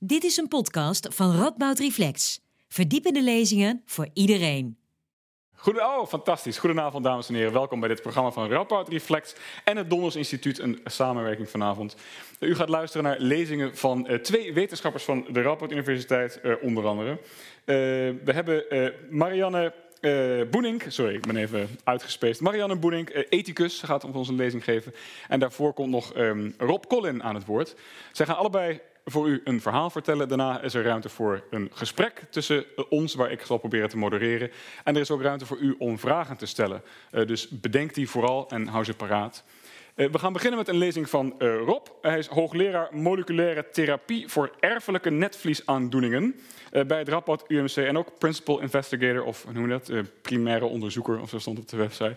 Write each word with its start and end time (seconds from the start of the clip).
Dit 0.00 0.24
is 0.24 0.36
een 0.36 0.48
podcast 0.48 1.14
van 1.14 1.36
Radboud 1.36 1.78
Reflex. 1.78 2.40
Verdiepende 2.68 3.22
lezingen 3.22 3.82
voor 3.84 4.08
iedereen. 4.12 4.78
Goed, 5.54 5.80
oh, 5.80 6.06
fantastisch. 6.06 6.58
Goedenavond, 6.58 7.04
dames 7.04 7.28
en 7.28 7.34
heren. 7.34 7.52
Welkom 7.52 7.80
bij 7.80 7.88
dit 7.88 8.02
programma 8.02 8.30
van 8.30 8.48
Radboud 8.48 8.88
Reflex 8.88 9.34
en 9.64 9.76
het 9.76 9.90
Donders 9.90 10.16
Instituut, 10.16 10.58
een 10.58 10.80
samenwerking 10.84 11.48
vanavond. 11.48 11.96
U 12.40 12.54
gaat 12.54 12.68
luisteren 12.68 13.06
naar 13.06 13.18
lezingen 13.18 13.76
van 13.76 14.06
uh, 14.10 14.18
twee 14.18 14.52
wetenschappers 14.52 15.04
van 15.04 15.26
de 15.32 15.42
Radboud 15.42 15.72
Universiteit, 15.72 16.40
uh, 16.42 16.54
onder 16.62 16.86
andere. 16.86 17.10
Uh, 17.10 17.16
we 18.24 18.32
hebben 18.32 18.64
Marianne 19.10 19.74
uh, 20.00 20.42
Boenink, 20.50 20.84
sorry, 20.88 21.14
ik 21.14 21.26
ben 21.26 21.36
even 21.36 21.68
uitgespeeld. 21.84 22.40
Marianne 22.40 22.76
Boenink, 22.76 23.10
uh, 23.10 23.22
ethicus, 23.28 23.80
gaat 23.80 24.04
ons 24.04 24.28
een 24.28 24.36
lezing 24.36 24.64
geven. 24.64 24.94
En 25.28 25.40
daarvoor 25.40 25.72
komt 25.72 25.90
nog 25.90 26.16
um, 26.16 26.54
Rob 26.58 26.84
Collin 26.84 27.22
aan 27.22 27.34
het 27.34 27.44
woord. 27.44 27.74
Zij 28.12 28.26
gaan 28.26 28.36
allebei 28.36 28.80
voor 29.10 29.28
u 29.28 29.40
een 29.44 29.60
verhaal 29.60 29.90
vertellen. 29.90 30.28
Daarna 30.28 30.60
is 30.60 30.74
er 30.74 30.84
ruimte 30.84 31.08
voor 31.08 31.44
een 31.50 31.70
gesprek 31.72 32.22
tussen 32.30 32.64
ons, 32.88 33.14
waar 33.14 33.30
ik 33.30 33.40
zal 33.40 33.58
proberen 33.58 33.88
te 33.88 33.96
modereren. 33.96 34.50
En 34.84 34.94
er 34.94 35.00
is 35.00 35.10
ook 35.10 35.22
ruimte 35.22 35.46
voor 35.46 35.58
u 35.58 35.74
om 35.78 35.98
vragen 35.98 36.36
te 36.36 36.46
stellen. 36.46 36.82
Uh, 37.12 37.26
dus 37.26 37.48
bedenk 37.48 37.94
die 37.94 38.08
vooral 38.08 38.48
en 38.48 38.66
hou 38.66 38.84
ze 38.84 38.94
paraat. 38.94 39.44
Uh, 39.94 40.10
we 40.10 40.18
gaan 40.18 40.32
beginnen 40.32 40.58
met 40.58 40.68
een 40.68 40.78
lezing 40.78 41.10
van 41.10 41.34
Rob. 41.38 41.86
Hij 42.02 42.18
is 42.18 42.26
hoogleraar 42.26 42.88
moleculaire 42.92 43.70
therapie 43.72 44.28
voor 44.28 44.50
erfelijke 44.60 45.10
netvliesaandoeningen 45.10 46.34
bij 46.86 46.98
het 46.98 47.08
Radboud 47.08 47.44
UMC 47.48 47.76
en 47.76 47.98
ook 47.98 48.18
principal 48.18 48.60
investigator 48.60 49.24
of 49.24 49.42
hoe 49.42 49.52
noem 49.52 49.62
je 49.62 49.68
dat, 49.68 49.92
primaire 50.22 50.64
onderzoeker 50.64 51.20
of 51.20 51.28
zo 51.28 51.38
stond 51.38 51.58
op 51.58 51.68
de 51.68 51.76
website 51.76 52.16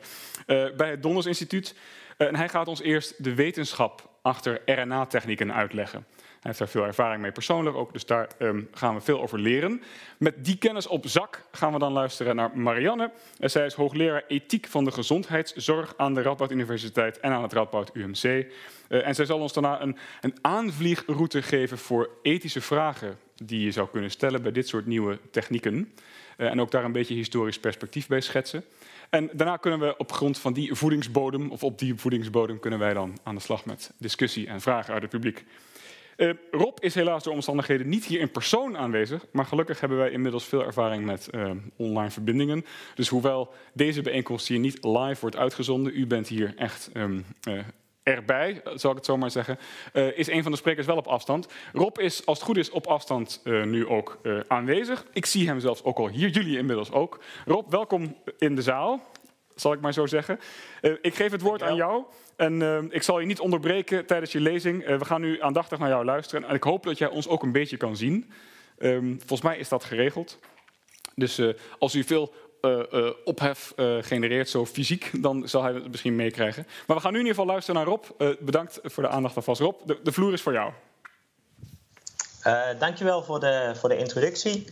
bij 0.78 0.90
het 0.90 1.02
Donders 1.02 1.26
Instituut. 1.26 1.76
en 2.18 2.36
hij 2.36 2.50
gaat 2.50 2.68
ons 2.68 2.82
eerst 2.82 3.24
de 3.24 3.36
wetenschap 3.36 4.10
achter 4.22 4.62
RNA-technieken 4.66 5.54
uitleggen. 5.54 6.06
Heeft 6.42 6.58
daar 6.58 6.68
veel 6.68 6.86
ervaring 6.86 7.22
mee 7.22 7.32
persoonlijk 7.32 7.76
ook, 7.76 7.94
dus 7.94 8.06
daar 8.06 8.30
um, 8.40 8.68
gaan 8.74 8.96
we 8.96 9.02
veel 9.02 9.22
over 9.22 9.40
leren. 9.40 9.82
Met 10.18 10.46
die 10.46 10.58
kennis 10.58 10.88
op 10.88 11.08
zak 11.08 11.44
gaan 11.52 11.74
we 11.74 11.80
dan 11.80 11.92
luisteren 11.92 12.36
naar 12.36 12.58
Marianne. 12.58 13.12
Uh, 13.40 13.50
zij 13.50 13.66
is 13.66 13.74
hoogleraar 13.74 14.24
ethiek 14.28 14.68
van 14.68 14.84
de 14.84 14.92
gezondheidszorg 14.92 15.94
aan 15.98 16.14
de 16.14 16.22
Radboud 16.22 16.52
Universiteit 16.52 17.20
en 17.20 17.32
aan 17.32 17.44
het 17.44 17.54
Radboud 17.54 17.90
UMC. 17.94 18.24
Uh, 18.24 19.08
en 19.08 19.16
zij 19.16 19.26
zal 19.26 19.40
ons 19.40 19.54
daarna 19.54 19.82
een, 19.82 19.98
een 20.22 20.36
aanvliegroute 20.42 21.42
geven 21.42 21.78
voor 21.78 22.10
ethische 22.22 22.62
vragen 22.62 23.18
die 23.44 23.60
je 23.66 23.72
zou 23.72 23.88
kunnen 23.92 24.12
stellen 24.12 24.42
bij 24.42 24.52
dit 24.52 24.68
soort 24.68 24.86
nieuwe 24.86 25.20
technieken. 25.32 25.94
Uh, 26.38 26.50
en 26.50 26.62
ook 26.62 26.72
daar 26.72 26.84
een 26.84 26.92
beetje 26.92 27.16
historisch 27.16 27.60
perspectief 27.60 28.08
bij 28.08 28.22
schetsen. 28.22 28.64
En 29.10 29.30
daarna 29.34 29.58
kunnen 29.58 29.80
we 29.80 29.98
op 29.98 30.12
grond 30.12 30.38
van 30.40 30.54
die 30.54 30.74
voedingsbodem, 30.74 31.52
of 31.52 31.64
op 31.64 31.80
die 31.80 31.96
voedingsbodem, 31.96 32.60
kunnen 32.60 32.80
wij 32.80 32.94
dan 32.94 33.18
aan 33.24 33.36
de 33.36 33.42
slag 33.42 33.66
met 33.66 33.92
discussie 33.98 34.48
en 34.48 34.62
vragen 34.62 34.94
uit 34.94 35.02
het 35.02 35.12
publiek. 35.12 35.46
Uh, 36.22 36.34
Rob 36.52 36.78
is 36.80 36.96
helaas 36.96 37.24
door 37.24 37.34
omstandigheden 37.34 37.90
niet 37.90 38.06
hier 38.06 38.20
in 38.20 38.32
persoon 38.32 38.78
aanwezig, 38.78 39.26
maar 39.32 39.46
gelukkig 39.46 39.80
hebben 39.80 39.98
wij 39.98 40.12
inmiddels 40.12 40.46
veel 40.46 40.64
ervaring 40.64 41.06
met 41.06 41.28
uh, 41.32 41.52
online 41.76 42.10
verbindingen. 42.10 42.66
Dus 42.96 43.08
hoewel 43.08 43.54
deze 43.74 44.02
bijeenkomst 44.02 44.48
hier 44.48 44.60
niet 44.60 44.84
live 44.84 45.18
wordt 45.20 45.36
uitgezonden, 45.36 45.94
u 45.96 46.08
bent 46.08 46.28
hier 46.28 46.54
echt 46.56 46.90
um, 46.94 47.26
uh, 47.48 47.60
erbij, 48.04 48.62
zal 48.76 48.92
ik 48.92 48.98
het 48.98 49.06
zo 49.06 49.18
maar 49.18 49.32
zeggen, 49.32 49.58
is 50.16 50.28
een 50.28 50.44
van 50.44 50.52
de 50.52 50.58
sprekers 50.58 50.88
wel 50.88 50.98
op 50.98 51.08
afstand. 51.08 51.48
Rob 51.74 52.00
is, 52.00 52.26
als 52.26 52.38
het 52.38 52.48
goed 52.48 52.58
is, 52.58 52.70
op 52.70 52.88
afstand 52.88 53.42
nu 53.44 53.88
ook 53.88 54.22
aanwezig. 54.48 55.06
Ik 55.14 55.26
zie 55.26 55.48
hem 55.48 55.60
zelfs 55.60 55.84
ook 55.84 55.98
al 55.98 56.10
hier, 56.10 56.30
jullie 56.30 56.58
inmiddels 56.58 56.92
ook. 56.92 57.20
Rob, 57.46 57.72
welkom 57.72 58.16
in 58.38 58.56
de 58.56 58.62
zaal, 58.62 59.02
zal 59.56 59.74
ik 59.74 59.82
maar 59.82 59.94
zo 59.94 60.06
zeggen. 60.06 60.40
ik 61.02 61.16
geef 61.16 61.32
het 61.32 61.42
woord 61.42 61.64
aan 61.64 61.76
jou. 61.76 62.04
En 62.36 62.62
uh, 62.62 62.78
ik 62.90 63.04
zal 63.04 63.20
je 63.20 63.26
niet 63.26 63.40
onderbreken 63.40 64.06
tijdens 64.06 64.32
je 64.32 64.40
lezing. 64.40 64.90
Uh, 64.90 64.98
we 64.98 65.06
gaan 65.06 65.22
nu 65.22 65.42
aandachtig 65.42 65.80
naar 65.80 65.90
jou 65.90 66.06
luisteren. 66.06 66.48
En 66.48 66.56
ik 66.56 66.64
hoop 66.64 66.84
dat 66.84 66.98
jij 66.98 67.08
ons 67.08 67.28
ook 67.28 67.44
een 67.44 67.52
beetje 67.52 67.78
kan 67.78 67.96
zien. 67.96 68.32
Um, 68.80 69.18
volgens 69.18 69.42
mij 69.42 69.58
is 69.58 69.70
dat 69.70 69.84
geregeld. 69.84 70.40
Dus 71.16 71.42
als 71.80 71.96
u 71.96 72.04
veel 72.04 72.34
ophef 73.24 73.74
genereert, 74.02 74.50
zo 74.50 74.66
fysiek, 74.66 75.12
dan 75.22 75.48
zal 75.48 75.64
hij 75.64 75.74
het 75.74 75.92
misschien 75.92 76.16
meekrijgen. 76.16 76.68
Maar 76.88 76.96
we 76.96 77.02
gaan 77.02 77.12
nu 77.12 77.20
in 77.20 77.26
ieder 77.26 77.40
geval 77.40 77.52
luisteren 77.52 77.82
naar 77.82 77.90
Rob. 77.90 78.36
bedankt 78.40 78.80
voor 78.84 79.04
de 79.04 79.10
aandacht 79.10 79.36
alvast. 79.36 79.62
Rob, 79.62 79.82
de, 79.86 80.00
de 80.04 80.12
vloer 80.12 80.34
is 80.34 80.42
voor 80.42 80.54
jou. 80.54 80.72
Dankjewel 82.80 83.24
voor 83.24 83.40
de, 83.40 83.72
voor 83.76 83.90
de 83.90 83.98
introductie. 83.98 84.66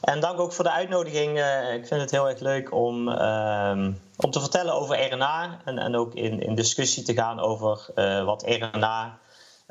En 0.00 0.20
dank 0.20 0.40
ook 0.40 0.52
voor 0.52 0.64
de 0.64 0.70
uitnodiging. 0.70 1.38
Uh, 1.38 1.74
ik 1.74 1.86
vind 1.86 2.00
het 2.00 2.10
heel 2.10 2.28
erg 2.28 2.40
leuk 2.40 2.72
om, 2.72 3.08
uh, 3.08 3.88
om 4.16 4.30
te 4.30 4.40
vertellen 4.40 4.74
over 4.74 5.12
RNA 5.12 5.60
en, 5.64 5.78
en 5.78 5.96
ook 5.96 6.14
in, 6.14 6.40
in 6.40 6.54
discussie 6.54 7.02
te 7.02 7.14
gaan 7.14 7.40
over 7.40 7.86
uh, 7.94 8.24
wat 8.24 8.42
RNA 8.46 9.18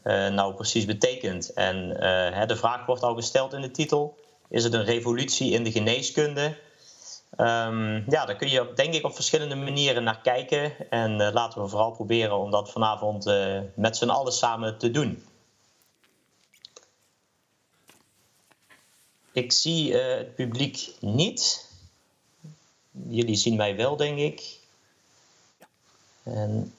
eh, 0.03 0.27
nou 0.27 0.53
precies 0.53 0.85
betekent. 0.85 1.53
En 1.53 1.89
de 2.47 2.55
vraag 2.55 2.85
wordt 2.85 3.03
al 3.03 3.15
gesteld 3.15 3.53
in 3.53 3.61
de 3.61 3.71
titel: 3.71 4.17
is 4.49 4.63
het 4.63 4.73
een 4.73 4.83
revolutie 4.83 5.51
in 5.51 5.63
de 5.63 5.71
geneeskunde? 5.71 6.57
Um, 7.37 8.03
ja, 8.09 8.25
daar 8.25 8.35
kun 8.35 8.49
je 8.49 8.71
denk 8.75 8.93
ik 8.93 9.05
op 9.05 9.15
verschillende 9.15 9.55
manieren 9.55 10.03
naar 10.03 10.21
kijken. 10.21 10.89
En 10.89 11.31
laten 11.33 11.61
we 11.61 11.67
vooral 11.67 11.91
proberen 11.91 12.37
om 12.37 12.51
dat 12.51 12.71
vanavond 12.71 13.25
met 13.75 13.97
z'n 13.97 14.09
allen 14.09 14.33
samen 14.33 14.77
te 14.77 14.91
doen. 14.91 15.23
Ik 19.37 19.51
zie 19.51 19.91
uh, 19.91 20.15
het 20.17 20.35
publiek 20.35 20.89
niet. 20.99 21.69
Jullie 22.91 23.35
zien 23.35 23.55
mij 23.55 23.75
wel, 23.75 23.95
denk 23.95 24.17
ik. 24.17 24.59
En 26.23 26.73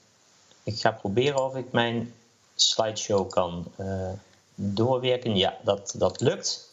ik 0.62 0.80
ga 0.80 0.90
proberen 0.90 1.44
of 1.44 1.56
ik 1.56 1.72
mijn 1.72 2.14
slideshow 2.54 3.30
kan 3.30 3.64
uh, 3.76 4.10
doorwerken. 4.54 5.36
Ja, 5.36 5.56
dat, 5.64 5.94
dat 5.96 6.20
lukt. 6.20 6.70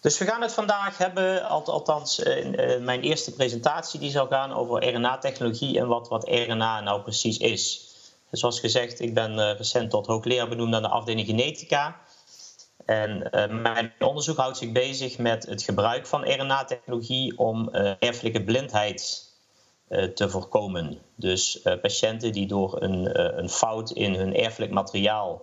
Dus 0.00 0.18
we 0.18 0.24
gaan 0.24 0.42
het 0.42 0.52
vandaag 0.52 0.98
hebben, 0.98 1.48
althans 1.48 2.18
uh, 2.18 2.78
mijn 2.80 3.02
eerste 3.02 3.32
presentatie 3.32 4.00
die 4.00 4.10
zal 4.10 4.26
gaan 4.26 4.52
over 4.52 4.94
RNA-technologie 4.94 5.78
en 5.78 5.86
wat, 5.86 6.08
wat 6.08 6.28
RNA 6.28 6.80
nou 6.80 7.02
precies 7.02 7.38
is. 7.38 7.88
Zoals 8.30 8.60
gezegd, 8.60 9.00
ik 9.00 9.14
ben 9.14 9.56
recent 9.56 9.90
tot 9.90 10.06
hoogleraar 10.06 10.48
benoemd 10.48 10.74
aan 10.74 10.82
de 10.82 10.88
afdeling 10.88 11.26
genetica. 11.26 12.03
En 12.84 13.30
uh, 13.32 13.62
mijn 13.62 13.92
onderzoek 13.98 14.36
houdt 14.36 14.56
zich 14.56 14.72
bezig 14.72 15.18
met 15.18 15.46
het 15.46 15.62
gebruik 15.62 16.06
van 16.06 16.24
RNA-technologie 16.24 17.38
om 17.38 17.68
uh, 17.72 17.92
erfelijke 17.98 18.44
blindheid 18.44 19.28
uh, 19.88 20.04
te 20.04 20.30
voorkomen. 20.30 20.98
Dus 21.14 21.60
patiënten 21.80 22.32
die 22.32 22.46
door 22.46 22.82
een, 22.82 23.20
een, 23.38 23.48
fout 23.48 23.90
in 23.90 24.14
hun 24.14 24.36
erfelijk 24.36 24.72
materiaal 24.72 25.42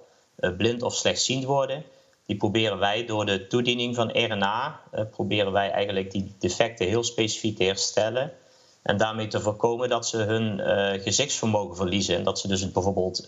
blind 0.58 0.82
of 0.82 0.96
slechtziend 0.96 1.44
worden, 1.44 1.84
die 2.26 2.38
proberen 2.38 2.80
wij 2.80 3.06
door 3.06 3.26
de 3.26 3.48
toediening 3.48 3.96
van 3.96 4.12
RNA, 4.12 4.80
proberen 5.12 5.52
wij 5.52 5.72
eigenlijk 5.72 6.12
die 6.12 6.36
defecten 6.40 6.88
heel 6.88 7.04
specifiek 7.04 7.58
te 7.58 7.64
herstellen. 7.64 8.32
En 8.82 8.98
daarmee 8.98 9.28
te 9.28 9.42
voorkomen 9.42 9.90
dat 9.90 10.08
ze 10.08 10.18
hun 10.18 10.60
gezichtsvermogen 11.02 11.76
verliezen. 11.76 12.16
En 12.16 12.24
dat 12.24 12.40
ze 12.40 12.48
dus 12.48 12.72
bijvoorbeeld 12.72 13.26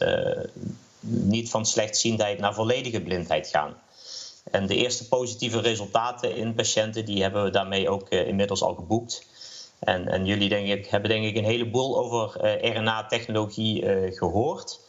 niet 1.00 1.50
van 1.50 1.66
slechtziendheid 1.66 2.40
naar 2.40 2.54
volledige 2.54 3.02
blindheid 3.02 3.48
gaan. 3.48 3.76
En 4.52 4.68
de 4.68 4.76
eerste 4.76 5.08
positieve 5.08 5.60
resultaten 5.60 6.36
in 6.36 6.54
patiënten, 6.54 7.06
die 7.06 7.22
hebben 7.22 7.44
we 7.44 7.50
daarmee 7.50 7.90
ook 7.90 8.08
uh, 8.10 8.28
inmiddels 8.28 8.62
al 8.62 8.76
geboekt. 8.76 9.26
En, 9.80 10.08
en, 10.08 10.26
jullie 10.26 10.50
denk 10.50 10.68
ik, 10.68 10.88
hebben 10.88 11.10
denk 11.10 11.26
ik 11.26 11.36
een 11.36 11.44
heleboel 11.44 11.98
over 11.98 12.40
eh, 12.40 12.76
RNA-technologie 12.76 13.86
eh, 13.86 14.18
gehoord. 14.18 14.80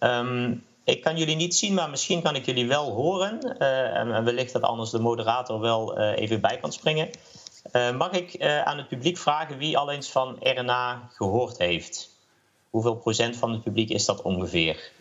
Um, 0.00 0.64
ik 0.84 1.02
kan 1.02 1.16
jullie 1.16 1.36
niet 1.36 1.54
zien, 1.54 1.74
maar 1.74 1.90
misschien 1.90 2.22
kan 2.22 2.34
ik 2.34 2.46
jullie 2.46 2.68
wel 2.68 2.90
horen. 2.90 3.58
En, 3.58 4.14
en, 4.14 4.24
wellicht 4.24 4.52
dat 4.52 4.62
anders 4.62 4.90
de 4.90 4.98
moderator 4.98 5.60
wel 5.60 5.98
even 5.98 6.40
bij 6.40 6.58
kan 6.58 6.72
springen. 6.72 7.10
mag 7.72 8.10
ik 8.10 8.42
aan 8.64 8.76
het 8.76 8.88
publiek 8.88 9.18
vragen 9.18 9.58
wie 9.58 9.78
al 9.78 9.90
eens 9.90 10.10
van 10.10 10.36
RNA 10.40 11.08
gehoord 11.12 11.58
heeft? 11.58 12.10
Hoeveel 12.70 12.96
procent 12.96 13.36
van 13.36 13.52
het 13.52 13.62
publiek 13.62 13.90
is 13.90 14.04
dat 14.04 14.22
ongeveer? 14.22 14.92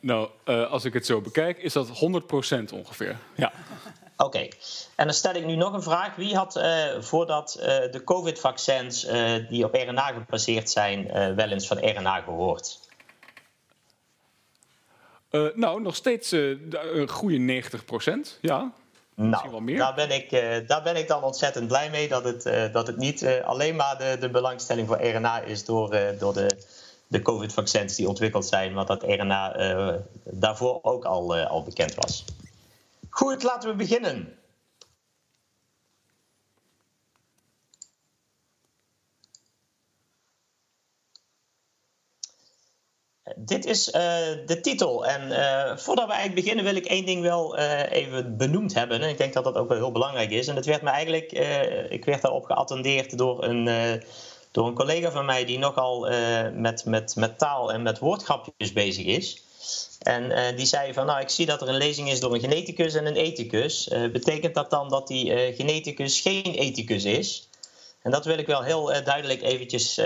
Nou, 0.00 0.28
uh, 0.44 0.70
als 0.70 0.84
ik 0.84 0.92
het 0.92 1.06
zo 1.06 1.20
bekijk, 1.20 1.58
is 1.58 1.72
dat 1.72 1.88
100% 1.88 1.90
ongeveer. 2.72 3.16
Ja. 3.34 3.52
Oké, 4.16 4.26
okay. 4.26 4.52
en 4.96 5.04
dan 5.04 5.14
stel 5.14 5.34
ik 5.34 5.44
nu 5.44 5.56
nog 5.56 5.72
een 5.72 5.82
vraag. 5.82 6.16
Wie 6.16 6.36
had 6.36 6.56
uh, 6.56 7.00
voordat 7.00 7.56
uh, 7.58 7.64
de 7.66 8.00
COVID-vaccins 8.04 9.06
die 9.48 9.64
op 9.64 9.74
RNA 9.74 10.12
gebaseerd 10.12 10.70
zijn, 10.70 11.06
wel 11.34 11.48
eens 11.48 11.66
van 11.66 11.78
RNA 11.78 12.20
gehoord? 12.20 12.86
nou, 15.54 15.82
nog 15.82 15.96
steeds 15.96 16.30
een 16.30 17.08
goede 17.08 17.62
90%, 18.36 18.40
ja. 18.40 18.72
Nou. 19.14 19.76
Daar, 19.76 19.94
ben 19.94 20.10
ik, 20.10 20.30
daar 20.66 20.82
ben 20.82 20.96
ik 20.96 21.08
dan 21.08 21.22
ontzettend 21.22 21.68
blij 21.68 21.90
mee 21.90 22.08
dat 22.08 22.24
het, 22.24 22.72
dat 22.72 22.86
het 22.86 22.96
niet 22.96 23.26
alleen 23.44 23.76
maar 23.76 23.98
de, 23.98 24.16
de 24.20 24.30
belangstelling 24.30 24.86
voor 24.86 25.06
RNA 25.06 25.40
is 25.40 25.64
door, 25.64 25.96
door 26.18 26.34
de 26.34 26.46
de 27.08 27.22
COVID-vaccins 27.22 27.96
die 27.96 28.08
ontwikkeld 28.08 28.46
zijn, 28.46 28.74
want 28.74 28.88
dat 28.88 29.02
RNA 29.02 29.54
eh, 29.54 29.94
daarvoor 30.24 30.78
ook 30.82 31.04
al, 31.04 31.36
uh, 31.36 31.50
al 31.50 31.62
bekend 31.62 31.94
was. 31.94 32.24
Goed, 33.10 33.42
laten 33.42 33.70
we 33.70 33.76
beginnen. 33.76 34.32
dit 43.36 43.64
is 43.64 43.88
uh, 43.88 43.94
de 44.46 44.58
titel. 44.62 45.06
En 45.06 45.20
voordat 45.78 46.06
we 46.06 46.12
eigenlijk 46.12 46.34
beginnen 46.34 46.64
wil 46.64 46.76
ik 46.76 46.86
één 46.86 47.06
ding 47.06 47.22
wel 47.22 47.56
even 47.58 48.36
benoemd 48.36 48.74
hebben. 48.74 49.00
En 49.00 49.08
ik 49.08 49.18
denk 49.18 49.32
dat 49.32 49.44
dat 49.44 49.54
ook 49.54 49.68
wel 49.68 49.76
heel 49.76 49.92
belangrijk 49.92 50.30
is. 50.30 50.46
En 50.46 50.54
dat 50.54 50.66
werd 50.66 50.82
me 50.82 50.90
eigenlijk, 50.90 51.32
ik 51.90 52.04
werd 52.04 52.22
daarop 52.22 52.44
geattendeerd 52.44 53.18
door 53.18 53.44
een, 53.44 53.68
door 54.58 54.66
een 54.66 54.74
collega 54.74 55.10
van 55.10 55.24
mij 55.24 55.44
die 55.44 55.58
nogal 55.58 56.08
met, 56.54 56.84
met, 56.84 57.16
met 57.16 57.38
taal 57.38 57.72
en 57.72 57.82
met 57.82 57.98
woordgrapjes 57.98 58.72
bezig 58.72 59.04
is. 59.04 59.42
En 59.98 60.56
die 60.56 60.66
zei 60.66 60.92
van, 60.92 61.06
nou 61.06 61.20
ik 61.20 61.28
zie 61.28 61.46
dat 61.46 61.62
er 61.62 61.68
een 61.68 61.76
lezing 61.76 62.10
is 62.10 62.20
door 62.20 62.34
een 62.34 62.40
geneticus 62.40 62.94
en 62.94 63.06
een 63.06 63.16
ethicus. 63.16 63.88
betekent 64.12 64.54
dat 64.54 64.70
dan 64.70 64.88
dat 64.88 65.08
die 65.08 65.54
geneticus 65.54 66.20
geen 66.20 66.42
ethicus 66.42 67.04
is? 67.04 67.48
En 68.02 68.10
dat 68.10 68.24
wil 68.24 68.38
ik 68.38 68.46
wel 68.46 68.62
heel 68.62 68.84
duidelijk 69.04 69.42
eventjes 69.42 70.00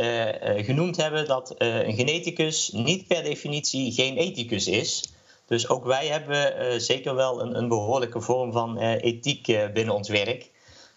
genoemd 0.56 0.96
hebben, 0.96 1.26
dat 1.26 1.54
een 1.58 1.94
geneticus 1.94 2.70
niet 2.72 3.06
per 3.06 3.22
definitie 3.22 3.92
geen 3.92 4.16
ethicus 4.16 4.66
is. 4.66 5.02
Dus 5.46 5.68
ook 5.68 5.84
wij 5.84 6.06
hebben 6.06 6.80
zeker 6.80 7.14
wel 7.14 7.42
een, 7.42 7.56
een, 7.58 7.68
behoorlijke 7.68 8.20
vorm 8.20 8.52
van 8.52 8.78
ethiek 8.78 9.72
binnen 9.72 9.94
ons 9.94 10.08
werk. 10.08 10.50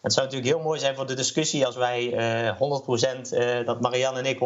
Het 0.06 0.14
zou 0.14 0.26
natuurlijk 0.26 0.54
heel 0.54 0.64
mooi 0.64 0.80
zijn 0.80 0.96
voor 0.96 1.08
de 1.08 1.14
discussie 1.14 1.66
als 1.66 1.76
wij 1.76 2.10
100%, 2.54 2.58
dat 3.66 3.82
Marianne 3.82 4.20
en 4.20 4.26
ik 4.26 4.40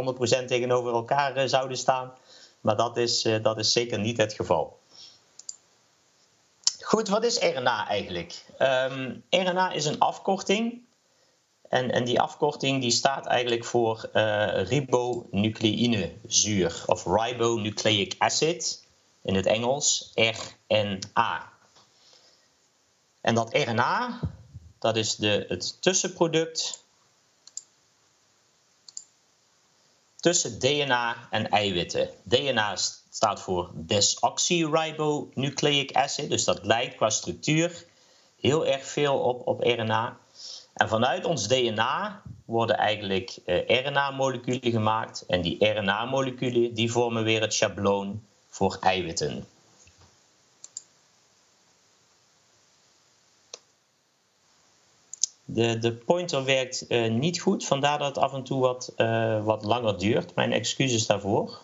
100% 0.44 0.45
tegenover 0.45 0.94
elkaar 0.94 1.50
zouden 1.50 1.77
staan. 1.77 2.13
Maar 2.61 2.75
dat 2.75 2.97
is, 2.97 3.27
dat 3.41 3.57
is 3.57 3.71
zeker 3.71 4.00
niet 4.00 4.17
het 4.17 4.33
geval. 4.33 4.79
Goed, 6.81 7.07
wat 7.07 7.23
is 7.23 7.39
RNA 7.39 7.88
eigenlijk? 7.88 8.45
Ehm, 8.57 9.15
RNA 9.29 9.71
is 9.71 9.85
een 9.85 10.00
afkorting 10.00 10.81
en, 11.69 11.91
en 11.91 12.03
die 12.03 12.21
afkorting 12.21 12.81
die 12.81 12.91
staat 12.91 13.25
eigenlijk 13.25 13.65
voor 13.65 14.09
uh, 14.13 14.63
ribonucleïnezuur 14.63 16.83
of 16.85 17.06
ribonucleic 17.06 18.15
acid 18.17 18.88
in 19.21 19.35
het 19.35 19.45
Engels, 19.45 20.11
RNA. 20.13 21.50
En 23.21 23.35
dat 23.35 23.53
RNA, 23.53 24.19
dat 24.80 24.96
is 24.96 25.16
de, 25.16 25.46
het 25.48 25.81
tussenproduct 25.81 26.84
tussen 30.16 30.60
DNA 30.60 31.28
en 31.30 31.50
eiwitten. 31.50 32.10
DNA 32.24 32.76
staat 33.10 33.42
voor 33.42 33.72
desoxyribonucleic 33.74 35.94
acid, 35.94 36.30
dus 36.30 36.44
dat 36.44 36.66
lijkt 36.66 36.96
qua 36.96 37.10
structuur 37.10 37.88
heel 38.40 38.66
erg 38.66 38.86
veel 38.86 39.20
op, 39.20 39.48
op 39.48 39.62
RNA. 39.62 40.18
En 40.74 40.90
vanuit 40.90 41.26
ons 41.26 41.48
DNA 41.48 42.22
worden 42.46 42.78
eigenlijk 42.78 43.38
eh, 43.46 43.86
RNA-moleculen 43.86 44.72
gemaakt. 44.72 45.26
En 45.28 45.42
die 45.42 45.66
RNA-moleculen 45.66 46.74
die 46.74 46.92
vormen 46.92 47.24
weer 47.24 47.42
het 47.42 47.54
schabloon 47.54 48.24
voor 48.48 48.78
eiwitten. 48.81 49.48
De, 55.51 55.80
de 55.80 55.94
pointer 55.94 56.44
werkt 56.46 56.86
uh, 56.88 57.12
niet 57.12 57.42
goed, 57.42 57.66
vandaar 57.66 57.98
dat 57.98 58.07
het 58.07 58.18
af 58.18 58.34
en 58.34 58.44
toe 58.44 58.60
wat, 58.60 58.92
uh, 58.98 59.44
wat 59.44 59.63
langer 59.63 59.98
duurt. 59.98 60.36
Mijn 60.36 60.51
excuses 60.51 61.06
daarvoor. 61.06 61.60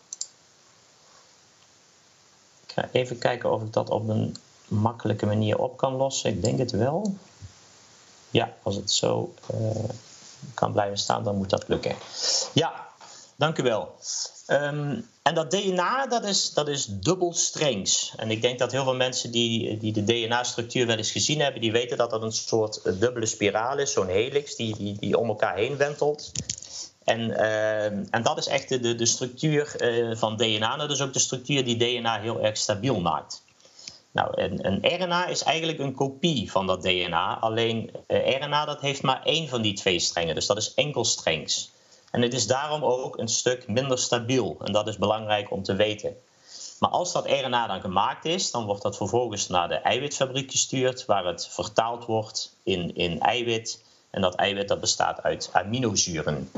Ik 2.66 2.74
ga 2.74 2.90
even 2.92 3.18
kijken 3.18 3.52
of 3.52 3.62
ik 3.62 3.74
dat 3.74 3.90
op 3.90 4.10
een 4.10 4.36
makkelijke 4.68 5.26
manier 5.26 5.60
op 5.60 5.78
kan 5.78 5.94
lossen. 5.94 6.30
Ik 6.30 6.44
denk 6.44 6.60
het 6.60 6.72
wel. 6.72 7.16
Ja, 8.30 8.54
als 8.64 8.76
het 8.76 8.92
zo 8.92 9.34
uh, 9.54 9.90
kan 10.54 10.72
blijven 10.72 10.98
staan, 10.98 11.24
dan 11.24 11.36
moet 11.36 11.50
dat 11.50 11.68
lukken. 11.68 11.96
Ja, 12.54 12.85
dank 13.36 13.58
u 13.58 13.64
wel. 13.64 13.96
Um, 14.48 15.10
en 15.22 15.36
dat 15.36 15.52
DNA, 15.52 16.08
dat 16.08 16.24
is, 16.24 16.54
dat 16.54 16.68
is 16.68 16.86
dubbelstrengs. 16.86 18.14
En 18.18 18.32
ik 18.32 18.42
denk 18.42 18.60
dat 18.60 18.72
heel 18.72 18.84
veel 18.84 18.96
mensen 18.96 19.32
die, 19.32 19.78
die 19.78 19.94
de 19.94 20.04
DNA-structuur 20.04 20.88
wel 20.88 20.98
eens 20.98 21.12
gezien 21.12 21.40
hebben, 21.40 21.62
die 21.62 21.72
weten 21.72 21.98
dat 21.98 22.10
dat 22.10 22.22
een 22.22 22.32
soort 22.32 23.00
dubbele 23.00 23.26
spiraal 23.26 23.78
is, 23.78 23.92
zo'n 23.92 24.08
helix 24.08 24.56
die, 24.56 24.76
die, 24.78 24.98
die 25.00 25.18
om 25.18 25.28
elkaar 25.28 25.56
heen 25.56 25.78
wentelt. 25.78 26.32
En, 27.04 27.20
uh, 27.30 27.86
en 27.86 28.24
dat 28.24 28.38
is 28.38 28.48
echt 28.48 28.70
de, 28.70 28.96
de 28.96 29.06
structuur 29.06 29.76
uh, 29.80 30.16
van 30.16 30.38
DNA. 30.38 30.78
Dat 30.78 30.92
is 30.92 31.02
ook 31.02 31.14
de 31.14 31.20
structuur 31.20 31.66
die 31.66 31.78
DNA 31.78 32.20
heel 32.20 32.42
erg 32.42 32.58
stabiel 32.58 33.00
maakt. 33.00 33.44
Nou, 34.12 34.42
een, 34.42 35.04
RNA 35.04 35.26
is 35.26 35.44
eigenlijk 35.44 35.80
een 35.80 35.94
kopie 35.94 36.52
van 36.52 36.68
dat 36.68 36.81
DNA. 36.81 37.38
Alleen 37.40 37.92
uh, 38.08 38.40
RNA 38.40 38.66
dat 38.66 38.81
heeft 38.81 39.02
maar 39.02 39.24
één 39.24 39.48
van 39.48 39.62
die 39.62 39.74
twee 39.74 40.00
strengen, 40.00 40.36
dus 40.36 40.46
dat 40.46 40.58
is 40.58 40.74
enkelstrengs. 40.74 41.72
En 42.16 42.22
het 42.22 42.34
is 42.34 42.48
daarom 42.48 42.84
ook 42.84 43.18
een 43.18 43.28
stuk 43.28 43.68
minder 43.68 43.98
stabiel. 43.98 44.58
En 44.64 44.72
dat 44.72 44.88
is 44.88 44.98
belangrijk 44.98 45.52
om 45.52 45.64
te 45.64 45.76
weten. 45.76 46.18
Maar 46.80 46.90
als 46.90 47.12
dat 47.12 47.26
RNA 47.26 47.68
dan 47.68 47.82
gemaakt 47.82 48.26
is, 48.26 48.52
dan 48.52 48.66
wordt 48.66 48.82
dat 48.82 48.98
vervolgens 48.98 49.48
naar 49.48 49.68
de 49.68 49.76
eiwitfabriek 49.76 50.52
gestuurd, 50.52 51.06
waar 51.06 51.26
het 51.26 51.48
vertaald 51.48 52.06
wordt 52.06 52.56
in, 52.64 52.96
in 52.96 53.20
eiwit. 53.20 53.84
En 54.10 54.22
dat 54.22 54.36
eiwit 54.36 54.68
dat 54.68 54.80
bestaat 54.80 55.24
uit 55.24 55.50
aminozuren. 55.52 56.52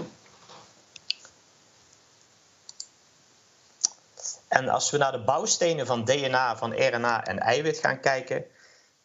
En 4.48 4.69
als 4.69 4.89
we 4.89 4.98
naar 4.98 5.12
de 5.12 5.24
bouwstenen 5.24 5.86
van 5.86 6.06
DNA, 6.06 6.57
van 6.57 6.74
RNA 6.74 7.25
en 7.25 7.39
eiwit 7.39 7.77
gaan 7.77 8.00
kijken, 8.00 8.45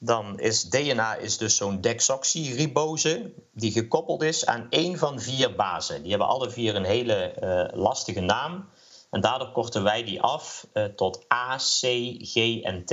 dan 0.04 0.38
is 0.38 0.62
DNA 0.62 1.14
is 1.14 1.38
dus 1.38 1.56
zo'n 1.56 1.80
desoxyribose 1.80 3.32
die 3.52 3.72
gekoppeld 3.72 4.22
is 4.22 4.46
aan 4.46 4.66
één 4.70 4.98
van 4.98 5.20
vier 5.20 5.54
bazen. 5.54 6.00
Die 6.00 6.10
hebben 6.10 6.28
alle 6.28 6.50
vier 6.50 6.74
een 6.74 6.84
hele 6.84 7.34
uh, 7.42 7.82
lastige 7.82 8.20
naam. 8.20 8.68
En 9.10 9.20
daardoor 9.20 9.52
korten 9.52 9.82
wij 9.82 10.04
die 10.04 10.20
af 10.20 10.66
uh, 10.74 10.84
tot 10.84 11.24
A, 11.32 11.56
C, 11.56 11.80
G 12.18 12.60
en 12.62 12.84
T. 12.84 12.90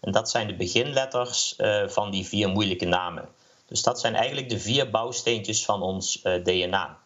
En 0.00 0.12
dat 0.12 0.30
zijn 0.30 0.46
de 0.46 0.56
beginletters 0.56 1.54
uh, 1.58 1.88
van 1.88 2.10
die 2.10 2.26
vier 2.26 2.48
moeilijke 2.48 2.86
namen. 2.86 3.28
Dus 3.66 3.82
dat 3.82 4.00
zijn 4.00 4.14
eigenlijk 4.14 4.48
de 4.48 4.60
vier 4.60 4.90
bouwsteentjes 4.90 5.64
van 5.64 5.82
ons 5.82 6.22
DNA. 6.42 6.98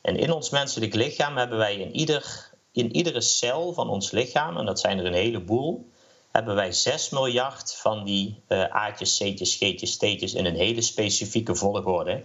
En 0.00 0.16
in 0.16 0.32
ons 0.32 0.50
menselijk 0.50 0.94
lichaam 0.94 1.36
hebben 1.36 1.58
wij 1.58 1.76
in 1.76 1.96
ieder 1.96 2.50
in 2.72 2.96
iedere 2.96 3.20
cel 3.20 3.72
van 3.72 3.88
ons 3.88 4.10
lichaam, 4.10 4.56
en 4.56 4.66
dat 4.66 4.80
zijn 4.80 4.98
er 4.98 5.06
een 5.06 5.12
heleboel, 5.12 5.89
hebben 6.32 6.54
wij 6.54 6.72
6 6.72 7.10
miljard 7.10 7.74
van 7.74 8.04
die 8.04 8.42
uh, 8.48 8.64
A'tjes, 8.64 9.16
C'tjes, 9.16 9.54
G'tjes, 9.54 9.96
T'tjes 9.96 10.34
in 10.34 10.46
een 10.46 10.56
hele 10.56 10.82
specifieke 10.82 11.54
volgorde. 11.54 12.24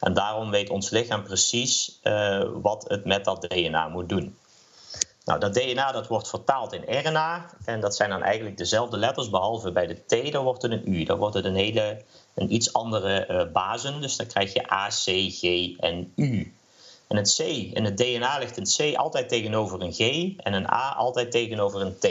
En 0.00 0.14
daarom 0.14 0.50
weet 0.50 0.70
ons 0.70 0.90
lichaam 0.90 1.22
precies 1.22 2.00
uh, 2.02 2.42
wat 2.54 2.84
het 2.88 3.04
met 3.04 3.24
dat 3.24 3.42
DNA 3.42 3.88
moet 3.88 4.08
doen. 4.08 4.36
Nou, 5.24 5.40
dat 5.40 5.54
DNA 5.54 5.92
dat 5.92 6.06
wordt 6.06 6.28
vertaald 6.28 6.72
in 6.72 6.98
RNA 6.98 7.50
en 7.64 7.80
dat 7.80 7.96
zijn 7.96 8.10
dan 8.10 8.22
eigenlijk 8.22 8.56
dezelfde 8.56 8.96
letters, 8.96 9.30
behalve 9.30 9.72
bij 9.72 9.86
de 9.86 10.04
T, 10.06 10.32
dan 10.32 10.44
wordt 10.44 10.62
het 10.62 10.72
een 10.72 10.92
U. 10.92 11.04
Dan 11.04 11.18
wordt 11.18 11.34
het 11.34 11.44
een 11.44 11.54
hele, 11.54 12.02
een 12.34 12.52
iets 12.52 12.72
andere 12.72 13.26
uh, 13.30 13.52
bazen, 13.52 14.00
dus 14.00 14.16
dan 14.16 14.26
krijg 14.26 14.52
je 14.52 14.72
A, 14.72 14.88
C, 14.88 15.30
G 15.30 15.76
en 15.78 16.12
U. 16.16 16.54
En 17.08 17.16
het 17.16 17.34
C 17.36 17.38
in 17.38 17.84
het 17.84 17.96
DNA 17.96 18.38
ligt 18.38 18.56
een 18.56 18.92
C 18.92 18.96
altijd 18.96 19.28
tegenover 19.28 19.82
een 19.82 19.92
G 19.92 19.98
en 20.36 20.52
een 20.52 20.70
A 20.70 20.94
altijd 20.96 21.30
tegenover 21.30 21.80
een 21.80 21.98
T. 21.98 22.02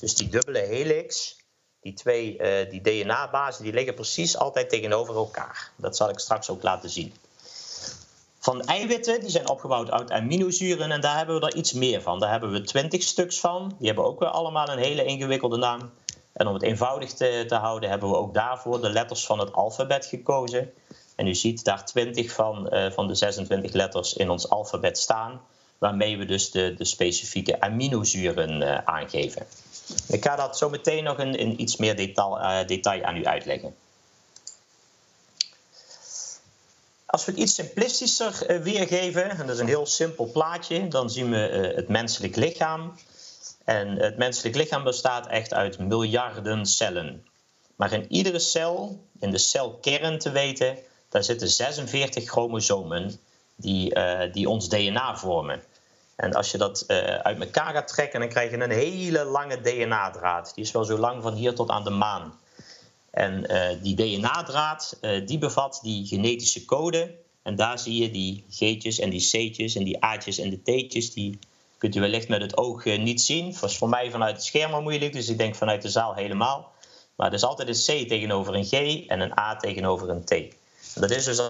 Dus 0.00 0.14
die 0.14 0.28
dubbele 0.28 0.58
helix, 0.58 1.36
die 1.80 1.92
twee 1.92 2.38
uh, 2.38 2.70
die 2.70 2.80
DNA-bazen, 2.80 3.64
die 3.64 3.72
liggen 3.72 3.94
precies 3.94 4.36
altijd 4.36 4.68
tegenover 4.68 5.14
elkaar. 5.14 5.72
Dat 5.76 5.96
zal 5.96 6.08
ik 6.08 6.18
straks 6.18 6.50
ook 6.50 6.62
laten 6.62 6.90
zien. 6.90 7.14
Van 8.38 8.62
eiwitten, 8.62 9.20
die 9.20 9.30
zijn 9.30 9.48
opgebouwd 9.48 9.90
uit 9.90 10.10
aminozuren 10.10 10.90
en 10.90 11.00
daar 11.00 11.16
hebben 11.16 11.40
we 11.40 11.46
er 11.46 11.54
iets 11.56 11.72
meer 11.72 12.02
van. 12.02 12.18
Daar 12.18 12.30
hebben 12.30 12.50
we 12.50 12.60
20 12.60 13.02
stuks 13.02 13.40
van. 13.40 13.74
Die 13.78 13.86
hebben 13.86 14.04
ook 14.04 14.20
weer 14.20 14.28
allemaal 14.28 14.68
een 14.68 14.78
hele 14.78 15.04
ingewikkelde 15.04 15.56
naam. 15.56 15.90
En 16.32 16.46
om 16.46 16.54
het 16.54 16.62
eenvoudig 16.62 17.12
te, 17.12 17.44
te 17.48 17.54
houden, 17.54 17.90
hebben 17.90 18.08
we 18.08 18.16
ook 18.16 18.34
daarvoor 18.34 18.80
de 18.80 18.90
letters 18.90 19.26
van 19.26 19.38
het 19.38 19.52
alfabet 19.52 20.06
gekozen. 20.06 20.72
En 21.14 21.26
u 21.26 21.34
ziet 21.34 21.64
daar 21.64 21.84
20 21.86 22.32
van, 22.32 22.74
uh, 22.74 22.90
van 22.90 23.08
de 23.08 23.14
26 23.14 23.72
letters 23.72 24.14
in 24.14 24.30
ons 24.30 24.48
alfabet 24.48 24.98
staan, 24.98 25.40
waarmee 25.78 26.18
we 26.18 26.24
dus 26.24 26.50
de, 26.50 26.74
de 26.74 26.84
specifieke 26.84 27.60
aminozuren 27.60 28.60
uh, 28.60 28.78
aangeven. 28.78 29.46
Ik 30.08 30.24
ga 30.24 30.36
dat 30.36 30.58
zo 30.58 30.70
meteen 30.70 31.04
nog 31.04 31.18
in, 31.18 31.34
in 31.34 31.60
iets 31.60 31.76
meer 31.76 31.96
detail, 31.96 32.38
uh, 32.38 32.66
detail 32.66 33.04
aan 33.04 33.16
u 33.16 33.26
uitleggen. 33.26 33.74
Als 37.06 37.24
we 37.24 37.30
het 37.30 37.40
iets 37.40 37.54
simplistischer 37.54 38.62
weergeven, 38.62 39.30
en 39.30 39.46
dat 39.46 39.54
is 39.54 39.60
een 39.60 39.66
heel 39.66 39.86
simpel 39.86 40.30
plaatje, 40.32 40.88
dan 40.88 41.10
zien 41.10 41.30
we 41.30 41.36
het 41.76 41.88
menselijk 41.88 42.36
lichaam. 42.36 42.98
En 43.64 43.88
het 43.88 44.16
menselijk 44.16 44.56
lichaam 44.56 44.84
bestaat 44.84 45.26
echt 45.26 45.54
uit 45.54 45.78
miljarden 45.78 46.66
cellen. 46.66 47.26
Maar 47.76 47.92
in 47.92 48.12
iedere 48.12 48.38
cel, 48.38 49.04
in 49.20 49.30
de 49.30 49.38
celkern 49.38 50.18
te 50.18 50.30
weten, 50.30 50.78
daar 51.14 51.24
zitten 51.24 51.48
46 51.48 52.24
chromosomen 52.24 53.18
die, 53.56 53.96
uh, 53.96 54.32
die 54.32 54.48
ons 54.48 54.68
DNA 54.68 55.16
vormen. 55.16 55.62
En 56.16 56.34
als 56.34 56.50
je 56.50 56.58
dat 56.58 56.84
uh, 56.88 56.96
uit 56.96 57.40
elkaar 57.40 57.74
gaat 57.74 57.88
trekken, 57.88 58.20
dan 58.20 58.28
krijg 58.28 58.50
je 58.50 58.56
een 58.56 58.70
hele 58.70 59.24
lange 59.24 59.60
DNA-draad. 59.60 60.52
Die 60.54 60.64
is 60.64 60.70
wel 60.70 60.84
zo 60.84 60.98
lang 60.98 61.22
van 61.22 61.34
hier 61.34 61.54
tot 61.54 61.70
aan 61.70 61.84
de 61.84 61.90
maan. 61.90 62.38
En 63.10 63.46
uh, 63.50 63.82
die 63.82 63.94
DNA-draad 63.94 64.98
die 65.24 65.38
bevat 65.38 65.80
die 65.82 66.06
genetische 66.06 66.64
code. 66.64 67.14
En 67.42 67.56
daar 67.56 67.78
zie 67.78 68.02
je 68.02 68.10
die 68.10 68.44
G'tjes 68.50 68.98
en 68.98 69.10
die 69.10 69.20
C'tjes 69.20 69.74
en 69.74 69.84
die 69.84 70.04
A'tjes 70.04 70.38
en 70.38 70.50
de 70.50 70.62
T'tjes. 70.62 71.12
Die 71.12 71.38
Kunt 71.78 71.96
u 71.96 72.00
wellicht 72.00 72.28
met 72.28 72.40
het 72.40 72.56
oog 72.56 72.84
niet 72.84 73.20
zien. 73.20 73.50
Dat 73.50 73.60
was 73.60 73.78
voor 73.78 73.88
mij 73.88 74.10
vanuit 74.10 74.34
het 74.34 74.44
scherm 74.44 74.72
al 74.72 74.82
moeilijk, 74.82 75.12
dus 75.12 75.28
ik 75.28 75.38
denk 75.38 75.54
vanuit 75.54 75.82
de 75.82 75.88
zaal 75.88 76.14
helemaal. 76.14 76.72
Maar 77.16 77.26
er 77.26 77.34
is 77.34 77.44
altijd 77.44 77.68
een 77.68 78.04
C 78.04 78.08
tegenover 78.08 78.54
een 78.54 78.64
G 78.64 79.06
en 79.06 79.20
een 79.20 79.38
A 79.38 79.56
tegenover 79.56 80.08
een 80.08 80.24
T. 80.24 80.62
dat 80.94 81.10
is 81.10 81.24
dus 81.24 81.40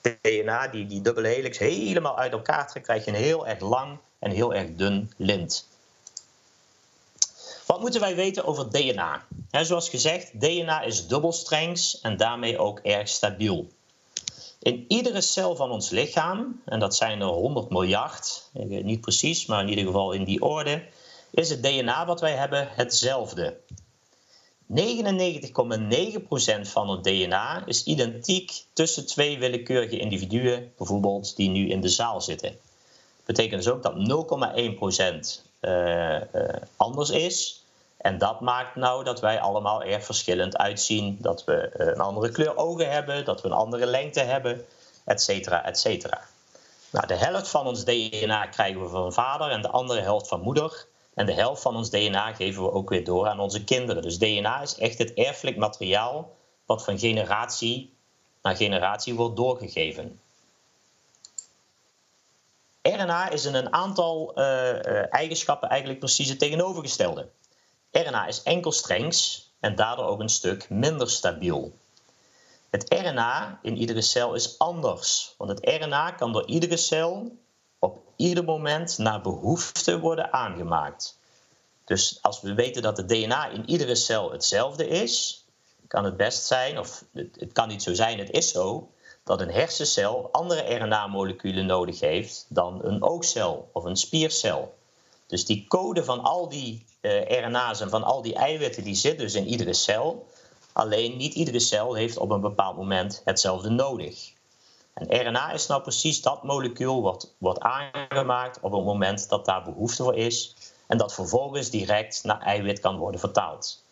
DNA, 0.00 0.68
die, 0.68 0.86
die 0.86 1.00
dubbele 1.00 1.28
helix, 1.28 1.58
helemaal 1.58 2.18
uit 2.18 2.32
elkaar 2.32 2.68
trekt, 2.68 2.86
krijg 2.86 3.04
je 3.04 3.10
een 3.10 3.16
heel 3.16 3.46
erg 3.46 3.60
lang 3.60 3.98
en 4.18 4.30
heel 4.30 4.54
erg 4.54 4.68
dun 4.76 5.12
lint. 5.16 5.66
Wat 7.66 7.80
moeten 7.80 8.00
wij 8.00 8.14
weten 8.14 8.44
over 8.44 8.70
DNA? 8.70 9.24
zoals 9.50 9.88
gezegd, 9.88 10.40
DNA 10.40 10.82
is 10.82 11.06
dubbelstrengs 11.06 12.00
en 12.00 12.16
daarmee 12.16 12.58
ook 12.58 12.78
erg 12.78 13.08
stabiel. 13.08 13.68
In 14.58 14.84
iedere 14.88 15.20
cel 15.20 15.56
van 15.56 15.70
ons 15.70 15.90
lichaam, 15.90 16.62
en 16.64 16.78
dat 16.78 16.96
zijn 16.96 17.20
er 17.20 17.26
100 17.26 17.70
miljard, 17.70 18.50
niet 18.52 19.00
precies, 19.00 19.46
maar 19.46 19.62
in 19.62 19.68
ieder 19.68 19.84
geval 19.84 20.12
in 20.12 20.24
die 20.24 20.42
orde, 20.42 20.84
is 21.30 21.50
het 21.50 21.62
DNA 21.62 22.06
wat 22.06 22.20
wij 22.20 22.32
hebben 22.32 22.68
hetzelfde. 22.70 23.56
99,9% 24.74 24.74
van 26.62 26.88
het 26.90 27.04
DNA 27.04 27.66
is 27.66 27.84
identiek 27.84 28.64
tussen 28.72 29.06
twee 29.06 29.38
willekeurige 29.38 29.98
individuen, 29.98 30.72
bijvoorbeeld 30.76 31.36
die 31.36 31.50
nu 31.50 31.68
in 31.68 31.80
de 31.80 31.88
zaal 31.88 32.20
zitten. 32.20 32.50
Dat 33.16 33.24
betekent 33.24 33.62
dus 33.64 33.72
ook 33.72 33.82
dat 33.82 33.94
0,1% 33.94 35.44
uh, 35.60 36.14
uh, 36.14 36.20
anders 36.76 37.10
is. 37.10 37.64
En 37.96 38.18
dat 38.18 38.40
maakt 38.40 38.76
nou 38.76 39.04
dat 39.04 39.20
wij 39.20 39.40
allemaal 39.40 39.82
erg 39.82 40.04
verschillend 40.04 40.56
uitzien. 40.56 41.16
Dat 41.20 41.44
we 41.44 41.70
een 41.72 42.00
andere 42.00 42.30
kleur 42.30 42.56
ogen 42.56 42.90
hebben, 42.90 43.24
dat 43.24 43.42
we 43.42 43.48
een 43.48 43.54
andere 43.54 43.86
lengte 43.86 44.20
hebben, 44.20 44.64
et 45.04 45.22
cetera, 45.22 45.64
et 45.64 45.78
cetera. 45.78 46.20
Nou, 46.90 47.06
de 47.06 47.14
helft 47.14 47.48
van 47.48 47.66
ons 47.66 47.84
DNA 47.84 48.46
krijgen 48.46 48.82
we 48.82 48.88
van 48.88 49.12
vader 49.12 49.50
en 49.50 49.62
de 49.62 49.70
andere 49.70 50.00
helft 50.00 50.28
van 50.28 50.40
moeder. 50.40 50.86
En 51.16 51.26
de 51.26 51.32
helft 51.32 51.62
van 51.62 51.76
ons 51.76 51.90
DNA 51.90 52.34
geven 52.34 52.62
we 52.62 52.72
ook 52.72 52.88
weer 52.88 53.04
door 53.04 53.26
aan 53.26 53.40
onze 53.40 53.64
kinderen. 53.64 54.02
Dus 54.02 54.18
DNA 54.18 54.60
is 54.60 54.78
echt 54.78 54.98
het 54.98 55.14
erfelijk 55.14 55.56
materiaal 55.56 56.36
wat 56.66 56.84
van 56.84 56.98
generatie 56.98 57.94
naar 58.42 58.56
generatie 58.56 59.14
wordt 59.14 59.36
doorgegeven. 59.36 60.20
RNA 62.82 63.30
is 63.30 63.44
in 63.44 63.54
een 63.54 63.72
aantal 63.72 64.38
uh, 64.38 65.14
eigenschappen 65.14 65.68
eigenlijk 65.68 66.00
precies 66.00 66.28
het 66.28 66.38
tegenovergestelde. 66.38 67.28
RNA 67.90 68.26
is 68.26 68.42
enkelstrengs 68.42 69.50
en 69.60 69.74
daardoor 69.74 70.06
ook 70.06 70.20
een 70.20 70.28
stuk 70.28 70.70
minder 70.70 71.10
stabiel. 71.10 71.76
Het 72.70 72.94
RNA 72.94 73.58
in 73.62 73.76
iedere 73.76 74.02
cel 74.02 74.34
is 74.34 74.58
anders, 74.58 75.34
want 75.38 75.50
het 75.50 75.82
RNA 75.82 76.10
kan 76.10 76.32
door 76.32 76.46
iedere 76.46 76.76
cel 76.76 77.36
ieder 78.16 78.44
moment 78.44 78.98
naar 78.98 79.20
behoefte 79.20 80.00
worden 80.00 80.32
aangemaakt. 80.32 81.18
Dus 81.84 82.18
als 82.22 82.40
we 82.40 82.54
weten 82.54 82.82
dat 82.82 82.96
het 82.96 83.08
DNA 83.08 83.48
in 83.48 83.68
iedere 83.68 83.94
cel 83.94 84.32
hetzelfde 84.32 84.88
is, 84.88 85.44
kan 85.88 86.04
het 86.04 86.16
best 86.16 86.46
zijn, 86.46 86.78
of 86.78 87.04
het 87.12 87.52
kan 87.52 87.68
niet 87.68 87.82
zo 87.82 87.94
zijn, 87.94 88.18
het 88.18 88.30
is 88.30 88.50
zo, 88.50 88.90
dat 89.24 89.40
een 89.40 89.50
hersencel 89.50 90.28
andere 90.32 90.74
RNA-moleculen 90.74 91.66
nodig 91.66 92.00
heeft 92.00 92.46
dan 92.48 92.84
een 92.84 93.02
oogcel 93.02 93.70
of 93.72 93.84
een 93.84 93.96
spiercel. 93.96 94.74
Dus 95.26 95.46
die 95.46 95.64
code 95.68 96.04
van 96.04 96.20
al 96.20 96.48
die 96.48 96.84
uh, 97.00 97.40
RNA's 97.40 97.80
en 97.80 97.90
van 97.90 98.02
al 98.02 98.22
die 98.22 98.34
eiwitten, 98.34 98.84
die 98.84 98.94
zit 98.94 99.18
dus 99.18 99.34
in 99.34 99.46
iedere 99.46 99.72
cel. 99.72 100.26
Alleen 100.72 101.16
niet 101.16 101.34
iedere 101.34 101.60
cel 101.60 101.94
heeft 101.94 102.16
op 102.16 102.30
een 102.30 102.40
bepaald 102.40 102.76
moment 102.76 103.22
hetzelfde 103.24 103.68
nodig. 103.68 104.32
En 104.96 105.26
RNA 105.26 105.52
is 105.52 105.66
nou 105.66 105.82
precies 105.82 106.22
dat 106.22 106.42
molecuul 106.42 107.02
wat 107.02 107.32
wordt 107.38 107.60
aangemaakt 107.60 108.60
op 108.60 108.72
het 108.72 108.84
moment 108.84 109.28
dat 109.28 109.44
daar 109.44 109.62
behoefte 109.62 110.02
voor 110.02 110.14
is 110.14 110.54
en 110.86 110.98
dat 110.98 111.14
vervolgens 111.14 111.70
direct 111.70 112.24
naar 112.24 112.40
eiwit 112.40 112.80
kan 112.80 112.96
worden 112.98 113.20
vertaald. 113.20 113.84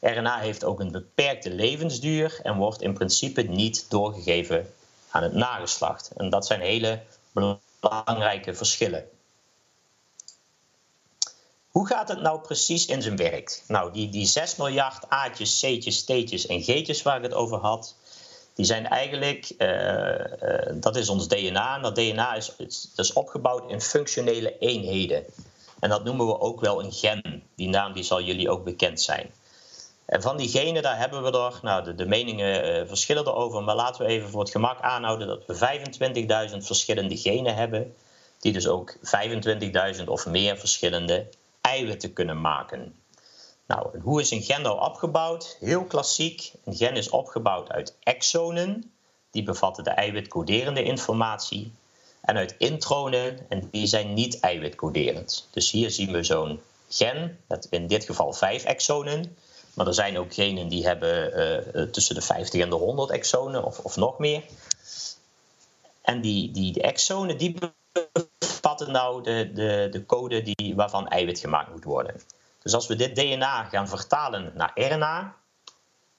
RNA 0.00 0.38
heeft 0.38 0.64
ook 0.64 0.80
een 0.80 0.90
beperkte 0.90 1.50
levensduur 1.50 2.40
en 2.42 2.56
wordt 2.56 2.82
in 2.82 2.94
principe 2.94 3.42
niet 3.42 3.90
doorgegeven 3.90 4.74
aan 5.10 5.22
het 5.22 5.32
nageslacht. 5.32 6.10
En 6.16 6.30
dat 6.30 6.46
zijn 6.46 6.60
hele 6.60 7.02
belangrijke 7.80 8.54
verschillen. 8.54 9.08
Hoe 11.68 11.86
gaat 11.86 12.08
het 12.08 12.20
nou 12.20 12.40
precies 12.40 12.86
in 12.86 13.02
zijn 13.02 13.16
werk? 13.16 13.62
Nou, 13.66 13.92
die, 13.92 14.08
die 14.08 14.26
6 14.26 14.56
miljard 14.56 15.08
A'tjes, 15.08 15.58
C'tjes, 15.60 16.04
T'tjes 16.04 16.46
en 16.46 16.62
G'tjes 16.62 17.02
waar 17.02 17.16
ik 17.16 17.22
het 17.22 17.34
over 17.34 17.58
had, 17.58 17.96
die 18.54 18.64
zijn 18.64 18.86
eigenlijk, 18.86 19.52
uh, 19.58 19.68
uh, 19.68 20.24
dat 20.74 20.96
is 20.96 21.08
ons 21.08 21.28
DNA. 21.28 21.76
En 21.76 21.82
dat 21.82 21.94
DNA 21.94 22.34
is, 22.34 22.52
is 22.96 23.12
opgebouwd 23.12 23.70
in 23.70 23.80
functionele 23.80 24.58
eenheden. 24.58 25.24
En 25.80 25.90
dat 25.90 26.04
noemen 26.04 26.26
we 26.26 26.40
ook 26.40 26.60
wel 26.60 26.84
een 26.84 26.92
gen. 26.92 27.42
Die 27.56 27.68
naam 27.68 27.92
die 27.92 28.02
zal 28.02 28.22
jullie 28.22 28.50
ook 28.50 28.64
bekend 28.64 29.00
zijn. 29.00 29.30
En 30.06 30.22
van 30.22 30.36
die 30.36 30.48
genen, 30.48 30.82
daar 30.82 30.98
hebben 30.98 31.22
we 31.22 31.38
er, 31.38 31.58
nou 31.62 31.94
de, 31.94 32.06
meningen 32.06 32.80
uh, 32.80 32.88
verschillen 32.88 33.26
erover, 33.26 33.62
maar 33.62 33.74
laten 33.74 34.04
we 34.04 34.10
even 34.10 34.28
voor 34.28 34.40
het 34.40 34.50
gemak 34.50 34.80
aanhouden 34.80 35.26
dat 35.26 35.46
we 35.46 35.54
25.000 36.50 36.56
verschillende 36.56 37.16
genen 37.16 37.54
hebben, 37.54 37.94
die 38.40 38.52
dus 38.52 38.66
ook 38.66 38.96
25.000 39.98 40.04
of 40.04 40.26
meer 40.26 40.58
verschillende 40.58 41.28
eiwitten 41.60 42.12
kunnen 42.12 42.40
maken. 42.40 42.94
Nou, 43.66 44.00
hoe 44.00 44.20
is 44.20 44.30
een 44.30 44.42
gen 44.42 44.62
nou 44.62 44.80
opgebouwd? 44.80 45.56
Heel 45.60 45.84
klassiek. 45.84 46.52
Een 46.64 46.76
gen 46.76 46.96
is 46.96 47.10
opgebouwd 47.10 47.70
uit 47.70 47.96
exonen, 48.02 48.92
die 49.30 49.42
bevatten 49.42 49.84
de 49.84 49.90
eiwitcoderende 49.90 50.82
informatie, 50.82 51.72
en 52.20 52.36
uit 52.36 52.54
intronen, 52.58 53.46
en 53.48 53.68
die 53.70 53.86
zijn 53.86 54.14
niet 54.14 54.40
eiwitcoderend. 54.40 55.48
Dus 55.50 55.70
hier 55.70 55.90
zien 55.90 56.12
we 56.12 56.22
zo'n 56.22 56.60
gen, 56.88 57.38
met 57.46 57.66
in 57.70 57.86
dit 57.86 58.04
geval 58.04 58.32
vijf 58.32 58.64
exonen, 58.64 59.36
maar 59.74 59.86
er 59.86 59.94
zijn 59.94 60.18
ook 60.18 60.34
genen 60.34 60.68
die 60.68 60.86
hebben 60.86 61.38
uh, 61.74 61.82
tussen 61.82 62.14
de 62.14 62.22
50 62.22 62.60
en 62.60 62.70
de 62.70 62.76
100 62.76 63.10
exonen 63.10 63.64
of, 63.64 63.78
of 63.78 63.96
nog 63.96 64.18
meer. 64.18 64.42
En 66.02 66.20
die, 66.20 66.50
die 66.50 66.82
exonen 66.82 67.38
die 67.38 67.56
bevatten 68.38 68.92
nou 68.92 69.22
de, 69.22 69.50
de, 69.54 69.88
de 69.90 70.06
code 70.06 70.42
die, 70.42 70.74
waarvan 70.74 71.08
eiwit 71.08 71.38
gemaakt 71.38 71.70
moet 71.70 71.84
worden. 71.84 72.20
Dus 72.62 72.74
als 72.74 72.86
we 72.86 72.96
dit 72.96 73.14
DNA 73.16 73.64
gaan 73.64 73.88
vertalen 73.88 74.52
naar 74.54 74.72
RNA, 74.74 75.36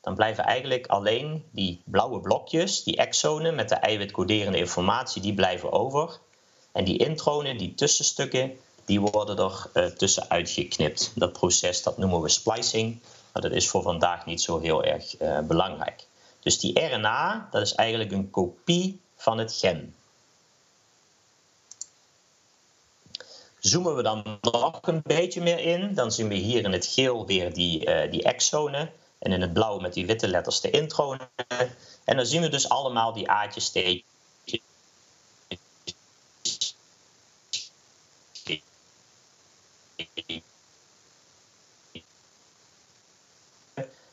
dan 0.01 0.15
blijven 0.15 0.43
eigenlijk 0.43 0.87
alleen 0.87 1.45
die 1.51 1.81
blauwe 1.85 2.19
blokjes, 2.19 2.83
die 2.83 2.95
exonen 2.95 3.55
met 3.55 3.69
de 3.69 3.75
eiwitcoderende 3.75 4.57
informatie, 4.57 5.21
die 5.21 5.33
blijven 5.33 5.71
over. 5.71 6.19
En 6.71 6.83
die 6.83 6.97
intronen, 6.97 7.57
die 7.57 7.73
tussenstukken, 7.75 8.57
die 8.85 9.01
worden 9.01 9.37
er 9.37 9.69
uh, 9.73 9.85
tussenuit 9.85 10.49
geknipt. 10.49 11.11
Dat 11.15 11.33
proces 11.33 11.83
dat 11.83 11.97
noemen 11.97 12.21
we 12.21 12.29
splicing, 12.29 13.01
maar 13.33 13.41
dat 13.41 13.51
is 13.51 13.69
voor 13.69 13.81
vandaag 13.81 14.25
niet 14.25 14.41
zo 14.41 14.59
heel 14.59 14.83
erg 14.83 15.21
uh, 15.21 15.39
belangrijk. 15.39 16.07
Dus 16.39 16.59
die 16.59 16.79
RNA, 16.79 17.47
dat 17.51 17.61
is 17.61 17.75
eigenlijk 17.75 18.11
een 18.11 18.29
kopie 18.29 19.01
van 19.15 19.37
het 19.37 19.53
gen. 19.53 19.95
Zoomen 23.63 23.95
we 23.95 24.03
dan 24.03 24.37
nog 24.41 24.79
een 24.81 25.01
beetje 25.03 25.41
meer 25.41 25.59
in, 25.59 25.93
dan 25.93 26.11
zien 26.11 26.27
we 26.27 26.35
hier 26.35 26.63
in 26.63 26.71
het 26.71 26.85
geel 26.85 27.25
weer 27.25 27.53
die, 27.53 27.85
uh, 27.85 28.11
die 28.11 28.23
exonen. 28.23 28.91
En 29.19 29.31
in 29.31 29.41
het 29.41 29.53
blauw 29.53 29.79
met 29.79 29.93
die 29.93 30.05
witte 30.05 30.27
letters 30.27 30.61
de 30.61 30.69
intronen. 30.69 31.29
En 32.03 32.15
dan 32.15 32.25
zien 32.25 32.41
we 32.41 32.49
dus 32.49 32.69
allemaal 32.69 33.13
die 33.13 33.29
aatjes, 33.29 33.65
steekjes. 33.65 34.03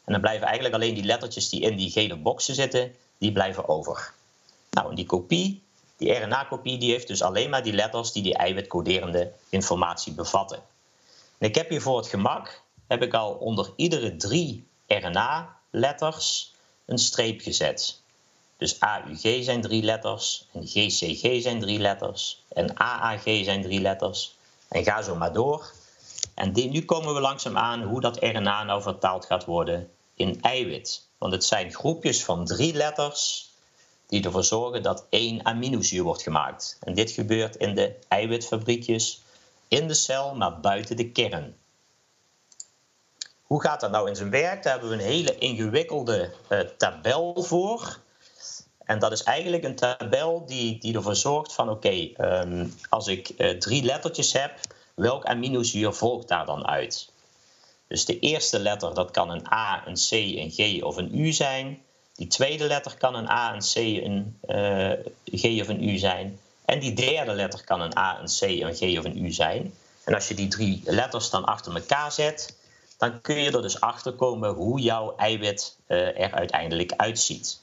En 0.05 0.17
dan 0.17 0.21
blijven 0.21 0.47
eigenlijk 0.47 0.75
alleen 0.75 0.95
die 0.95 1.05
lettertjes 1.05 1.49
die 1.49 1.61
in 1.61 1.77
die 1.77 1.91
gele 1.91 2.17
boxen 2.17 2.55
zitten, 2.55 2.95
die 3.19 3.33
blijven 3.33 3.69
over. 3.69 4.15
Nou, 4.71 4.89
en 4.89 4.95
die 4.95 5.07
kopie, 5.07 5.63
die 6.01 6.13
RNA-kopie, 6.13 6.79
die 6.79 6.91
heeft 6.91 7.07
dus 7.07 7.23
alleen 7.23 7.51
maar 7.51 7.63
die 7.63 7.73
letters 7.73 8.13
die 8.13 8.23
die 8.23 8.35
eiwitcoderende 8.35 9.33
informatie 9.49 10.13
bevatten. 10.13 10.63
En 11.39 11.49
ik 11.49 11.55
heb 11.55 11.69
hier 11.69 11.83
voor 11.83 11.97
het 11.97 12.07
gemak, 12.07 12.63
heb 12.87 13.03
ik 13.03 13.15
al 13.15 13.33
onder 13.33 13.73
iedere 13.77 14.17
drie 14.17 14.67
RNA-letters 14.87 16.55
een 16.87 16.99
streep 16.99 17.41
gezet. 17.41 18.01
Dus 18.57 18.79
AUG 18.79 19.45
zijn 19.45 19.61
drie 19.61 19.83
letters, 19.83 20.47
en 20.53 20.67
GCG 20.67 21.43
zijn 21.43 21.61
drie 21.61 21.79
letters, 21.79 22.43
en 22.49 22.77
AAG 22.77 23.23
zijn 23.23 23.63
drie 23.63 23.81
letters. 23.81 24.35
En 24.69 24.85
ga 24.85 25.03
zo 25.03 25.15
maar 25.15 25.33
door. 25.33 25.73
En 26.35 26.53
nu 26.53 26.85
komen 26.85 27.15
we 27.15 27.21
langzaam 27.21 27.57
aan 27.57 27.83
hoe 27.83 28.01
dat 28.01 28.23
RNA 28.23 28.65
nou 28.65 28.83
vertaald 28.83 29.27
gaat 29.27 29.45
worden 29.45 29.91
in 30.15 30.41
eiwit. 30.41 31.09
Want 31.19 31.33
het 31.33 31.45
zijn 31.45 31.75
groepjes 31.75 32.25
van 32.25 32.45
drie 32.45 32.75
letters 32.75 33.50
die 34.11 34.25
ervoor 34.25 34.45
zorgen 34.45 34.83
dat 34.83 35.07
één 35.11 35.45
aminozuur 35.47 36.03
wordt 36.03 36.23
gemaakt. 36.23 36.79
En 36.81 36.95
dit 36.95 37.11
gebeurt 37.11 37.57
in 37.57 37.75
de 37.75 37.97
eiwitfabriekjes 38.09 39.23
in 39.69 39.89
de 39.89 39.95
cel, 39.95 40.35
maar 40.35 40.61
buiten 40.61 40.97
de 40.97 41.11
kern. 41.11 41.57
Hoe 43.43 43.61
gaat 43.61 43.81
dat 43.81 43.91
nou 43.91 44.09
in 44.09 44.17
zijn 44.17 44.31
werk? 44.31 44.63
Daar 44.63 44.73
hebben 44.73 44.91
we 44.91 44.97
een 44.97 45.11
hele 45.11 45.39
ingewikkelde 45.39 46.33
uh, 46.49 46.61
tabel 46.61 47.43
voor. 47.43 47.99
En 48.85 48.99
dat 48.99 49.13
is 49.13 49.23
eigenlijk 49.23 49.65
een 49.65 49.77
tabel 49.77 50.47
die, 50.47 50.79
die 50.79 50.95
ervoor 50.95 51.17
zorgt 51.17 51.53
van 51.53 51.71
oké, 51.71 52.13
ehm, 52.17 52.69
als 52.89 53.07
ik 53.07 53.33
uh, 53.37 53.51
drie 53.51 53.83
lettertjes 53.83 54.33
heb, 54.33 54.61
welk 54.95 55.25
aminozuur 55.25 55.93
volgt 55.93 56.29
daar 56.29 56.47
dan 56.47 56.67
uit? 56.67 57.13
Dus 57.89 58.05
de 58.05 58.19
eerste 58.19 58.59
letter, 58.59 58.95
dat 58.95 59.11
kan 59.11 59.31
een 59.31 59.53
A, 59.53 59.87
een 59.87 59.95
C, 59.95 60.11
een 60.11 60.51
G 60.51 60.83
of 60.83 60.97
een 60.97 61.19
U 61.19 61.33
zijn. 61.33 61.83
Die 62.21 62.29
tweede 62.29 62.67
letter 62.67 62.97
kan 62.97 63.15
een 63.15 63.29
A, 63.29 63.55
een 63.55 63.61
C, 63.61 63.75
een 63.77 64.39
uh, 64.49 64.91
G 65.25 65.61
of 65.61 65.69
een 65.69 65.89
U 65.89 65.97
zijn. 65.97 66.41
En 66.65 66.81
die 66.81 66.93
derde 66.93 67.33
letter 67.33 67.65
kan 67.65 67.81
een 67.81 67.99
A, 67.99 68.21
een 68.21 68.27
C, 68.27 68.41
een 68.41 68.75
G 68.75 68.99
of 68.99 69.05
een 69.05 69.25
U 69.25 69.31
zijn. 69.31 69.75
En 70.05 70.15
als 70.15 70.29
je 70.29 70.35
die 70.35 70.49
drie 70.49 70.83
letters 70.85 71.31
dan 71.31 71.45
achter 71.45 71.75
elkaar 71.75 72.13
zet, 72.13 72.57
dan 72.99 73.21
kun 73.21 73.37
je 73.37 73.51
er 73.51 73.63
dus 73.63 73.81
achter 73.81 74.13
komen 74.13 74.51
hoe 74.51 74.81
jouw 74.81 75.17
eiwit 75.17 75.77
uh, 75.87 76.21
er 76.21 76.33
uiteindelijk 76.33 76.93
uitziet. 76.97 77.61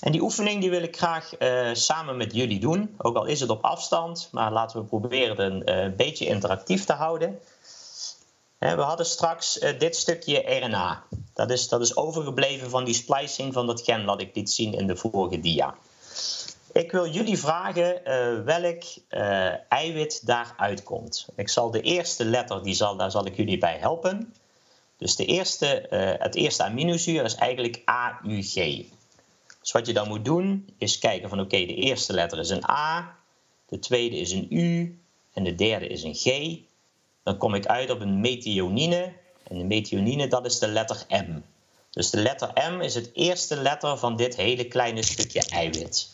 En 0.00 0.12
die 0.12 0.22
oefening 0.22 0.60
die 0.60 0.70
wil 0.70 0.82
ik 0.82 0.96
graag 0.96 1.40
uh, 1.40 1.68
samen 1.72 2.16
met 2.16 2.34
jullie 2.34 2.60
doen. 2.60 2.94
Ook 2.98 3.16
al 3.16 3.24
is 3.24 3.40
het 3.40 3.50
op 3.50 3.64
afstand, 3.64 4.28
maar 4.32 4.52
laten 4.52 4.80
we 4.80 4.86
proberen 4.86 5.36
het 5.36 5.68
een 5.68 5.96
beetje 5.96 6.26
interactief 6.26 6.84
te 6.84 6.92
houden. 6.92 7.40
We 8.60 8.82
hadden 8.82 9.06
straks 9.06 9.58
uh, 9.58 9.78
dit 9.78 9.96
stukje 9.96 10.38
RNA. 10.38 11.04
Dat 11.34 11.50
is, 11.50 11.68
dat 11.68 11.80
is 11.80 11.96
overgebleven 11.96 12.70
van 12.70 12.84
die 12.84 12.94
splicing 12.94 13.52
van 13.52 13.66
dat 13.66 13.82
gen 13.82 14.04
wat 14.04 14.20
ik 14.20 14.34
liet 14.34 14.50
zien 14.50 14.74
in 14.74 14.86
de 14.86 14.96
vorige 14.96 15.40
dia. 15.40 15.74
Ik 16.72 16.92
wil 16.92 17.08
jullie 17.08 17.38
vragen 17.38 18.02
welk 18.44 18.82
eiwit 19.68 20.26
daaruit 20.26 20.82
komt. 20.82 21.28
Ik 21.36 21.48
zal 21.48 21.70
de 21.70 21.80
eerste 21.80 22.24
letter, 22.24 22.62
die 22.62 22.74
zal, 22.74 22.96
daar 22.96 23.10
zal 23.10 23.26
ik 23.26 23.36
jullie 23.36 23.58
bij 23.58 23.78
helpen. 23.78 24.34
Dus 24.96 25.16
de 25.16 25.24
eerste, 25.24 25.86
het 26.18 26.34
eerste 26.34 26.62
aminozuur 26.62 27.24
is 27.24 27.34
eigenlijk 27.34 27.82
AUG. 27.84 28.54
Dus 29.60 29.72
wat 29.72 29.86
je 29.86 29.92
dan 29.92 30.08
moet 30.08 30.24
doen, 30.24 30.74
is 30.78 30.98
kijken 30.98 31.28
van 31.28 31.40
oké, 31.40 31.56
de 31.66 31.74
eerste 31.74 32.12
letter 32.12 32.38
is 32.38 32.50
een 32.50 32.70
A, 32.70 33.16
de 33.68 33.78
tweede 33.78 34.16
is 34.16 34.32
een 34.32 34.46
U 34.50 34.98
en 35.32 35.44
de 35.44 35.54
derde 35.54 35.86
is 35.86 36.02
een 36.02 36.14
G. 36.14 36.58
Dan 37.22 37.36
kom 37.36 37.54
ik 37.54 37.66
uit 37.66 37.90
op 37.90 38.00
een 38.00 38.20
methionine. 38.20 39.12
En 39.42 39.58
de 39.58 39.64
methionine, 39.64 40.28
dat 40.28 40.46
is 40.46 40.58
de 40.58 40.68
letter 40.68 41.04
M. 41.08 41.40
Dus 41.90 42.10
de 42.10 42.20
letter 42.20 42.50
M 42.70 42.80
is 42.80 42.94
het 42.94 43.10
eerste 43.14 43.56
letter 43.56 43.98
van 43.98 44.16
dit 44.16 44.36
hele 44.36 44.64
kleine 44.64 45.02
stukje 45.02 45.42
eiwit. 45.48 46.10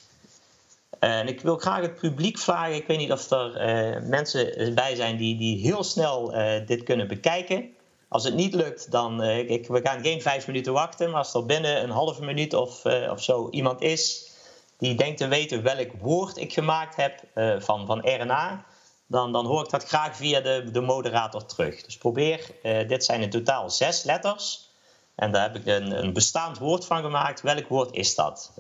En 0.99 1.29
ik 1.29 1.41
wil 1.41 1.57
graag 1.57 1.81
het 1.81 1.95
publiek 1.95 2.39
vragen, 2.39 2.75
ik 2.75 2.87
weet 2.87 2.99
niet 2.99 3.13
of 3.13 3.31
er 3.31 3.51
uh, 3.51 4.09
mensen 4.09 4.75
bij 4.75 4.95
zijn 4.95 5.17
die, 5.17 5.37
die 5.37 5.59
heel 5.59 5.85
snel 5.85 6.35
uh, 6.35 6.67
dit 6.67 6.83
kunnen 6.83 7.09
bekijken. 7.09 7.75
Als 8.09 8.25
het 8.25 8.35
niet 8.35 8.55
lukt, 8.55 8.91
dan 8.91 9.23
uh, 9.23 9.51
ik, 9.51 9.67
we 9.67 9.81
gaan 9.83 10.03
geen 10.03 10.23
vijf 10.23 10.47
minuten 10.47 10.73
wachten. 10.73 11.11
Maar 11.11 11.19
als 11.19 11.35
er 11.35 11.47
binnen 11.47 11.83
een 11.83 11.91
halve 11.91 12.25
minuut 12.25 12.55
of, 12.55 12.85
of 12.85 13.23
zo 13.23 13.51
iemand 13.51 13.83
is 13.83 14.31
die 14.79 14.95
denkt 14.95 15.19
te 15.19 15.29
weten 15.29 15.63
welk 15.63 15.93
woord 16.01 16.37
ik 16.37 16.53
gemaakt 16.53 16.97
heb 16.97 17.21
van, 17.63 17.87
van 17.87 18.09
RNA, 18.09 18.65
dan, 19.07 19.33
dan 19.33 19.47
hoor 19.47 19.65
ik 19.65 19.71
dat 19.71 19.85
graag 19.85 20.17
via 20.17 20.41
de, 20.41 20.71
de 20.73 20.81
moderator 20.81 21.47
terug. 21.47 21.83
Dus 21.83 21.99
probeer, 21.99 22.51
dit 22.63 23.05
zijn 23.05 23.23
in 23.23 23.31
totaal 23.31 23.71
zes 23.71 24.03
letters. 24.03 24.71
En 25.15 25.33
daar 25.33 25.43
heb 25.43 25.57
ik 25.57 25.67
een, 25.67 26.05
een 26.05 26.13
bestaand 26.13 26.59
woord 26.59 26.85
van 26.85 27.03
gemaakt. 27.03 27.41
Welk 27.41 27.69
woord 27.69 27.95
is 27.95 28.15
dat? 28.15 28.53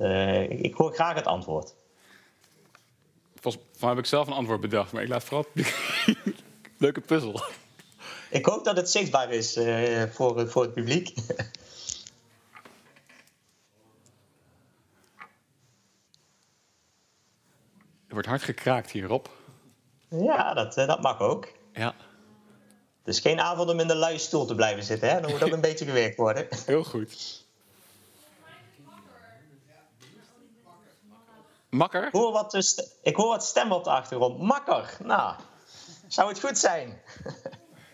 Ik, 0.49 0.61
ik, 0.61 0.75
hoor 0.75 0.95
graag 0.95 1.15
het 1.15 1.27
antwoord. 1.27 1.75
Volgens 3.41 3.65
mij 3.81 3.89
heb 3.89 3.99
ik 3.99 4.07
zelf 4.07 4.27
een 4.27 4.33
antwoord 4.33 4.61
bedacht, 4.61 4.93
maar 4.93 5.03
ik 5.03 5.09
laat 5.09 5.25
vooral. 5.25 5.47
Leuke 6.79 7.01
puzzel. 7.01 7.41
Ik 8.31 8.47
hoop 8.47 8.65
dat 8.65 8.77
het 8.77 8.91
zichtbaar 8.91 9.31
is 9.31 9.57
uh, 9.57 10.03
voor, 10.03 10.49
voor 10.49 10.63
het 10.63 10.75
publiek. 10.75 11.15
Er 18.07 18.23
wordt 18.23 18.29
hard 18.29 18.43
gekraakt 18.43 18.91
hierop. 18.91 19.31
Ja, 20.09 20.55
dat, 20.55 20.77
uh, 20.79 20.87
dat 20.87 21.01
mag 21.01 21.21
ook. 21.21 21.49
Ja. 21.73 21.95
Het 23.05 23.15
is 23.15 23.21
geen 23.21 23.41
avond 23.41 23.71
om 23.71 23.81
in 23.81 23.89
de 23.89 23.95
luie 23.95 24.19
stoel 24.19 24.47
te 24.47 24.55
blijven 24.55 24.83
zitten. 24.83 25.09
Hè? 25.09 25.21
Dan 25.21 25.31
moet 25.31 25.43
ook 25.43 25.53
een 25.53 25.61
beetje 25.61 25.85
gewerkt 25.85 26.17
worden. 26.17 26.47
Heel 26.67 26.85
goed. 26.85 27.45
Makker? 31.69 32.07
Ik 32.07 32.13
hoor 32.13 32.33
wat, 32.33 32.55
ik 33.03 33.17
hoor 33.17 33.29
wat 33.29 33.45
stemmen 33.45 33.77
op 33.77 33.85
de 33.85 33.91
achtergrond. 33.91 34.39
Makker. 34.39 34.97
Nou, 35.03 35.35
zou 36.09 36.29
het 36.29 36.41
goed 36.41 36.59
zijn? 36.59 37.01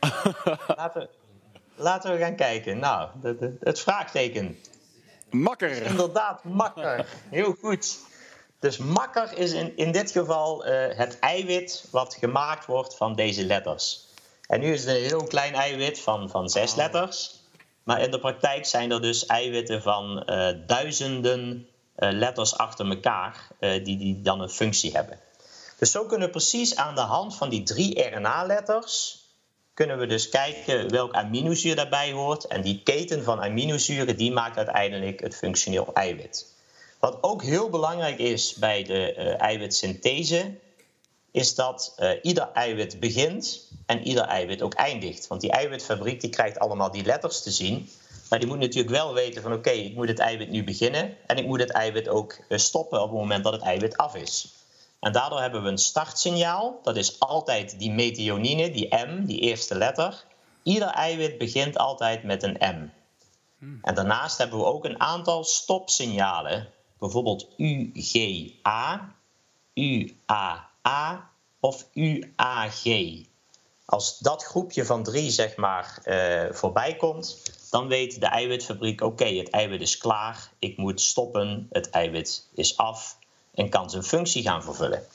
laten, 0.76 1.08
laten, 1.74 2.12
we 2.12 2.18
gaan 2.18 2.36
kijken. 2.36 2.78
Nou, 2.78 3.10
de, 3.20 3.56
het 3.60 3.80
vraagteken. 3.80 4.58
Makker. 5.30 5.82
Inderdaad, 5.82 6.44
makker. 6.44 7.08
Heel 7.28 7.56
goed. 7.60 7.98
Dus 8.62 8.76
makker 8.76 9.38
is 9.38 9.52
in, 9.52 9.76
in 9.76 9.92
dit 9.92 10.10
geval 10.10 10.66
uh, 10.66 10.72
het 10.96 11.18
eiwit 11.18 11.84
wat 11.90 12.14
gemaakt 12.14 12.66
wordt 12.66 12.96
van 12.96 13.14
deze 13.14 13.44
letters. 13.44 14.06
En 14.46 14.60
nu 14.60 14.72
is 14.72 14.84
het 14.84 14.96
een 14.96 15.02
heel 15.02 15.24
klein 15.24 15.54
eiwit 15.54 16.00
van, 16.00 16.30
van 16.30 16.48
zes 16.48 16.74
letters. 16.74 17.40
Maar 17.82 18.00
in 18.00 18.10
de 18.10 18.18
praktijk 18.18 18.66
zijn 18.66 18.90
er 18.90 19.02
dus 19.02 19.26
eiwitten 19.26 19.82
van 19.82 20.22
uh, 20.26 20.48
duizenden 20.66 21.68
uh, 21.96 22.10
letters 22.12 22.56
achter 22.56 22.88
elkaar 22.88 23.48
die, 23.58 23.96
die 23.96 24.20
dan 24.20 24.40
een 24.40 24.48
functie 24.48 24.92
hebben. 24.92 25.18
Dus 25.78 25.90
zo 25.90 26.04
kunnen 26.04 26.26
we 26.26 26.32
precies 26.32 26.76
aan 26.76 26.94
de 26.94 27.00
hand 27.00 27.36
van 27.36 27.48
die 27.48 27.62
drie 27.62 28.02
RNA-letters 28.02 29.20
kunnen 29.74 29.98
we 29.98 30.06
dus 30.06 30.28
kijken 30.28 30.90
welk 30.90 31.12
aminozuur 31.12 31.76
daarbij 31.76 32.12
hoort. 32.12 32.46
En 32.46 32.62
die 32.62 32.82
keten 32.82 33.24
van 33.24 33.42
aminozuren 33.42 34.16
die 34.16 34.32
maakt 34.32 34.56
uiteindelijk 34.56 35.20
het 35.20 35.36
functioneel 35.36 35.90
eiwit. 35.94 36.51
Wat 37.02 37.18
ook 37.20 37.42
heel 37.42 37.70
belangrijk 37.70 38.18
is 38.18 38.54
bij 38.54 38.82
de 38.82 39.14
uh, 39.16 39.40
eiwitsynthese, 39.40 40.54
is 41.30 41.54
dat 41.54 41.94
uh, 41.98 42.10
ieder 42.22 42.50
eiwit 42.52 43.00
begint 43.00 43.70
en 43.86 44.02
ieder 44.06 44.24
eiwit 44.24 44.62
ook 44.62 44.74
eindigt. 44.74 45.26
Want 45.26 45.40
die 45.40 45.50
eiwitfabriek 45.50 46.20
die 46.20 46.30
krijgt 46.30 46.58
allemaal 46.58 46.90
die 46.90 47.04
letters 47.04 47.42
te 47.42 47.50
zien. 47.50 47.90
Maar 48.28 48.38
die 48.38 48.48
moet 48.48 48.58
natuurlijk 48.58 48.94
wel 48.94 49.14
weten 49.14 49.42
van 49.42 49.52
oké, 49.52 49.68
okay, 49.68 49.80
ik 49.80 49.94
moet 49.94 50.08
het 50.08 50.18
eiwit 50.18 50.50
nu 50.50 50.64
beginnen 50.64 51.16
en 51.26 51.36
ik 51.36 51.46
moet 51.46 51.60
het 51.60 51.70
eiwit 51.70 52.08
ook 52.08 52.38
uh, 52.48 52.58
stoppen 52.58 53.02
op 53.02 53.10
het 53.10 53.18
moment 53.18 53.44
dat 53.44 53.52
het 53.52 53.62
eiwit 53.62 53.96
af 53.96 54.14
is. 54.14 54.54
En 55.00 55.12
daardoor 55.12 55.40
hebben 55.40 55.62
we 55.62 55.68
een 55.68 55.78
startsignaal. 55.78 56.80
Dat 56.82 56.96
is 56.96 57.20
altijd 57.20 57.78
die 57.78 57.90
methionine, 57.90 58.70
die 58.70 58.94
M, 58.94 59.24
die 59.24 59.40
eerste 59.40 59.74
letter. 59.74 60.24
Ieder 60.62 60.88
eiwit 60.88 61.38
begint 61.38 61.78
altijd 61.78 62.22
met 62.22 62.42
een 62.42 62.56
M. 62.60 62.90
En 63.82 63.94
daarnaast 63.94 64.38
hebben 64.38 64.58
we 64.58 64.64
ook 64.64 64.84
een 64.84 65.00
aantal 65.00 65.44
stopsignalen. 65.44 66.68
Bijvoorbeeld 67.02 67.48
UGA, 67.56 69.14
UAA 69.74 71.30
of 71.60 71.86
UAG. 71.94 72.82
Als 73.84 74.18
dat 74.18 74.44
groepje 74.44 74.84
van 74.84 75.02
drie 75.02 75.30
zeg 75.30 75.56
maar 75.56 75.98
uh, 76.04 76.52
voorbij 76.52 76.96
komt, 76.96 77.42
dan 77.70 77.88
weet 77.88 78.20
de 78.20 78.26
eiwitfabriek: 78.26 79.00
oké, 79.00 79.24
het 79.24 79.50
eiwit 79.50 79.80
is 79.80 79.98
klaar, 79.98 80.50
ik 80.58 80.76
moet 80.76 81.00
stoppen, 81.00 81.66
het 81.70 81.90
eiwit 81.90 82.48
is 82.54 82.76
af, 82.76 83.18
en 83.54 83.68
kan 83.68 83.90
zijn 83.90 84.02
functie 84.02 84.42
gaan 84.42 84.62
vervullen. 84.62 85.06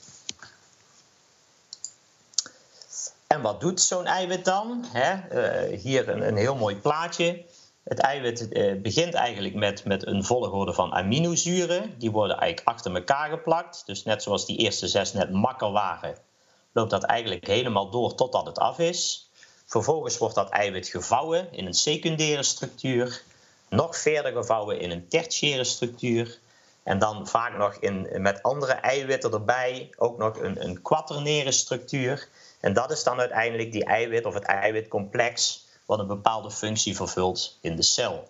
En 3.26 3.42
wat 3.42 3.60
doet 3.60 3.80
zo'n 3.80 4.06
eiwit 4.06 4.44
dan? 4.44 4.84
Uh, 4.94 5.78
hier 5.80 6.08
een, 6.08 6.26
een, 6.26 6.36
heel 6.36 6.56
mooi 6.56 6.76
plaatje. 6.76 7.44
Het 7.88 7.98
eiwit 7.98 8.48
uh, 8.50 8.82
begint 8.82 9.14
eigenlijk 9.14 9.54
met, 9.54 9.84
met 9.84 10.06
een 10.06 10.24
volgorde 10.24 10.72
van 10.72 10.92
aminozuren. 10.92 11.94
Die 11.98 12.10
worden 12.10 12.36
eigenlijk 12.36 12.68
achter 12.68 12.94
elkaar 12.94 13.30
geplakt. 13.30 13.82
Dus 13.86 14.04
net 14.04 14.22
zoals 14.22 14.46
die 14.46 14.56
eerste 14.56 14.88
zes 14.88 15.12
net 15.12 15.32
makker 15.32 15.70
waren, 15.70 16.16
loopt 16.72 16.90
dat 16.90 17.02
eigenlijk 17.02 17.46
helemaal 17.46 17.90
door 17.90 18.14
totdat 18.14 18.46
het 18.46 18.58
af 18.58 18.78
is. 18.78 19.30
Vervolgens 19.66 20.18
wordt 20.18 20.34
dat 20.34 20.48
eiwit 20.48 20.88
gevouwen 20.88 21.52
in 21.52 21.66
een 21.66 21.74
secundaire 21.74 22.42
structuur. 22.42 23.22
Nog 23.68 23.96
verder 23.96 24.32
gevouwen 24.32 24.80
in 24.80 24.90
een 24.90 25.08
tertiaire 25.08 25.64
structuur. 25.64 26.38
En 26.82 26.98
dan 26.98 27.28
vaak 27.28 27.56
nog 27.56 27.74
in, 27.74 28.08
met 28.16 28.42
andere 28.42 28.72
eiwitten 28.72 29.32
erbij 29.32 29.90
ook 29.96 30.18
nog 30.18 30.38
een, 30.38 30.64
een 30.64 30.82
quaternaire 30.82 31.52
structuur. 31.52 32.28
En 32.60 32.72
dat 32.72 32.90
is 32.90 33.02
dan 33.02 33.18
uiteindelijk 33.18 33.72
die 33.72 33.84
eiwit 33.84 34.24
of 34.24 34.34
het 34.34 34.44
eiwitcomplex 34.44 35.66
wat 35.88 35.98
een 35.98 36.06
bepaalde 36.06 36.50
functie 36.50 36.96
vervult 36.96 37.58
in 37.60 37.76
de 37.76 37.82
cel. 37.82 38.28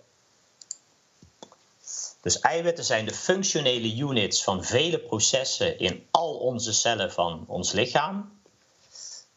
Dus 2.20 2.40
eiwitten 2.40 2.84
zijn 2.84 3.04
de 3.04 3.14
functionele 3.14 3.96
units 3.96 4.44
van 4.44 4.64
vele 4.64 4.98
processen 4.98 5.78
in 5.78 6.06
al 6.10 6.34
onze 6.34 6.72
cellen 6.72 7.12
van 7.12 7.44
ons 7.48 7.72
lichaam. 7.72 8.40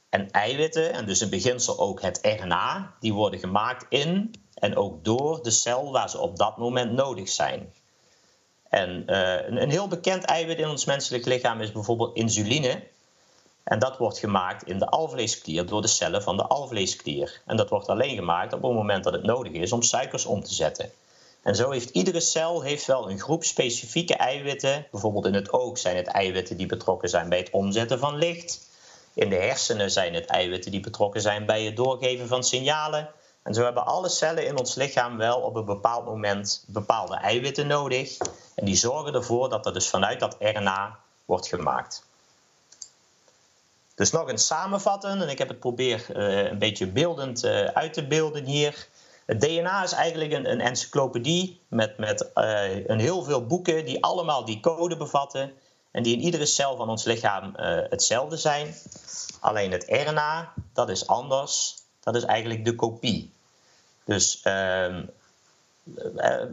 En 0.09 0.31
eiwitten, 0.31 0.93
en 0.93 1.05
dus 1.05 1.21
in 1.21 1.29
beginsel 1.29 1.79
ook 1.79 2.01
het 2.01 2.19
RNA, 2.21 2.95
die 2.99 3.13
worden 3.13 3.39
gemaakt 3.39 3.85
in 3.89 4.33
en 4.53 4.75
ook 4.75 5.03
door 5.03 5.43
de 5.43 5.51
cel 5.51 5.91
waar 5.91 6.09
ze 6.09 6.19
op 6.19 6.37
dat 6.37 6.57
moment 6.57 6.91
nodig 6.91 7.29
zijn. 7.29 7.73
En 8.69 8.89
uh, 9.07 9.47
een, 9.47 9.61
een, 9.61 9.69
heel 9.69 9.87
bekend 9.87 10.23
eiwit 10.23 10.57
in 10.57 10.69
ons 10.69 10.85
menselijk 10.85 11.25
lichaam 11.25 11.61
is 11.61 11.71
bijvoorbeeld 11.71 12.15
insuline. 12.15 12.83
En 13.63 13.79
dat 13.79 13.97
wordt 13.97 14.19
gemaakt 14.19 14.67
in 14.67 14.79
de 14.79 14.89
alvleesklier 14.89 15.65
door 15.65 15.81
de 15.81 15.87
cellen 15.87 16.23
van 16.23 16.37
de 16.37 16.43
alvleesklier. 16.43 17.41
En 17.45 17.57
dat 17.57 17.69
wordt 17.69 17.89
alleen 17.89 18.15
gemaakt 18.15 18.53
op 18.53 18.61
het 18.61 18.73
moment 18.73 19.03
dat 19.03 19.13
het 19.13 19.23
nodig 19.23 19.51
is 19.51 19.71
om 19.71 19.81
suikers 19.81 20.25
om 20.25 20.43
te 20.43 20.53
zetten. 20.53 20.91
En 21.41 21.55
zo 21.55 21.69
heeft 21.69 21.89
iedere 21.89 22.19
cel 22.19 22.61
heeft 22.61 22.85
wel 22.85 23.09
een 23.09 23.19
groep 23.19 23.43
specifieke 23.43 24.15
eiwitten. 24.15 24.87
Bijvoorbeeld 24.91 25.25
in 25.25 25.33
het 25.33 25.53
oog 25.53 25.77
zijn 25.77 25.95
het 25.95 26.07
eiwitten 26.07 26.57
die 26.57 26.65
betrokken 26.65 27.09
zijn 27.09 27.29
bij 27.29 27.37
het 27.37 27.49
omzetten 27.49 27.99
van 27.99 28.15
licht. 28.15 28.69
In 29.13 29.29
de 29.29 29.35
hersenen 29.35 29.91
zijn 29.91 30.13
het 30.13 30.25
eiwitten 30.25 30.71
die 30.71 30.79
betrokken 30.79 31.21
zijn 31.21 31.45
bij 31.45 31.63
het 31.63 31.75
doorgeven 31.75 32.27
van 32.27 32.43
signalen. 32.43 33.09
En 33.43 33.53
zo 33.53 33.63
hebben 33.63 33.85
alle 33.85 34.09
cellen 34.09 34.45
in 34.45 34.57
ons 34.57 34.75
lichaam 34.75 35.17
wel 35.17 35.39
op 35.39 35.55
een 35.55 35.65
bepaald 35.65 36.05
moment 36.05 36.63
bepaalde 36.67 37.15
eiwitten 37.15 37.67
nodig. 37.67 38.17
En 38.55 38.65
die 38.65 38.75
zorgen 38.75 39.13
ervoor 39.13 39.49
dat 39.49 39.65
er 39.65 39.73
dus 39.73 39.89
vanuit 39.89 40.19
dat 40.19 40.35
RNA 40.39 40.99
wordt 41.25 41.47
gemaakt. 41.47 42.03
Dus 44.01 44.11
nog 44.11 44.29
eens 44.29 44.45
samenvatten, 44.45 45.21
en 45.21 45.29
ik 45.29 45.37
heb 45.37 45.47
het 45.47 45.59
probeer 45.59 46.05
uh, 46.15 46.49
een 46.49 46.57
beetje 46.57 46.87
beeldend 46.87 47.43
uh, 47.43 47.63
uit 47.63 47.93
te 47.93 48.07
beelden 48.07 48.45
hier. 48.45 48.87
Het 49.25 49.41
DNA 49.41 49.83
is 49.83 49.91
eigenlijk 49.91 50.31
een, 50.31 50.51
een 50.51 50.61
encyclopedie 50.61 51.61
met, 51.67 51.97
met 51.97 52.29
uh, 52.35 52.87
een 52.87 52.99
heel 52.99 53.23
veel 53.23 53.45
boeken 53.45 53.85
die 53.85 54.03
allemaal 54.03 54.45
die 54.45 54.59
code 54.59 54.97
bevatten 54.97 55.51
en 55.91 56.03
die 56.03 56.15
in 56.15 56.21
iedere 56.21 56.45
cel 56.45 56.75
van 56.75 56.89
ons 56.89 57.03
lichaam 57.03 57.51
hetzelfde 57.89 58.37
zijn. 58.37 58.75
Alleen 59.39 59.71
het 59.71 59.85
RNA, 59.87 60.53
dat 60.73 60.89
is 60.89 61.07
anders. 61.07 61.75
Dat 61.99 62.15
is 62.15 62.23
eigenlijk 62.23 62.65
de 62.65 62.75
kopie. 62.75 63.33
Dus 64.05 64.41
uh, 64.43 64.97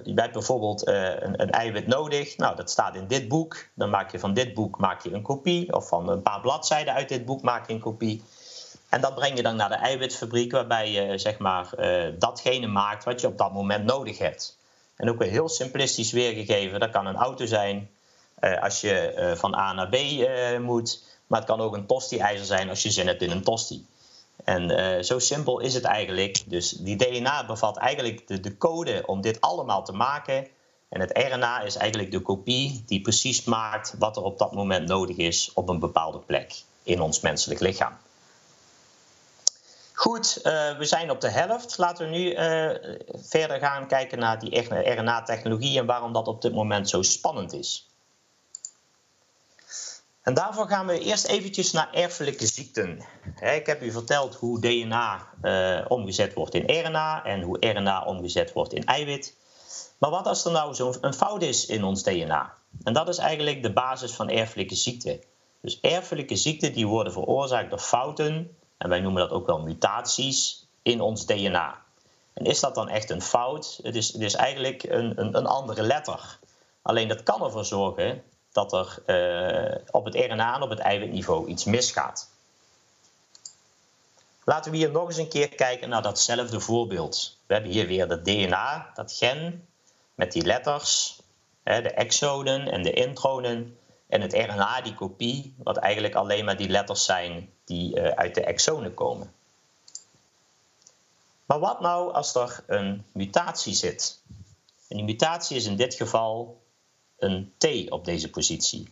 je 0.02 0.12
hebt 0.14 0.32
bijvoorbeeld 0.32 0.88
uh, 0.88 1.10
een, 1.20 1.50
eiwit 1.50 1.86
nodig. 1.86 2.36
Nou, 2.36 2.56
dat 2.56 2.70
staat 2.70 2.94
in 2.94 3.06
dit 3.06 3.28
boek. 3.28 3.66
Dan 3.74 3.90
maak 3.90 4.10
je 4.10 4.18
van 4.18 4.34
dit 4.34 4.54
boek 4.54 4.78
maak 4.78 5.02
je 5.02 5.12
een 5.12 5.22
kopie. 5.22 5.74
Of 5.74 5.88
van 5.88 6.08
een 6.08 6.22
paar 6.22 6.40
bladzijden 6.40 6.94
uit 6.94 7.08
dit 7.08 7.24
boek 7.24 7.42
maak 7.42 7.66
je 7.66 7.72
een 7.72 7.80
kopie. 7.80 8.22
En 8.88 9.00
dat 9.00 9.14
breng 9.14 9.36
je 9.36 9.42
dan 9.42 9.56
naar 9.56 9.68
de 9.68 9.74
eiwitfabriek, 9.74 10.52
waarbij 10.52 10.90
je 10.90 11.18
zeg 11.18 11.38
maar, 11.38 11.70
datgene 12.18 12.66
maakt 12.66 13.04
wat 13.04 13.20
je 13.20 13.26
op 13.26 13.38
dat 13.38 13.52
moment 13.52 13.84
nodig 13.84 14.18
hebt. 14.18 14.58
En 14.96 15.10
ook 15.10 15.18
weer 15.18 15.30
heel 15.30 15.48
simplistisch 15.48 16.12
weergegeven. 16.12 16.80
Dat 16.80 16.90
kan 16.90 17.06
een 17.06 17.16
auto 17.16 17.46
zijn 17.46 17.90
als 18.60 18.80
je 18.80 19.32
van 19.36 19.54
A 19.54 19.72
naar 19.72 19.88
B 19.88 19.96
moet. 20.60 21.02
Maar 21.26 21.38
het 21.38 21.48
kan 21.48 21.60
ook 21.60 21.74
een 21.74 21.86
tosti-ijzer 21.86 22.46
zijn 22.46 22.68
als 22.68 22.82
je 22.82 22.90
zin 22.90 23.06
hebt 23.06 23.22
in 23.22 23.30
een 23.30 23.42
tosti. 23.42 23.86
En 24.48 24.70
uh, 24.70 25.02
zo 25.02 25.18
simpel 25.18 25.60
is 25.60 25.74
het 25.74 25.84
eigenlijk. 25.84 26.42
Dus 26.46 26.70
die 26.70 26.96
DNA 26.96 27.46
bevat 27.46 27.76
eigenlijk 27.76 28.26
de, 28.26 28.40
de, 28.40 28.56
code 28.56 29.02
om 29.06 29.20
dit 29.20 29.40
allemaal 29.40 29.84
te 29.84 29.92
maken. 29.92 30.46
En 30.88 31.00
het 31.00 31.18
RNA 31.18 31.60
is 31.60 31.76
eigenlijk 31.76 32.10
de 32.10 32.20
kopie 32.20 32.82
die 32.86 33.00
precies 33.00 33.44
maakt 33.44 33.94
wat 33.98 34.16
er 34.16 34.22
op 34.22 34.38
dat 34.38 34.52
moment 34.52 34.88
nodig 34.88 35.16
is 35.16 35.50
op 35.54 35.68
een 35.68 35.78
bepaalde 35.78 36.18
plek 36.18 36.62
in 36.82 37.00
ons 37.00 37.20
menselijk 37.20 37.60
lichaam. 37.60 37.96
Goed, 39.92 40.38
uh, 40.38 40.78
we 40.78 40.84
zijn 40.84 41.10
op 41.10 41.20
de 41.20 41.30
helft. 41.30 41.78
Laten 41.78 42.10
we 42.10 42.16
nu 42.16 42.32
uh, 42.32 42.98
verder 43.28 43.58
gaan 43.58 43.86
kijken 43.86 44.18
naar 44.18 44.38
die 44.38 44.60
RNA-technologie 44.94 45.78
en 45.78 45.86
waarom 45.86 46.12
dat 46.12 46.28
op 46.28 46.42
dit 46.42 46.54
moment 46.54 46.88
zo 46.88 47.02
spannend 47.02 47.52
is. 47.52 47.87
En 50.28 50.34
daarvoor 50.34 50.68
gaan 50.68 50.86
we 50.86 50.98
eerst 50.98 51.26
eventjes 51.26 51.72
naar 51.72 51.92
erfelijke 51.92 52.46
ziekten. 52.46 53.04
Ik 53.40 53.66
heb 53.66 53.82
u 53.82 53.90
verteld 53.90 54.34
hoe 54.34 54.60
DNA 54.60 55.28
uh, 55.42 55.84
omgezet 55.88 56.34
wordt 56.34 56.54
in 56.54 56.84
RNA 56.84 57.24
en 57.24 57.42
hoe 57.42 57.66
RNA 57.66 58.04
omgezet 58.04 58.52
wordt 58.52 58.72
in 58.72 58.84
eiwit. 58.84 59.36
Maar 59.98 60.10
wat 60.10 60.26
als 60.26 60.44
er 60.44 60.52
nou 60.52 60.74
zo'n 60.74 61.14
fout 61.14 61.42
is 61.42 61.66
in 61.66 61.84
ons 61.84 62.02
DNA? 62.02 62.54
En 62.82 62.92
dat 62.92 63.08
is 63.08 63.18
eigenlijk 63.18 63.62
de 63.62 63.72
basis 63.72 64.12
van 64.12 64.28
erfelijke 64.28 64.74
ziekten. 64.74 65.20
Dus 65.60 65.80
erfelijke 65.80 66.36
ziekten 66.36 66.72
die 66.72 66.86
worden 66.86 67.12
veroorzaakt 67.12 67.70
door 67.70 67.78
fouten, 67.78 68.56
en 68.78 68.88
wij 68.88 69.00
noemen 69.00 69.22
dat 69.22 69.30
ook 69.30 69.46
wel 69.46 69.60
mutaties, 69.60 70.68
in 70.82 71.00
ons 71.00 71.26
DNA. 71.26 71.82
En 72.34 72.44
is 72.44 72.60
dat 72.60 72.74
dan 72.74 72.88
echt 72.88 73.10
een 73.10 73.22
fout? 73.22 73.80
Het 73.82 73.96
is, 73.96 74.12
het 74.12 74.22
is 74.22 74.34
eigenlijk 74.34 74.82
een, 74.82 75.20
een, 75.20 75.36
een 75.36 75.46
andere 75.46 75.82
letter. 75.82 76.38
Alleen 76.82 77.08
dat 77.08 77.22
kan 77.22 77.44
ervoor 77.44 77.64
zorgen 77.64 78.22
dat 78.52 78.72
er 78.72 79.02
uh, 79.06 79.78
op 79.90 80.04
het 80.04 80.14
RNA 80.14 80.54
en 80.54 80.62
op 80.62 80.70
het 80.70 80.78
eiwitniveau 80.78 81.48
iets 81.48 81.64
misgaat. 81.64 82.30
Laten 84.44 84.70
we 84.70 84.76
hier 84.76 84.90
nog 84.90 85.06
eens 85.06 85.16
een 85.16 85.28
keer 85.28 85.48
kijken 85.48 85.88
naar 85.88 86.02
datzelfde 86.02 86.60
voorbeeld. 86.60 87.38
We 87.46 87.54
hebben 87.54 87.72
hier 87.72 87.86
weer 87.86 88.08
het 88.08 88.24
DNA, 88.24 88.90
dat 88.94 89.12
gen, 89.12 89.68
met 90.14 90.32
die 90.32 90.44
letters, 90.44 91.20
de 91.62 91.90
exonen 91.90 92.72
en 92.72 92.82
de 92.82 92.92
intronen. 92.92 93.78
En 94.06 94.20
het 94.20 94.32
RNA, 94.32 94.80
die 94.80 94.94
kopie, 94.94 95.54
wat 95.56 95.76
eigenlijk 95.76 96.14
alleen 96.14 96.44
maar 96.44 96.56
die 96.56 96.68
letters 96.68 97.04
zijn 97.04 97.50
die 97.64 97.96
uh, 97.96 98.08
uit 98.08 98.34
de 98.34 98.44
exonen 98.44 98.94
komen. 98.94 99.32
Maar 101.46 101.58
wat 101.58 101.80
nou 101.80 102.12
als 102.12 102.34
er 102.34 102.64
een 102.66 103.04
mutatie 103.12 103.74
zit? 103.74 104.22
En 104.88 104.96
die 104.96 105.04
mutatie 105.04 105.56
is 105.56 105.66
in 105.66 105.76
dit 105.76 105.94
geval 105.94 106.60
een 107.18 107.52
T 107.58 107.90
op 107.90 108.04
deze 108.04 108.30
positie. 108.30 108.88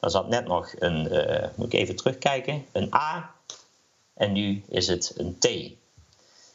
Er 0.00 0.10
zat 0.10 0.28
net 0.28 0.46
nog 0.46 0.72
een, 0.78 1.12
uh, 1.12 1.48
moet 1.54 1.72
ik 1.72 1.80
even 1.80 1.96
terugkijken, 1.96 2.66
een 2.72 2.94
A 2.94 3.34
en 4.14 4.32
nu 4.32 4.64
is 4.68 4.86
het 4.86 5.12
een 5.16 5.38
T. 5.38 5.46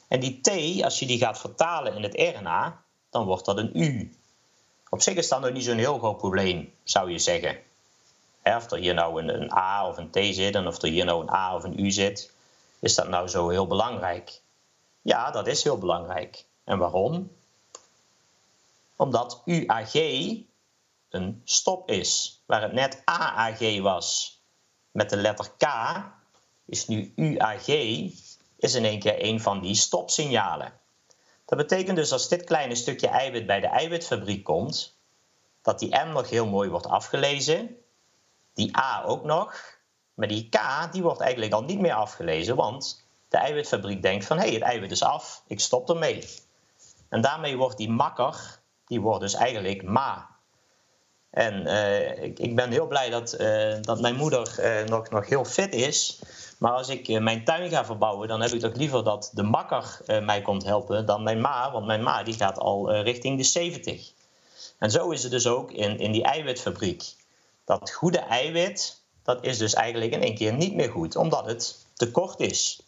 En 0.08 0.20
die 0.20 0.42
T, 0.42 0.50
als 0.84 1.00
je 1.00 1.06
die 1.06 1.18
gaat 1.18 1.40
vertalen 1.40 1.96
in 1.96 2.04
het 2.04 2.36
RNA, 2.38 2.82
dan 3.10 3.26
wordt 3.26 3.46
dat 3.46 3.58
een 3.58 3.72
U. 3.74 4.14
Op 4.90 5.02
zich 5.02 5.16
is 5.16 5.28
dat 5.28 5.42
nog 5.42 5.52
niet 5.52 5.64
zo'n 5.64 5.78
heel 5.78 5.98
groot 5.98 6.18
probleem, 6.18 6.74
zou 6.84 7.12
je 7.12 7.20
zeggen. 7.20 7.58
Of 8.44 8.72
er 8.72 8.78
hier 8.78 8.94
nou 8.94 9.22
een, 9.22 9.42
een 9.42 9.54
A 9.54 9.88
of 9.88 9.98
een 9.98 10.10
T 10.10 10.36
zit 10.36 10.56
en 10.56 10.68
of 10.68 10.82
er 10.82 10.90
hier 10.90 11.06
nou 11.06 11.22
een 11.22 11.34
A 11.34 11.56
of 11.56 11.64
een 11.64 11.80
U 11.80 11.92
zit, 11.92 12.32
is 12.80 12.96
dat 12.96 13.08
nou 13.08 13.28
zo 13.28 13.50
heel 13.50 13.68
belangrijk? 13.68 14.42
Ja, 15.02 15.32
dat 15.32 15.48
is 15.48 15.64
heel 15.64 15.78
belangrijk. 15.78 16.46
En 16.64 16.78
waarom? 16.78 17.32
Omdat 18.96 19.42
UAG 19.46 19.94
een 21.10 21.42
stop 21.44 21.90
is. 21.90 22.42
Waar 22.46 22.62
het 22.62 22.74
net 22.74 23.02
AAG 23.06 23.80
was 23.82 24.40
met 24.92 25.10
de 25.10 25.18
letter 25.18 25.52
K, 25.58 25.66
is 26.66 26.88
nu 26.88 27.14
UAG 27.16 27.68
is 28.58 28.76
in 28.76 28.86
één 28.86 29.00
keer 29.00 29.24
een 29.24 29.42
van 29.42 29.62
die 29.62 29.76
stopsignalen. 29.76 30.74
Dat 31.46 31.58
betekent 31.58 31.96
dus 31.96 32.12
als 32.12 32.30
dit 32.30 32.44
kleine 32.44 32.76
stukje 32.76 33.08
eiwit 33.08 33.46
bij 33.46 33.60
de 33.60 33.68
eiwitfabriek 33.68 34.44
komt, 34.44 34.98
dat 35.62 35.80
die 35.80 35.96
M 35.96 36.10
nog 36.12 36.30
heel 36.30 36.48
mooi 36.48 36.70
wordt 36.70 36.88
afgelezen, 36.88 37.78
die 38.54 38.78
A 38.78 39.04
ook 39.04 39.24
nog, 39.24 39.78
maar 40.14 40.28
die 40.28 40.50
K 40.50 40.60
die 40.92 41.02
wordt 41.02 41.20
eigenlijk 41.20 41.54
al 41.54 41.64
niet 41.64 41.80
meer 41.80 41.94
afgelezen, 41.94 42.56
want 42.56 43.06
de 43.28 43.38
eiwitfabriek 43.38 44.02
denkt 44.02 44.26
van 44.26 44.38
hé, 44.38 44.44
hey, 44.44 44.54
het 44.54 44.64
eiwit 44.64 44.92
is 44.92 45.04
af, 45.04 45.44
ik 45.48 45.60
stop 45.60 45.90
ermee. 45.90 46.30
En 47.10 47.22
daarmee 47.22 47.58
wordt 47.58 47.78
die 47.78 47.90
makker, 47.90 48.60
die 48.86 49.02
wordt 49.02 49.22
dus 49.22 49.34
eigenlijk 49.34 49.84
ma. 49.84 50.29
En 51.30 51.68
uh, 51.68 52.24
ik, 52.24 52.40
ik, 52.40 52.56
ben 52.56 52.72
heel 52.72 52.88
blij 52.88 53.10
dat, 53.10 53.40
uh, 53.40 53.76
dat 53.82 54.02
mijn 54.02 54.16
moeder 54.16 54.56
uh, 54.60 54.88
nog, 54.88 55.10
nog 55.10 55.30
heel 55.30 55.46
fit 55.46 55.74
is. 55.74 56.20
Maar 56.58 56.72
als 56.72 56.90
ik 56.90 57.20
mijn 57.20 57.44
tuin 57.44 57.70
ga 57.70 57.86
verbouwen, 57.86 58.28
dan 58.28 58.42
heb 58.42 58.52
ik 58.52 58.60
toch 58.60 58.76
liever 58.76 59.04
dat 59.04 59.32
de 59.34 59.44
makker 59.44 60.00
mij 60.06 60.42
komt 60.42 60.64
helpen 60.64 61.06
dan 61.06 61.24
mijn 61.24 61.42
ma. 61.42 61.72
Want 61.72 61.86
mijn 61.86 62.04
ma 62.04 62.24
die 62.24 62.34
gaat 62.34 62.58
al 62.58 62.96
richting 62.96 63.38
de 63.38 63.44
70. 63.44 64.12
En 64.80 64.92
zo 64.92 65.10
is 65.10 65.24
het 65.24 65.32
dus 65.32 65.48
ook 65.48 65.72
in, 65.72 66.00
in 66.00 66.12
die 66.12 66.24
eiwitfabriek. 66.24 67.04
Dat 67.66 67.92
goede 67.92 68.18
eiwit, 68.18 69.02
dat 69.24 69.44
is 69.44 69.58
dus 69.58 69.74
eigenlijk 69.74 70.14
in 70.14 70.22
één 70.22 70.36
keer 70.36 70.54
niet 70.54 70.76
meer 70.76 70.90
goed, 70.90 71.16
omdat 71.16 71.46
het 71.46 71.86
tekort 71.94 72.40
is. 72.40 72.82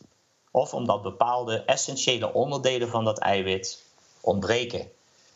Of 0.51 0.73
omdat 0.73 1.01
bepaalde 1.01 1.63
essentiële 1.63 2.33
onderdelen 2.33 2.89
van 2.89 3.05
dat 3.05 3.19
eiwit 3.19 3.83
ontbreken. 4.21 4.91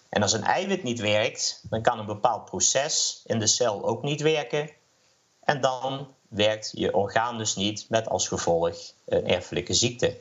En 0.10 0.22
als 0.22 0.34
een 0.34 0.44
eiwit 0.44 0.84
niet 0.84 1.00
werkt, 1.00 1.62
dan 1.70 1.82
kan 1.82 2.00
een 2.00 2.06
bepaald 2.06 2.46
proces 2.46 3.22
in 3.26 3.40
de 3.40 3.48
cel 3.48 3.88
ook 3.88 4.04
niet 4.04 4.22
werken. 4.22 4.70
En 5.40 5.62
dan 5.62 6.08
werkt 6.28 6.72
je 6.74 6.94
orgaan 6.94 7.38
dus 7.38 7.56
niet 7.56 7.86
met 7.90 8.10
als 8.10 8.28
gevolg 8.28 8.78
een 9.06 9.28
erfelijke 9.28 9.74
ziekte. 9.74 10.18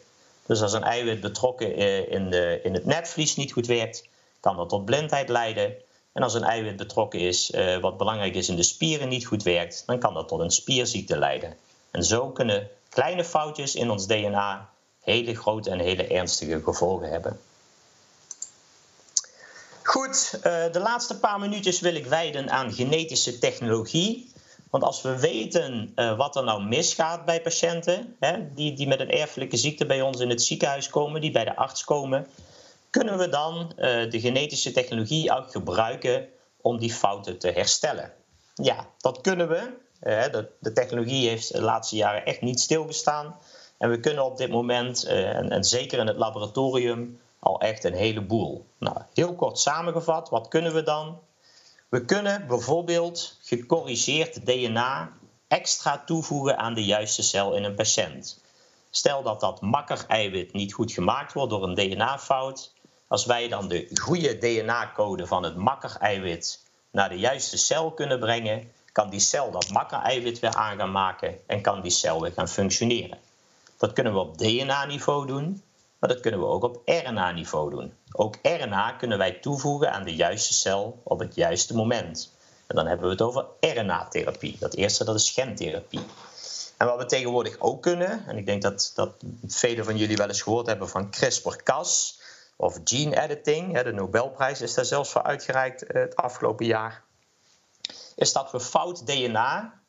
Dus 0.47 0.63
als 0.63 0.73
een 0.73 0.83
eiwit 0.83 1.21
betrokken 1.21 1.75
eh, 1.75 2.13
in, 2.13 2.31
de, 2.31 2.61
in 2.63 2.75
het 2.75 2.85
netvlies 2.85 3.37
niet 3.37 3.53
goed 3.53 3.67
werkt, 3.67 4.09
kan 4.41 4.57
dat 4.57 4.69
tot 4.69 4.85
blindheid 4.85 5.29
leiden. 5.29 5.75
En 6.13 6.23
als 6.23 6.35
een 6.35 6.45
eiwit 6.45 6.77
betrokken 6.77 7.21
is, 7.21 7.51
eh, 7.51 7.79
wat 7.79 7.97
belangrijk 7.97 8.35
is 8.35 8.49
in 8.49 8.57
de 8.57 8.63
spieren, 8.63 9.09
niet 9.09 9.27
goed 9.27 9.43
werkt, 9.43 9.83
dan 9.87 9.99
kan 9.99 10.15
dat 10.15 10.29
tot 10.29 10.41
een 10.41 10.51
spierziekte 10.51 11.19
leiden. 11.19 11.57
En 11.91 12.05
zo 12.05 12.31
kunnen 12.31 12.69
kleine 12.89 13.25
foutjes 13.25 13.75
in 13.75 13.91
ons 13.91 14.07
DNA 14.07 14.71
hele 15.01 15.35
grote 15.35 15.71
en 15.71 15.79
hele 15.79 16.07
ernstige 16.07 16.63
gevolgen 16.63 17.11
hebben. 17.11 17.41
Goed, 19.95 20.39
eh, 20.43 20.73
de 20.73 20.81
laatste 20.81 21.19
paar 21.19 21.41
minuutjes 21.41 21.81
wil 21.81 21.95
ik 21.95 22.07
wijden 22.07 22.51
aan 22.51 22.73
genetische 22.73 23.39
technologie. 23.39 24.33
Want 24.71 24.85
als 24.85 25.03
we 25.03 25.19
weten 25.19 25.93
uh, 25.97 26.17
wat 26.17 26.37
er 26.37 26.45
nou 26.45 26.65
misgaat 26.65 27.25
bij 27.25 27.43
patiënten, 27.43 28.17
die, 28.55 28.89
met 28.89 29.01
een 29.01 29.11
erfelijke 29.11 29.57
ziekte 29.57 29.87
bij 29.87 30.03
ons 30.03 30.21
in 30.21 30.29
het 30.29 30.43
ziekenhuis 30.43 30.91
komen, 30.91 31.21
die 31.21 31.31
bij 31.31 31.45
de 31.45 31.57
arts 31.57 31.85
komen, 31.85 32.27
kunnen 32.91 33.19
we 33.19 33.29
dan 33.29 33.73
uh, 33.77 34.11
de 34.11 34.21
genetische 34.21 34.73
technologie 34.73 35.33
ook 35.33 35.51
gebruiken 35.51 36.29
om 36.61 36.79
die 36.79 36.93
fouten 36.93 37.39
te 37.39 37.49
herstellen. 37.49 38.13
Ja, 38.55 38.87
dat 38.99 39.21
kunnen 39.21 39.49
we. 39.49 39.71
De, 40.61 40.73
technologie 40.73 41.29
heeft 41.29 41.53
de 41.53 41.63
laatste 41.63 41.97
jaren 41.97 42.25
echt 42.25 42.41
niet 42.41 42.61
stilgestaan. 42.61 43.37
En 43.79 43.91
we 43.91 44.01
kunnen 44.01 44.25
op 44.25 44.37
dit 44.37 44.51
moment, 44.51 45.05
en, 45.05 45.51
en 45.51 45.65
zeker 45.65 45.99
in 45.99 46.07
het 46.07 46.17
laboratorium, 46.17 47.19
al 47.45 47.61
echt 47.61 47.85
een 47.85 47.95
heleboel. 47.95 48.67
Nou, 48.79 48.97
heel 49.15 49.35
kort 49.35 49.59
samengevat, 49.59 50.29
wat 50.29 50.49
kunnen 50.49 50.75
we 50.75 50.83
dan? 50.83 51.21
We 51.89 52.05
kunnen 52.05 52.47
bijvoorbeeld 52.47 53.39
gecorrigeerd 53.43 54.47
DNA 54.47 55.13
extra 55.49 56.03
toevoegen 56.07 56.59
aan 56.59 56.75
de 56.75 56.85
juiste 56.85 57.23
cel 57.23 57.55
in 57.55 57.65
een 57.65 57.75
patiënt. 57.75 58.43
Stel 58.91 59.23
dat 59.23 59.41
dat 59.41 59.61
makker-eiwit 59.61 60.53
niet 60.53 60.73
goed 60.73 60.93
gemaakt 60.93 61.33
wordt 61.33 61.51
door 61.51 61.63
een 61.63 61.75
DNA-fout. 61.75 62.73
Als 63.09 63.25
wij 63.25 63.49
dan 63.49 63.69
de 63.69 63.91
goede 63.95 64.39
DNA-code 64.39 65.27
van 65.27 65.43
het 65.43 65.57
makker-eiwit 65.57 66.63
naar 66.91 67.09
de 67.09 67.19
juiste 67.19 67.57
cel 67.57 67.93
kunnen 67.93 68.21
brengen, 68.21 68.73
kan 68.93 69.11
die 69.11 69.21
cel 69.21 69.51
dat 69.51 69.71
makker-eiwit 69.71 70.39
weer 70.39 70.55
aan 70.55 70.79
gaan 70.79 70.93
maken 70.93 71.39
en 71.47 71.61
kan 71.61 71.81
die 71.81 71.91
cel 71.91 72.21
weer 72.21 72.33
gaan 72.33 72.49
functioneren. 72.49 73.19
Dat 73.79 73.93
kunnen 73.93 74.13
we 74.13 74.19
op 74.19 74.39
DNA-niveau 74.39 75.27
doen, 75.27 75.63
maar 76.05 76.13
dat 76.13 76.23
kunnen 76.23 76.41
we 76.41 76.47
ook 76.47 76.63
op 76.63 76.83
RNA-niveau 76.85 77.71
doen. 77.71 77.95
Ook 78.13 78.37
RNA 78.43 78.93
kunnen 78.93 79.19
wij 79.19 79.33
toevoegen 79.33 79.93
aan 79.93 80.05
de 80.05 80.15
juiste 80.15 80.53
cel 80.53 81.01
op 81.05 81.19
het 81.19 81.35
juiste 81.35 81.75
moment. 81.75 82.33
En 82.67 82.77
dan 82.77 82.87
hebben 82.87 83.07
we 83.07 83.13
het 83.13 83.23
over 83.23 83.47
RNA-therapie. 83.61 84.57
Dat 84.59 84.75
eerste 84.75 85.05
dat 85.05 85.15
is 85.15 85.31
gentherapie. 85.31 86.05
En 86.77 86.87
wat 86.87 86.99
we 86.99 87.07
tegenwoordig 87.07 87.61
ook 87.61 87.83
kunnen, 87.83 88.27
en 88.27 88.37
ik 88.37 88.47
denk 88.47 88.63
dat, 88.63 88.93
dat 88.95 89.11
velen 89.47 89.85
van 89.85 89.97
jullie 89.97 90.17
wel 90.17 90.29
eens 90.29 90.43
gehoord 90.43 90.67
hebben 90.67 90.89
van 90.89 91.11
CRISPR-Cas 91.11 92.21
of 92.57 92.81
gene 92.85 93.21
editing, 93.21 93.83
de 93.83 93.93
Nobelprijs 93.93 94.61
is 94.61 94.75
daar 94.75 94.85
zelfs 94.85 95.11
voor 95.11 95.23
uitgereikt 95.23 95.83
eh, 95.83 96.03
het 96.03 96.17
afgelopen 96.17 96.67
jaar, 96.67 97.05
is 98.17 98.33
dat 98.33 98.51
we 98.51 98.61
fout 98.61 99.07
DNA 99.07 99.81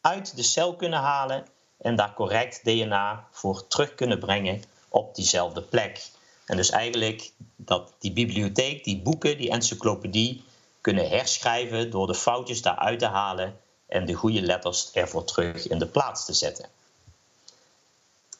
uit 0.00 0.36
de 0.36 0.42
cel 0.42 0.76
kunnen 0.76 1.00
halen 1.00 1.46
en 1.78 1.96
daar 1.96 2.14
correct 2.14 2.64
DNA 2.64 3.28
voor 3.30 3.66
terug 3.66 3.94
kunnen 3.94 4.18
brengen 4.18 4.62
op 4.90 5.14
diezelfde 5.14 5.62
plek. 5.62 6.08
En 6.46 6.56
dus 6.56 6.70
eigenlijk 6.70 7.32
dat 7.56 7.92
die 7.98 8.12
bibliotheek, 8.12 8.84
die 8.84 9.02
boeken, 9.02 9.38
die 9.38 9.50
encyclopedie 9.50 10.44
kunnen 10.80 11.08
herschrijven 11.08 11.90
door 11.90 12.06
de 12.06 12.14
foutjes 12.14 12.62
daaruit 12.62 12.98
te 12.98 13.06
halen 13.06 13.58
en 13.86 14.04
de 14.04 14.12
goede 14.12 14.42
letters 14.42 14.90
ervoor 14.92 15.24
terug 15.24 15.68
in 15.68 15.78
de 15.78 15.86
plaats 15.86 16.24
te 16.24 16.32
zetten. 16.32 16.68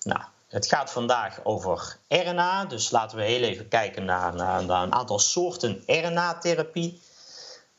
Nou, 0.03 0.21
het 0.49 0.67
gaat 0.67 0.93
vandaag 0.93 1.45
over 1.45 1.97
RNA, 2.09 2.65
dus 2.65 2.91
laten 2.91 3.19
we 3.19 3.25
heel 3.25 3.43
even 3.43 3.69
kijken 3.69 4.05
naar, 4.05 4.35
naar, 4.35 4.83
een 4.83 4.93
aantal 4.93 5.19
soorten 5.19 5.83
RNA-therapie. 5.87 7.01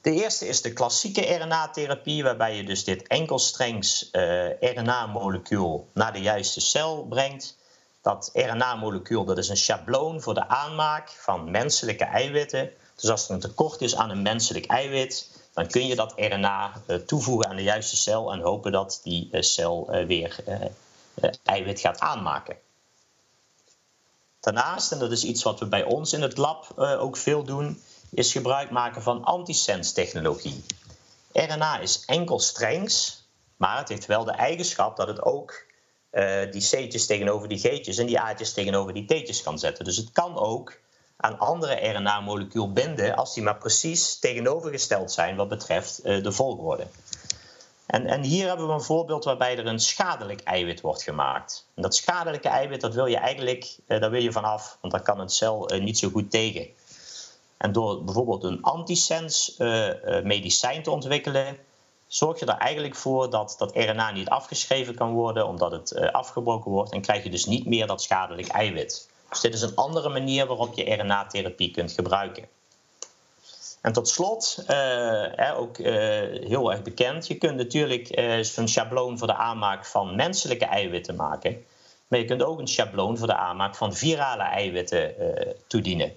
De 0.01 0.11
eerste 0.11 0.47
is 0.47 0.61
de 0.61 0.73
klassieke 0.73 1.33
RNA-therapie, 1.33 2.23
waarbij 2.23 2.55
je 2.55 2.63
dus 2.63 2.83
dit 2.83 3.07
enkelstrengs 3.07 4.09
uh, 4.11 4.49
RNA-molecuul 4.61 5.89
naar 5.93 6.13
de 6.13 6.21
juiste 6.21 6.61
cel 6.61 7.05
brengt. 7.09 7.57
Dat 8.01 8.29
RNA-molecuul 8.33 9.25
dat 9.25 9.37
is 9.37 9.49
een 9.49 9.57
schabloon 9.57 10.21
voor 10.21 10.33
de 10.33 10.47
aanmaak 10.47 11.09
van 11.09 11.51
menselijke 11.51 12.03
eiwitten. 12.03 12.71
Dus 12.95 13.09
als 13.09 13.27
er 13.27 13.33
een 13.33 13.39
tekort 13.39 13.81
is 13.81 13.95
aan 13.95 14.09
een 14.09 14.21
menselijk 14.21 14.65
eiwit, 14.65 15.29
dan 15.53 15.67
kun 15.67 15.87
je 15.87 15.95
dat 15.95 16.13
RNA 16.15 16.81
eh, 16.85 16.95
toevoegen 16.95 17.49
aan 17.49 17.55
de 17.55 17.63
juiste 17.63 17.95
cel 17.95 18.31
en 18.31 18.39
hopen 18.39 18.71
dat 18.71 18.99
die 19.03 19.29
uh, 19.31 19.41
cel 19.41 19.89
weer 20.07 20.35
eiwit 21.43 21.79
gaat 21.79 21.99
aanmaken. 21.99 22.57
Daarnaast, 24.39 24.91
en 24.91 24.99
dat 24.99 25.11
is 25.11 25.23
iets 25.23 25.43
wat 25.43 25.59
we 25.59 25.65
bij 25.65 25.83
ons 25.83 26.13
in 26.13 26.21
het 26.21 26.37
lab 26.37 26.73
ook 26.77 27.17
veel 27.17 27.43
doen, 27.43 27.81
is 28.09 28.31
gebruik 28.31 28.71
maken 28.71 29.01
van 29.01 29.23
antisense-technologie. 29.23 30.63
RNA 31.33 31.79
is 31.79 32.03
enkel 32.05 32.39
strengs, 32.39 33.23
maar 33.57 33.77
het 33.77 33.89
heeft 33.89 34.05
wel 34.05 34.23
de 34.23 34.31
eigenschap 34.31 34.97
dat 34.97 35.07
het 35.07 35.21
ook 35.21 35.65
uh, 36.11 36.51
die 36.51 36.61
C'tjes 36.61 37.05
tegenover 37.05 37.47
die 37.47 37.59
G'tjes 37.59 37.97
en 37.97 38.05
die 38.05 38.19
A'tjes 38.19 38.53
tegenover 38.53 38.93
die 38.93 39.05
T'tjes 39.05 39.41
kan 39.41 39.59
zetten. 39.59 39.85
Dus 39.85 39.97
het 39.97 40.11
kan 40.11 40.37
ook 40.37 40.79
aan 41.17 41.39
andere 41.39 41.89
RNA-molecuul 41.89 42.71
binden 42.71 43.15
als 43.15 43.33
die 43.33 43.43
maar 43.43 43.57
precies 43.57 44.19
tegenovergesteld 44.19 45.11
zijn 45.11 45.35
wat 45.35 45.47
betreft 45.47 46.05
uh, 46.05 46.23
de 46.23 46.31
volgorde. 46.31 46.87
En, 47.85 48.05
en, 48.05 48.23
hier 48.23 48.47
hebben 48.47 48.67
we 48.67 48.73
een 48.73 48.81
voorbeeld 48.81 49.23
waarbij 49.23 49.57
er 49.57 49.65
een 49.65 49.79
schadelijk 49.79 50.41
eiwit 50.41 50.81
wordt 50.81 51.03
gemaakt. 51.03 51.67
En 51.75 51.81
dat 51.81 51.95
schadelijke 51.95 52.47
eiwit, 52.47 52.81
dat 52.81 52.93
wil 52.93 53.05
je 53.05 53.17
eigenlijk, 53.17 53.77
uh, 53.87 53.99
wil 53.99 54.21
je 54.21 54.31
vanaf, 54.31 54.77
want 54.81 54.93
daar 54.93 55.03
kan 55.03 55.19
een 55.19 55.29
cel 55.29 55.69
niet 55.79 55.97
zo 55.97 56.09
goed 56.09 56.31
tegen. 56.31 56.67
En 57.57 57.71
door 57.71 58.03
bijvoorbeeld 58.03 58.43
een 58.43 58.61
antisens 58.61 59.55
medicijn 60.23 60.83
te 60.83 60.91
ontwikkelen, 60.91 61.57
zorg 62.13 62.39
je 62.39 62.45
er 62.45 62.57
eigenlijk 62.57 62.95
voor 62.95 63.29
dat 63.29 63.55
dat 63.57 63.75
RNA 63.75 64.11
niet 64.11 64.29
afgeschreven 64.29 64.95
kan 64.95 65.13
worden, 65.13 65.47
omdat 65.47 65.71
het 65.71 65.91
uh, 65.91 66.11
afgebroken 66.11 66.71
wordt, 66.71 66.91
en 66.91 67.01
krijg 67.01 67.23
je 67.23 67.29
dus 67.29 67.45
niet 67.45 67.65
meer 67.65 67.87
dat 67.87 68.01
schadelijk 68.01 68.47
eiwit. 68.47 69.09
Dus 69.29 69.39
dit 69.39 69.53
is 69.53 69.61
een 69.61 69.75
andere 69.75 70.09
manier 70.09 70.45
waarop 70.45 70.73
je 70.73 70.93
RNA-therapie 70.95 71.71
kunt 71.71 71.91
gebruiken. 71.91 72.47
En 73.81 73.93
tot 73.93 74.07
slot, 74.07 74.63
eh, 74.67 75.59
ook 75.59 75.77
uh, 75.77 75.87
heel 76.47 76.71
erg 76.71 76.81
bekend, 76.81 77.27
je 77.27 77.35
kunt 77.35 77.55
natuurlijk 77.55 78.19
uh, 78.19 78.39
zo'n 78.39 78.67
schabloon 78.67 79.17
voor 79.17 79.27
de 79.27 79.35
aanmaak 79.35 79.85
van 79.85 80.15
menselijke 80.15 80.65
eiwitten 80.65 81.15
maken. 81.15 81.65
Maar 82.07 82.19
je 82.19 82.25
kunt 82.25 82.43
ook 82.43 82.59
een 82.59 82.67
schabloon 82.67 83.17
voor 83.17 83.27
de 83.27 83.35
aanmaak 83.35 83.75
van 83.75 83.93
virale 83.93 84.43
eiwitten 84.43 85.15
toedienen. 85.67 86.13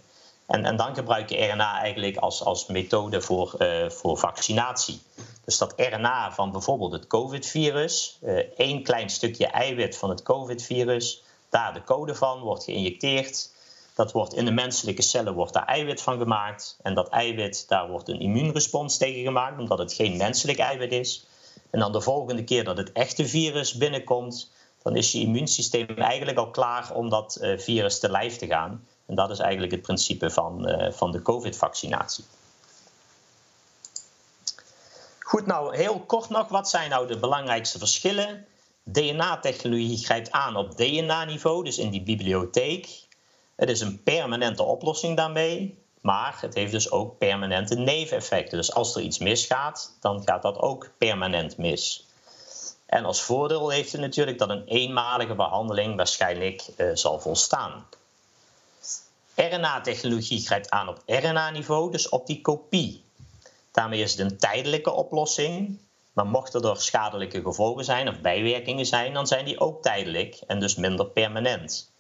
En, 0.47 0.65
en 0.65 0.77
dan 0.77 0.95
gebruik 0.95 1.29
je 1.31 1.47
RNA 1.47 1.81
eigenlijk 1.81 2.17
als, 2.17 2.45
als 2.45 2.67
methode 2.67 3.21
voor, 3.21 3.55
uh, 3.59 3.91
voor 3.91 4.19
vaccinatie. 4.19 5.01
Dus 5.45 5.59
dat 5.59 5.75
RNA 5.77 6.33
van 6.33 6.53
bijvoorbeeld 6.53 6.93
het 6.93 7.07
COVID-virus, 7.07 8.19
uh, 8.23 8.39
één 8.57 8.83
klein 8.83 9.11
stukje 9.11 9.47
eiwit 9.47 9.97
van 9.97 10.11
het 10.11 10.23
COVID-virus, 10.23 11.23
daar 11.49 11.75
de 11.75 11.85
code 11.85 12.15
van 12.15 12.41
wordt 12.41 12.65
geïnjecteerd. 12.65 13.53
Dat 13.95 14.13
wordt 14.13 14.35
in 14.35 14.45
de 14.45 14.51
menselijke 14.51 15.03
cellen 15.03 15.35
wordt 15.35 15.53
daar 15.53 15.67
eiwit 15.67 16.03
van 16.03 16.19
gemaakt. 16.19 16.79
En 16.83 16.95
dat 16.95 17.09
eiwit, 17.09 17.69
daar 17.69 17.89
wordt 17.89 18.09
een 18.09 18.21
immuunrespons 18.21 18.97
tegen 18.97 19.23
gemaakt, 19.23 19.59
omdat 19.59 19.79
het 19.79 19.93
geen 19.93 20.17
menselijk 20.17 20.59
eiwit 20.59 20.93
is. 20.93 21.27
En 21.71 21.81
dan 21.81 21.93
de 21.93 22.01
volgende 22.01 22.45
keer 22.45 22.65
dat 22.65 22.77
het 22.77 22.93
echte 22.93 23.27
virus 23.27 23.75
binnenkomt, 23.75 24.51
dan 24.83 24.97
is 24.97 25.13
je 25.13 25.21
immuunsysteem 25.21 25.87
eigenlijk 25.97 26.39
al 26.39 26.51
klaar 26.51 26.95
om 26.95 27.09
dat 27.09 27.39
uh, 27.41 27.59
virus 27.59 27.99
te 27.99 28.11
lijf 28.11 28.37
te 28.37 28.47
gaan. 28.47 28.87
En 29.07 29.15
dat 29.15 29.31
is 29.31 29.39
eigenlijk 29.39 29.73
het 29.73 29.83
principe 29.83 30.31
van, 30.31 30.69
uh, 30.69 30.93
van 30.93 31.13
de 31.13 31.23
COVID-vaccinatie. 31.23 32.25
Goed, 35.19 35.47
nou 35.47 35.77
heel 35.77 36.01
kort 36.01 36.29
nog, 36.29 36.49
wat 36.49 36.69
zijn 36.69 36.91
nou 36.91 37.07
de 37.07 37.19
belangrijkste 37.19 37.79
verschillen? 37.79 38.47
DNA-technologie 38.83 40.05
grijpt 40.05 40.31
aan 40.31 40.57
op 40.57 40.77
DNA-niveau, 40.77 41.65
dus 41.65 41.79
in 41.79 41.91
die 41.91 42.03
bibliotheek. 42.03 43.07
Het 43.57 43.71
is 43.71 43.81
een 43.81 44.03
permanente 44.03 44.63
oplossing 44.63 45.17
daarmee, 45.17 45.79
maar 46.01 46.39
het 46.41 46.55
heeft 46.55 46.73
dus 46.73 46.91
ook 46.91 47.19
permanente 47.19 47.75
neveneffecten. 47.75 48.59
Dus 48.59 48.75
als 48.75 48.97
er 48.97 49.03
iets 49.03 49.19
misgaat, 49.19 49.97
dan 50.01 50.23
gaat 50.25 50.43
dat 50.43 50.59
ook 50.59 50.91
permanent 50.99 51.57
mis. 51.57 52.07
En 52.87 53.05
als 53.05 53.23
voordeel 53.23 53.69
heeft 53.69 53.93
het 53.93 54.01
natuurlijk 54.01 54.39
dat 54.39 54.51
een 54.51 54.65
eenmalige 54.67 55.35
behandeling 55.35 55.97
waarschijnlijk 55.97 56.69
uh, 56.77 56.91
zal 56.95 57.21
volstaan. 57.21 57.87
RNA-technologie 59.35 60.47
grijpt 60.47 60.71
aan 60.71 60.89
op 60.89 61.03
RNA-niveau, 61.07 61.91
dus 61.91 62.09
op 62.09 62.27
die 62.27 62.41
kopie. 62.41 63.05
Daarmee 63.73 64.01
is 64.01 64.11
het 64.11 64.21
een 64.21 64.39
tijdelijke 64.39 64.93
oplossing, 64.93 65.79
maar 66.13 66.27
mochten 66.27 66.63
er 66.63 66.81
schadelijke 66.81 67.43
gevolgen 67.43 67.85
zijn 67.85 68.09
of 68.09 68.21
bijwerkingen 68.21 68.87
zijn, 68.87 69.13
dan 69.13 69.27
zijn 69.27 69.45
die 69.45 69.61
ook 69.61 69.83
tijdelijk 69.83 70.41
en 70.47 70.61
dus 70.61 70.75
minder 70.75 71.07
permanent. 71.07 71.93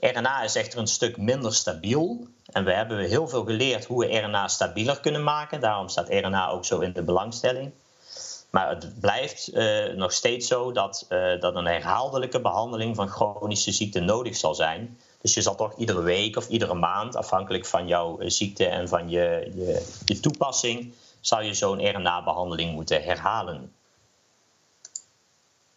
RNA 0.00 0.42
is 0.42 0.54
echter 0.54 0.78
een 0.78 0.86
stuk 0.86 1.16
minder 1.16 1.54
stabiel 1.54 2.26
en 2.52 2.64
we 2.64 2.72
hebben 2.72 2.98
heel 2.98 3.28
veel 3.28 3.44
geleerd 3.44 3.84
hoe 3.84 4.06
we 4.06 4.18
RNA 4.18 4.48
stabieler 4.48 5.00
kunnen 5.00 5.24
maken. 5.24 5.60
Daarom 5.60 5.88
staat 5.88 6.08
RNA 6.08 6.48
ook 6.48 6.64
zo 6.64 6.80
in 6.80 6.92
de 6.92 7.02
belangstelling. 7.02 7.72
Maar 8.50 8.68
het 8.68 9.00
blijft 9.00 9.50
uh, 9.54 9.92
nog 9.94 10.12
steeds 10.12 10.46
zo 10.46 10.72
dat, 10.72 11.06
uh, 11.08 11.40
dat 11.40 11.54
een 11.54 11.66
herhaaldelijke 11.66 12.40
behandeling 12.40 12.96
van 12.96 13.08
chronische 13.08 13.72
ziekte 13.72 14.00
nodig 14.00 14.36
zal 14.36 14.54
zijn. 14.54 14.98
Dus 15.26 15.34
je 15.34 15.42
zal 15.42 15.54
toch 15.54 15.76
iedere 15.76 16.02
week 16.02 16.36
of 16.36 16.48
iedere 16.48 16.74
maand, 16.74 17.16
afhankelijk 17.16 17.66
van 17.66 17.86
jouw 17.86 18.18
eh, 18.18 18.28
ziekte 18.28 18.66
en 18.66 18.88
van 18.88 19.08
je, 19.10 19.52
je, 20.04 20.20
toepassing, 20.20 20.94
zou 21.20 21.42
je 21.42 21.54
zo'n 21.54 21.90
RNA-behandeling 21.90 22.72
moeten 22.72 23.02
herhalen. 23.02 23.72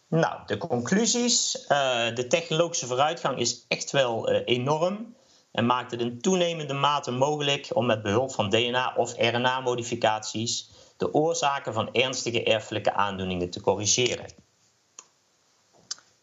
Nou, 0.08 0.40
de 0.46 0.58
conclusies. 0.58 1.64
Uh, 1.68 1.68
de 2.14 2.26
technologische 2.26 2.86
vooruitgang 2.86 3.38
is 3.38 3.64
echt 3.68 3.90
wel 3.90 4.32
uh, 4.32 4.40
enorm 4.44 5.14
en 5.52 5.66
maakt 5.66 5.90
het 5.90 6.00
in 6.00 6.20
toenemende 6.20 6.74
mate 6.74 7.10
mogelijk 7.10 7.68
om 7.72 7.86
met 7.86 8.02
behulp 8.02 8.32
van 8.32 8.50
DNA- 8.50 8.94
of 8.96 9.16
RNA-modificaties 9.16 10.70
de 10.96 11.14
oorzaken 11.14 11.72
van 11.72 11.92
ernstige 11.92 12.44
erfelijke 12.44 12.92
aandoeningen 12.92 13.50
te 13.50 13.60
corrigeren. 13.60 14.26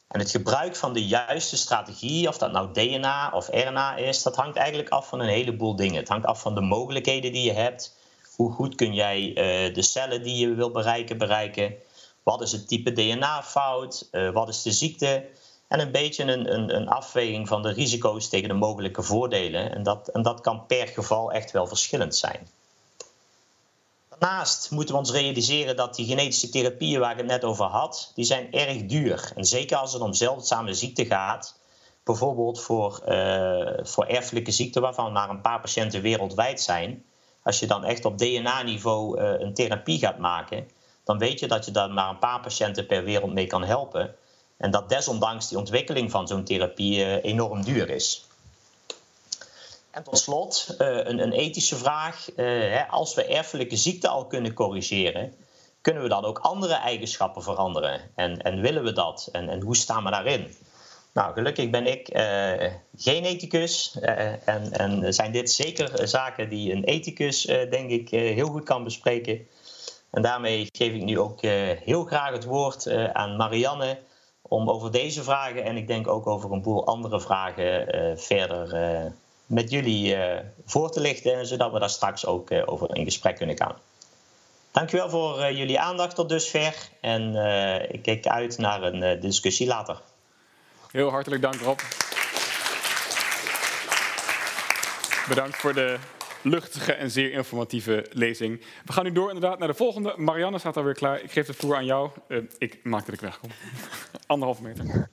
En 0.08 0.20
het 0.20 0.32
gebruik 0.32 0.76
van 0.76 0.94
de 0.94 1.08
juiste 1.08 1.58
strategie, 1.58 2.28
of 2.28 2.38
dat 2.38 2.52
nou 2.52 2.74
DNA 2.74 3.32
of 3.34 3.48
RNA 3.48 3.96
is, 3.96 4.24
dat 4.24 4.36
hangt 4.36 4.58
eigenlijk 4.58 4.90
af 4.90 5.08
van 5.08 5.20
een 5.20 5.28
heleboel 5.28 5.76
dingen. 5.76 6.00
Het 6.00 6.08
hangt 6.08 6.26
af 6.26 6.42
van 6.42 6.56
de 6.56 6.62
mogelijkheden 6.62 7.32
die 7.32 7.44
je 7.44 7.54
hebt. 7.54 7.96
Hoe 8.36 8.52
goed 8.52 8.76
kun 8.76 8.94
jij 8.94 9.28
uh, 9.28 9.74
de 9.74 9.82
cellen 9.82 10.24
die 10.24 10.36
je 10.36 10.54
wil 10.54 10.72
bereiken, 10.72 11.18
bereiken? 11.18 11.76
Wat 12.24 12.42
is 12.42 12.52
het 12.52 12.68
type 12.68 12.92
DNA-fout? 12.92 14.08
Uh, 14.12 14.30
wat 14.32 14.50
is 14.50 14.62
de 14.62 14.72
ziekte? 14.72 15.26
En 15.68 15.80
een 15.80 15.92
beetje 15.92 16.24
een, 16.24 16.54
een, 16.54 16.76
een, 16.76 16.88
afweging 16.88 17.48
van 17.48 17.62
de 17.62 17.72
risico's 17.72 18.30
tegen 18.30 18.48
de 18.48 18.54
mogelijke 18.54 19.04
voordelen. 19.04 19.72
En 19.76 19.84
dat, 19.84 20.08
en 20.08 20.22
dat 20.22 20.42
kan 20.42 20.66
per 20.66 20.88
geval 20.88 21.32
echt 21.32 21.52
wel 21.52 21.68
verschillend 21.68 22.16
zijn. 22.16 22.48
Daarnaast 24.20 24.72
moeten 24.72 24.94
we 24.94 25.00
ons 25.00 25.12
realiseren 25.12 25.76
dat 25.76 25.96
die 25.96 26.06
genetische 26.06 26.50
therapieën 26.50 27.00
waar 27.00 27.12
ik 27.12 27.18
het 27.18 27.26
net 27.26 27.44
over 27.44 27.66
had, 27.66 28.12
die 28.16 28.26
zijn 28.26 28.54
erg 28.54 28.86
duur. 28.86 29.32
En 29.36 29.46
zeker 29.46 29.78
als 29.78 29.94
het 29.94 30.02
om 30.02 30.14
zeldzame 30.14 30.74
ziekten 30.74 31.06
gaat, 31.06 31.60
bijvoorbeeld 32.04 32.62
voor, 32.62 33.02
uh, 33.08 33.78
voor 33.82 34.06
erfelijke 34.06 34.52
ziekten 34.52 34.82
waarvan 34.82 35.12
maar 35.12 35.30
een 35.30 35.42
paar 35.42 35.62
patiënten 35.62 36.02
wereldwijd 36.02 36.62
zijn. 36.62 37.06
Als 37.44 37.60
je 37.60 37.68
dan 37.68 37.84
echt 37.84 38.06
op 38.06 38.18
DNA-niveau 38.18 39.20
eh, 39.20 39.40
een 39.40 39.54
therapie 39.54 40.00
gaat 40.00 40.18
maken, 40.18 40.68
dan 41.04 41.18
weet 41.18 41.40
je 41.40 41.48
dat 41.48 41.66
je 41.66 41.72
daar 41.72 41.92
maar 41.92 42.10
een 42.10 42.20
paar 42.20 42.40
patiënten 42.40 42.86
per 42.86 43.04
wereld 43.04 43.34
mee 43.34 43.48
kan 43.48 43.64
helpen. 43.64 44.16
En 44.58 44.72
dat 44.72 44.90
desondanks 44.90 45.48
die 45.48 45.58
ontwikkeling 45.58 46.12
van 46.12 46.28
zo'n 46.28 46.44
therapie 46.44 47.00
uh, 47.00 47.24
enorm 47.24 47.64
duur 47.64 47.90
is. 47.90 48.27
En 49.98 50.04
tot 50.04 50.18
slot 50.18 50.76
een, 50.78 51.20
een, 51.20 51.32
ethische 51.32 51.76
vraag. 51.76 52.30
Hè, 52.36 52.88
als 52.88 53.14
we 53.16 53.26
erfelijke 53.26 53.76
ziekten 53.76 54.10
al 54.10 54.28
kunnen 54.28 54.54
corrigeren, 54.54 55.34
kunnen 55.82 56.04
we 56.04 56.10
dan 56.10 56.26
ook 56.26 56.40
andere 56.40 56.74
eigenschappen 56.74 57.44
veranderen? 57.44 58.02
En, 58.16 58.42
en 58.42 58.62
willen 58.62 58.84
we 58.84 58.92
dat? 58.92 59.30
En, 59.32 59.50
en 59.50 59.62
hoe 59.62 59.76
staan 59.76 60.04
we 60.04 60.10
daarin? 60.10 60.56
Nou, 61.14 61.34
gelukkig 61.34 61.70
ben 61.70 61.88
ik 61.88 62.16
uh, 62.16 62.72
geen 62.98 63.24
ethicus. 63.24 64.00
En, 64.46 64.72
en 64.72 65.14
zijn 65.14 65.32
dit 65.32 65.52
zeker 65.52 66.08
zaken 66.08 66.50
die 66.50 66.72
een 66.72 66.84
ethicus, 66.84 67.42
denk 67.70 67.90
ik, 67.90 68.10
heel 68.10 68.48
goed 68.48 68.64
kan 68.64 68.84
bespreken. 68.84 69.48
En 70.12 70.22
daarmee 70.22 70.70
geef 70.72 70.94
ik 70.94 71.04
nu 71.04 71.20
ook 71.20 71.42
heel 71.84 72.04
graag 72.04 72.32
het 72.32 72.46
woord 72.46 72.90
aan 73.14 73.36
Marianne 73.36 74.00
om 74.42 74.70
over 74.70 74.92
deze 74.92 75.24
vragen 75.24 75.64
en 75.64 75.78
ik 75.78 75.88
denk 75.88 76.08
ook 76.08 76.28
over 76.28 76.52
een 76.52 76.62
boel 76.62 76.86
andere 76.86 77.22
vragen 77.22 77.88
verder 78.20 78.76
met 79.48 79.72
jullie 79.72 80.18
voor 80.66 80.92
te 80.92 81.00
lichten, 81.00 81.46
zodat 81.46 81.72
we 81.72 81.80
daar 81.80 81.90
straks 81.90 82.26
ook 82.26 82.52
over 82.66 82.96
in 82.96 83.04
gesprek 83.04 83.36
kunnen 83.36 83.58
gaan. 83.58 83.76
Dankjewel 84.72 85.10
voor 85.10 85.52
jullie 85.52 85.80
aandacht 85.80 86.16
tot 86.16 86.30
dusver 86.30 86.76
en 87.02 87.36
ik 87.92 88.02
kijk 88.02 88.28
uit 88.28 88.58
naar 88.58 88.84
een 88.84 89.20
discussie 89.20 89.68
later. 89.68 90.02
Heel 90.92 91.10
hartelijk 91.10 91.42
dank 91.42 91.56
Rob. 91.56 91.80
Bedankt 95.28 95.58
voor 95.58 95.74
de 95.74 95.98
luchtige 96.42 96.94
en 96.94 97.12
zeer 97.12 97.32
informatieve 97.32 98.06
lezing. 98.12 98.62
We 98.86 98.94
gaan 98.94 99.04
nu 99.04 99.12
door 99.12 99.28
inderdaad 99.28 99.60
naar 99.60 99.68
de 99.68 99.74
volgende. 99.74 100.14
Marianne 100.18 100.60
staat 100.60 100.78
alweer 100.78 100.94
klaar. 100.94 101.22
Ik 101.22 101.32
geef 101.32 101.46
de 101.46 101.54
vloer 101.54 101.76
aan 101.76 101.86
jou. 101.86 102.10
Ik 102.58 102.84
maak 102.84 103.06
dat 103.06 103.14
ik 103.14 103.22
wegkom. 103.22 103.50
Anderhalve 104.26 104.62
meter. 104.62 104.86
Dankjewel. 104.86 105.08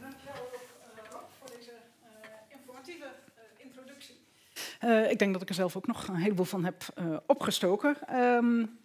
Dankjewel 0.00 0.50
Rob 1.10 1.22
voor 1.38 1.48
deze 1.58 1.70
uh, 1.70 2.08
informatieve 2.48 3.04
uh, 3.04 3.64
introductie. 3.64 4.16
Ik 5.10 5.18
denk 5.18 5.32
dat 5.32 5.42
ik 5.42 5.48
er 5.48 5.54
zelf 5.54 5.76
ook 5.76 5.86
nog 5.86 6.08
een 6.08 6.14
heleboel 6.14 6.44
van 6.44 6.64
heb 6.64 6.84
opgestoken. 7.26 7.96
Um, 8.20 8.80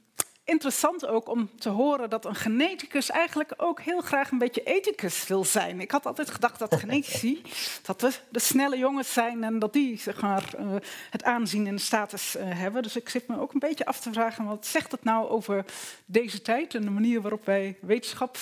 interessant 0.48 1.08
ook 1.08 1.30
om 1.30 1.50
te 1.58 1.70
horen 1.70 2.10
dat 2.10 2.26
een 2.26 2.36
geneticus 2.36 3.10
eigenlijk 3.10 3.54
ook 3.58 3.82
heel 3.82 4.02
graag 4.02 4.32
een 4.32 4.38
beetje 4.38 4.64
ethicus 4.64 5.28
wil 5.28 5.46
zijn. 5.46 5.80
Ik 5.80 5.92
had 5.92 6.06
altijd 6.06 6.30
gedacht 6.30 6.60
dat 6.60 6.76
genetici 6.76 7.42
dat 7.86 8.00
de, 8.00 8.12
de 8.30 8.40
snelle 8.40 8.78
jongens 8.78 9.14
zijn 9.14 9.44
en 9.44 9.60
dat 9.60 9.74
die 9.74 9.98
zeg 9.98 10.22
maar, 10.22 10.54
uh, 10.60 10.76
het 11.10 11.24
aanzien 11.24 11.68
en 11.68 11.76
de 11.76 11.82
status 11.82 12.36
uh, 12.36 12.44
hebben. 12.46 12.84
Dus 12.84 12.96
ik 12.96 13.10
zit 13.10 13.28
me 13.28 13.40
ook 13.40 13.54
een 13.54 13.60
beetje 13.60 13.86
af 13.86 14.00
te 14.00 14.12
vragen, 14.14 14.46
wat 14.46 14.66
zegt 14.66 14.92
het 14.92 15.04
nou 15.04 15.30
over 15.30 15.66
deze 16.06 16.42
tijd 16.42 16.76
en 16.76 16.82
de 16.82 16.90
manier 16.90 17.22
waarop 17.22 17.46
wij 17.46 17.78
wetenschap 17.82 18.38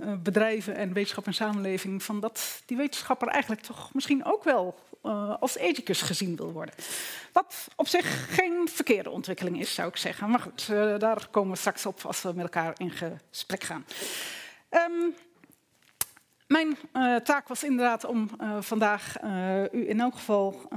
uh, 0.00 0.12
bedrijven 0.22 0.76
en 0.76 0.92
wetenschap 0.92 1.26
en 1.26 1.34
samenleving, 1.34 2.02
van 2.02 2.20
dat 2.20 2.62
die 2.66 2.76
wetenschapper 2.76 3.28
eigenlijk 3.28 3.62
toch 3.62 3.94
misschien 3.94 4.24
ook 4.24 4.44
wel 4.44 4.74
uh, 5.02 5.34
als 5.40 5.56
ethicus 5.56 6.02
gezien 6.02 6.36
wil 6.36 6.52
worden. 6.52 6.74
Wat 7.32 7.68
op 7.76 7.88
zich 7.88 8.34
geen 8.34 8.68
verkeerde 8.68 9.10
ontwikkeling 9.10 9.60
is, 9.60 9.74
zou 9.74 9.88
ik 9.88 9.96
zeggen. 9.96 10.30
Maar 10.30 10.40
goed, 10.40 10.68
uh, 10.70 10.98
daar 10.98 11.28
komen 11.30 11.52
we 11.52 11.58
straks 11.58 11.86
op 11.86 12.00
als 12.02 12.22
we 12.22 12.32
met 12.34 12.42
elkaar 12.42 12.74
in 12.76 12.90
gesprek 12.90 13.62
gaan. 13.62 13.86
Um, 14.70 15.14
mijn 16.46 16.78
uh, 16.92 17.16
taak 17.16 17.48
was 17.48 17.64
inderdaad 17.64 18.04
om 18.04 18.30
vandaag 18.60 19.22
u 19.72 19.88
in 19.88 20.00
elk 20.00 20.14
geval 20.14 20.68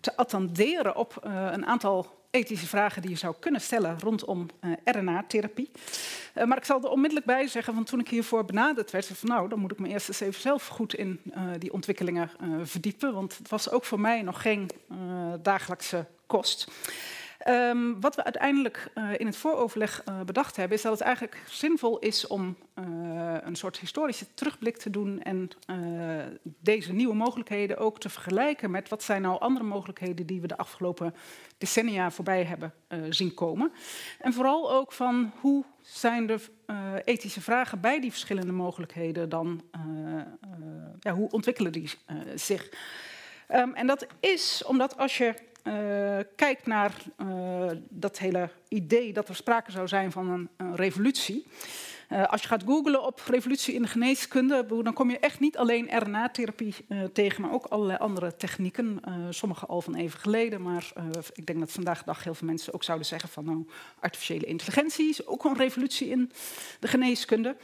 te 0.00 0.16
attenderen 0.16 0.96
op 0.96 1.18
een 1.22 1.66
aantal 1.66 2.15
ethische 2.36 2.66
vragen 2.66 3.02
die 3.02 3.10
je 3.10 3.16
zou 3.16 3.34
kunnen 3.40 3.60
stellen 3.60 4.00
rondom 4.00 4.46
uh, 4.60 4.72
RNA-therapie. 4.84 5.70
Uh, 6.34 6.44
maar 6.44 6.56
ik 6.56 6.64
zal 6.64 6.82
er 6.82 6.90
onmiddellijk 6.90 7.26
bij 7.26 7.46
zeggen, 7.46 7.74
want 7.74 7.86
toen 7.86 8.00
ik 8.00 8.08
hiervoor 8.08 8.44
benaderd 8.44 8.90
werd, 8.90 9.06
van 9.06 9.28
nou, 9.28 9.48
dan 9.48 9.58
moet 9.58 9.72
ik 9.72 9.78
me 9.78 9.88
eerst 9.88 10.08
eens 10.08 10.20
even 10.20 10.40
zelf 10.40 10.66
goed 10.66 10.94
in 10.94 11.20
uh, 11.24 11.42
die 11.58 11.72
ontwikkelingen 11.72 12.30
verdiepen, 12.62 13.14
want 13.14 13.38
het 13.38 13.48
was 13.48 13.70
ook 13.70 13.84
voor 13.84 14.00
mij 14.00 14.22
nog 14.22 14.42
geen 14.42 14.70
dagelijkse 15.42 16.06
kost. 16.26 16.68
Um, 17.48 18.00
wat 18.00 18.16
we 18.16 18.24
uiteindelijk 18.24 18.88
uh, 18.94 19.10
in 19.16 19.26
het 19.26 19.36
vooroverleg 19.36 20.02
uh, 20.08 20.20
bedacht 20.20 20.56
hebben, 20.56 20.76
is 20.76 20.82
dat 20.82 20.92
het 20.92 21.00
eigenlijk 21.00 21.42
zinvol 21.48 21.98
is 21.98 22.26
om 22.26 22.56
uh, 22.78 22.84
een 23.40 23.56
soort 23.56 23.78
historische 23.78 24.26
terugblik 24.34 24.76
te 24.76 24.90
doen 24.90 25.22
en 25.22 25.50
deze 26.42 26.92
nieuwe 26.92 27.14
mogelijkheden 27.14 27.78
ook 27.78 28.00
te 28.00 28.08
vergelijken 28.08 28.70
met 28.70 28.88
wat 28.88 29.02
zijn 29.02 29.22
nou 29.22 29.40
andere 29.40 29.64
mogelijkheden 29.64 30.26
die 30.26 30.40
we 30.40 30.46
de 30.46 30.56
afgelopen 30.56 31.14
decennia 31.58 32.10
voorbij 32.10 32.44
hebben 32.44 32.72
zien 33.08 33.34
komen. 33.34 33.72
En 34.20 34.32
vooral 34.32 34.72
ook 34.72 34.92
van 34.92 35.32
hoe 35.40 35.64
zijn 35.80 36.26
de 36.26 36.40
ethische 37.04 37.40
vragen 37.40 37.80
bij 37.80 38.00
die 38.00 38.10
verschillende 38.10 38.52
mogelijkheden 38.52 39.28
dan, 39.28 39.62
ja, 41.00 41.14
hoe 41.14 41.30
ontwikkelen 41.30 41.72
die 41.72 41.90
zich? 42.34 42.68
Um, 43.54 43.74
en 43.74 43.86
dat 43.86 44.06
is 44.20 44.62
omdat 44.64 44.98
als 44.98 45.18
je 45.18 45.34
kijkt 46.36 46.66
naar 46.66 46.92
uh, 47.18 47.70
dat 47.88 48.18
hele 48.18 48.50
idee 48.68 49.12
dat 49.12 49.28
er 49.28 49.36
sprake 49.36 49.70
zou 49.70 49.88
zijn 49.88 50.12
van 50.12 50.28
een, 50.30 50.48
een 50.56 50.76
revolutie. 50.76 51.46
Uh, 52.12 52.24
als 52.24 52.42
je 52.42 52.48
gaat 52.48 52.62
googlen 52.62 53.06
op 53.06 53.22
revolutie 53.26 53.74
in 53.74 53.82
de 53.82 53.88
geneeskunde, 53.88 54.66
dan 54.82 54.92
kom 54.92 55.10
je 55.10 55.18
echt 55.18 55.40
niet 55.40 55.56
alleen 55.56 55.98
RNA-therapie 55.98 56.74
tegen, 57.12 57.42
maar 57.42 57.52
ook 57.52 57.66
allerlei 57.66 57.98
andere 57.98 58.36
technieken. 58.36 59.00
sommige 59.30 59.66
al 59.66 59.80
van 59.80 59.94
even 59.94 60.20
geleden, 60.20 60.62
maar 60.62 60.92
ik 61.32 61.46
denk 61.46 61.58
dat 61.58 61.72
vandaag 61.72 61.98
de 61.98 62.04
dag 62.04 62.24
heel 62.24 62.34
veel 62.34 62.46
mensen 62.46 62.74
ook 62.74 62.84
zouden 62.84 63.06
zeggen 63.06 63.28
van 63.28 63.44
nou, 63.44 63.66
artificiële 64.00 64.46
intelligentie 64.46 65.08
is 65.08 65.26
ook 65.26 65.44
een 65.44 65.56
revolutie 65.56 66.08
in 66.08 66.32
de 66.80 66.88
geneeskunde. 66.88 67.56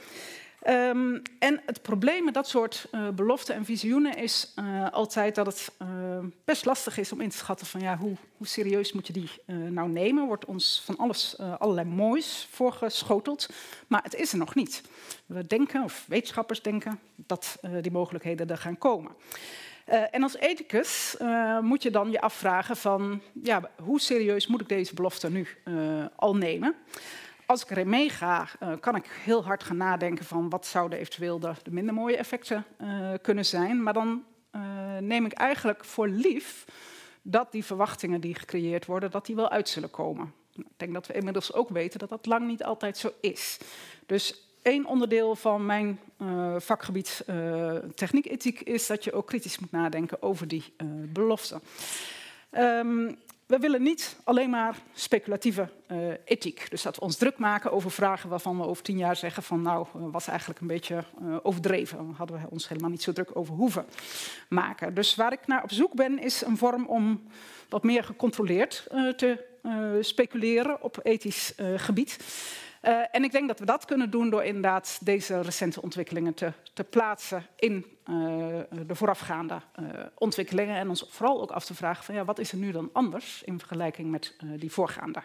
Um, 0.69 1.21
en 1.39 1.61
het 1.65 1.81
probleem 1.81 2.23
met 2.23 2.33
dat 2.33 2.47
soort 2.47 2.87
uh, 2.91 3.09
beloften 3.09 3.55
en 3.55 3.65
visioenen 3.65 4.17
is 4.17 4.53
uh, 4.55 4.89
altijd 4.91 5.35
dat 5.35 5.45
het 5.45 5.71
uh, 5.81 5.87
best 6.45 6.65
lastig 6.65 6.97
is 6.97 7.11
om 7.11 7.21
in 7.21 7.29
te 7.29 7.37
schatten 7.37 7.67
van 7.67 7.81
ja, 7.81 7.97
hoe, 7.97 8.15
hoe 8.37 8.47
serieus 8.47 8.93
moet 8.93 9.07
je 9.07 9.13
die 9.13 9.29
nou 9.69 9.89
nemen. 9.89 10.25
Wordt 10.25 10.45
ons 10.45 10.81
van 10.85 10.97
alles 10.97 11.39
allerlei 11.39 11.87
moois 11.87 12.47
voorgeschoteld, 12.51 13.49
maar 13.87 14.03
het 14.03 14.15
is 14.15 14.31
er 14.31 14.37
nog 14.37 14.55
niet. 14.55 14.81
We 15.25 15.47
denken, 15.47 15.83
of 15.83 16.05
wetenschappers 16.07 16.61
denken, 16.61 16.99
dat 17.15 17.59
die 17.81 17.91
mogelijkheden 17.91 18.49
er 18.49 18.57
gaan 18.57 18.77
komen. 18.77 19.11
En 19.85 20.23
als 20.23 20.37
ethicus 20.37 21.17
moet 21.61 21.83
je 21.83 21.91
dan 21.91 22.11
je 22.11 22.21
afvragen 22.21 22.77
van, 22.77 23.21
ja, 23.43 23.69
hoe 23.83 23.99
serieus 23.99 24.47
moet 24.47 24.61
ik 24.61 24.69
deze 24.69 24.93
belofte 24.93 25.29
nu 25.29 25.47
al 26.15 26.35
nemen? 26.35 26.75
Als 27.45 27.63
ik 27.63 27.69
erin 27.69 27.89
meega, 27.89 28.47
uh, 28.63 28.73
kan 28.79 28.95
ik 28.95 29.05
heel 29.05 29.43
hard 29.43 29.63
gaan 29.63 29.77
nadenken 29.77 30.25
van 30.25 30.49
wat 30.49 30.65
zouden 30.65 30.99
eventueel 30.99 31.39
de, 31.39 31.53
de 31.63 31.71
minder 31.71 31.93
mooie 31.93 32.17
effecten 32.17 32.65
uh, 32.81 33.09
kunnen 33.21 33.45
zijn. 33.45 33.83
Maar 33.83 33.93
dan 33.93 34.23
uh, 34.55 34.61
neem 34.97 35.25
ik 35.25 35.33
eigenlijk 35.33 35.85
voor 35.85 36.07
lief 36.07 36.65
dat 37.21 37.51
die 37.51 37.65
verwachtingen 37.65 38.21
die 38.21 38.35
gecreëerd 38.35 38.85
worden, 38.85 39.11
dat 39.11 39.25
die 39.25 39.35
wel 39.35 39.49
uit 39.49 39.69
zullen 39.69 39.91
komen. 39.91 40.33
Ik 40.55 40.65
denk 40.77 40.93
dat 40.93 41.07
we 41.07 41.13
inmiddels 41.13 41.53
ook 41.53 41.69
weten 41.69 41.99
dat 41.99 42.09
dat 42.09 42.25
lang 42.25 42.47
niet 42.47 42.63
altijd 42.63 42.97
zo 42.97 43.11
is. 43.21 43.57
Dus 44.05 44.47
één 44.61 44.85
onderdeel 44.85 45.35
van 45.35 45.65
mijn 45.65 45.99
vakgebied 46.57 47.25
techniek-ethiek 47.95 48.61
is 48.61 48.87
dat 48.87 49.03
je 49.03 49.13
ook 49.13 49.27
kritisch 49.27 49.59
moet 49.59 49.71
nadenken 49.71 50.21
over 50.21 50.47
die 50.47 50.73
beloften. 51.13 51.61
Um, 52.51 53.17
we 53.53 53.59
willen 53.59 53.83
niet 53.83 54.17
alleen 54.23 54.49
maar 54.49 54.75
speculatieve 54.93 55.69
uh, 55.91 55.97
ethiek. 56.25 56.69
Dus 56.69 56.81
dat 56.81 56.95
we 56.95 57.01
ons 57.01 57.15
druk 57.15 57.37
maken 57.37 57.71
over 57.71 57.91
vragen 57.91 58.29
waarvan 58.29 58.57
we 58.57 58.65
over 58.65 58.83
tien 58.83 58.97
jaar 58.97 59.15
zeggen 59.15 59.43
van 59.43 59.61
nou, 59.61 59.87
uh, 59.95 60.03
was 60.11 60.27
eigenlijk 60.27 60.59
een 60.59 60.67
beetje 60.67 61.03
uh, 61.21 61.37
overdreven. 61.43 62.13
Hadden 62.17 62.41
we 62.41 62.49
ons 62.49 62.67
helemaal 62.67 62.89
niet 62.89 63.01
zo 63.01 63.11
druk 63.11 63.35
over 63.35 63.53
hoeven 63.55 63.85
maken. 64.49 64.93
Dus 64.93 65.15
waar 65.15 65.31
ik 65.31 65.47
naar 65.47 65.63
op 65.63 65.71
zoek 65.71 65.93
ben, 65.93 66.19
is 66.19 66.41
een 66.41 66.57
vorm 66.57 66.85
om 66.85 67.23
wat 67.69 67.83
meer 67.83 68.03
gecontroleerd 68.03 68.87
te 69.15 69.51
speculeren 70.01 70.81
op 70.81 70.99
ethisch 71.03 71.53
gebied. 71.75 72.17
Uh, 72.85 73.03
en 73.11 73.23
ik 73.23 73.31
denk 73.31 73.47
dat 73.47 73.59
we 73.59 73.65
dat 73.65 73.85
kunnen 73.85 74.09
doen 74.09 74.29
door 74.29 74.43
inderdaad 74.43 74.99
deze 75.01 75.41
recente 75.41 75.81
ontwikkelingen 75.81 76.33
te, 76.33 76.53
te 76.73 76.83
plaatsen 76.83 77.45
in 77.55 77.73
uh, 77.73 78.15
de 78.85 78.95
voorafgaande 78.95 79.61
uh, 79.79 79.89
ontwikkelingen. 80.17 80.75
En 80.75 80.89
ons 80.89 81.05
vooral 81.09 81.41
ook 81.41 81.51
af 81.51 81.65
te 81.65 81.75
vragen 81.75 82.03
van 82.03 82.15
ja, 82.15 82.25
wat 82.25 82.39
is 82.39 82.51
er 82.51 82.57
nu 82.57 82.71
dan 82.71 82.89
anders 82.93 83.43
in 83.43 83.59
vergelijking 83.59 84.11
met 84.11 84.35
die 84.57 84.71
voorgaande 84.71 85.23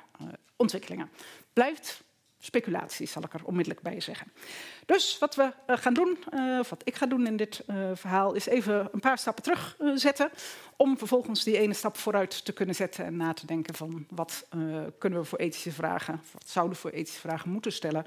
ontwikkelingen. 0.56 1.10
Blijft 1.52 2.04
speculatie, 2.40 3.06
zal 3.06 3.22
ik 3.22 3.34
er 3.34 3.44
onmiddellijk 3.44 3.82
bij 3.82 4.00
zeggen. 4.00 4.32
Dus 4.86 5.18
wat 5.18 5.34
we 5.34 5.42
uh, 5.42 5.76
gaan 5.76 5.94
doen, 5.94 6.18
uh, 6.34 6.60
wat 6.68 6.82
ik 6.84 6.94
ga 6.94 7.06
doen 7.06 7.26
in 7.26 7.36
dit 7.36 7.64
uh, 7.66 7.90
verhaal, 7.94 8.34
is 8.34 8.46
even 8.46 8.88
een 8.92 9.00
paar 9.00 9.18
stappen 9.18 9.42
terugzetten. 9.42 10.30
om 10.76 10.98
vervolgens 10.98 11.44
die 11.44 11.58
ene 11.58 11.74
stap 11.74 11.96
vooruit 11.96 12.44
te 12.44 12.52
kunnen 12.52 12.74
zetten 12.74 13.04
en 13.04 13.16
na 13.16 13.32
te 13.32 13.46
denken 13.46 13.74
van 13.74 14.06
wat 14.08 14.46
kunnen 14.98 15.18
we 15.18 15.24
voor 15.24 15.38
ethische 15.38 15.72
vragen, 15.72 16.20
wat 16.32 16.48
zouden 16.48 16.74
we 16.74 16.80
voor 16.80 16.90
ethische 16.90 17.20
vragen 17.20 17.50
moeten 17.50 17.72
stellen 17.72 18.06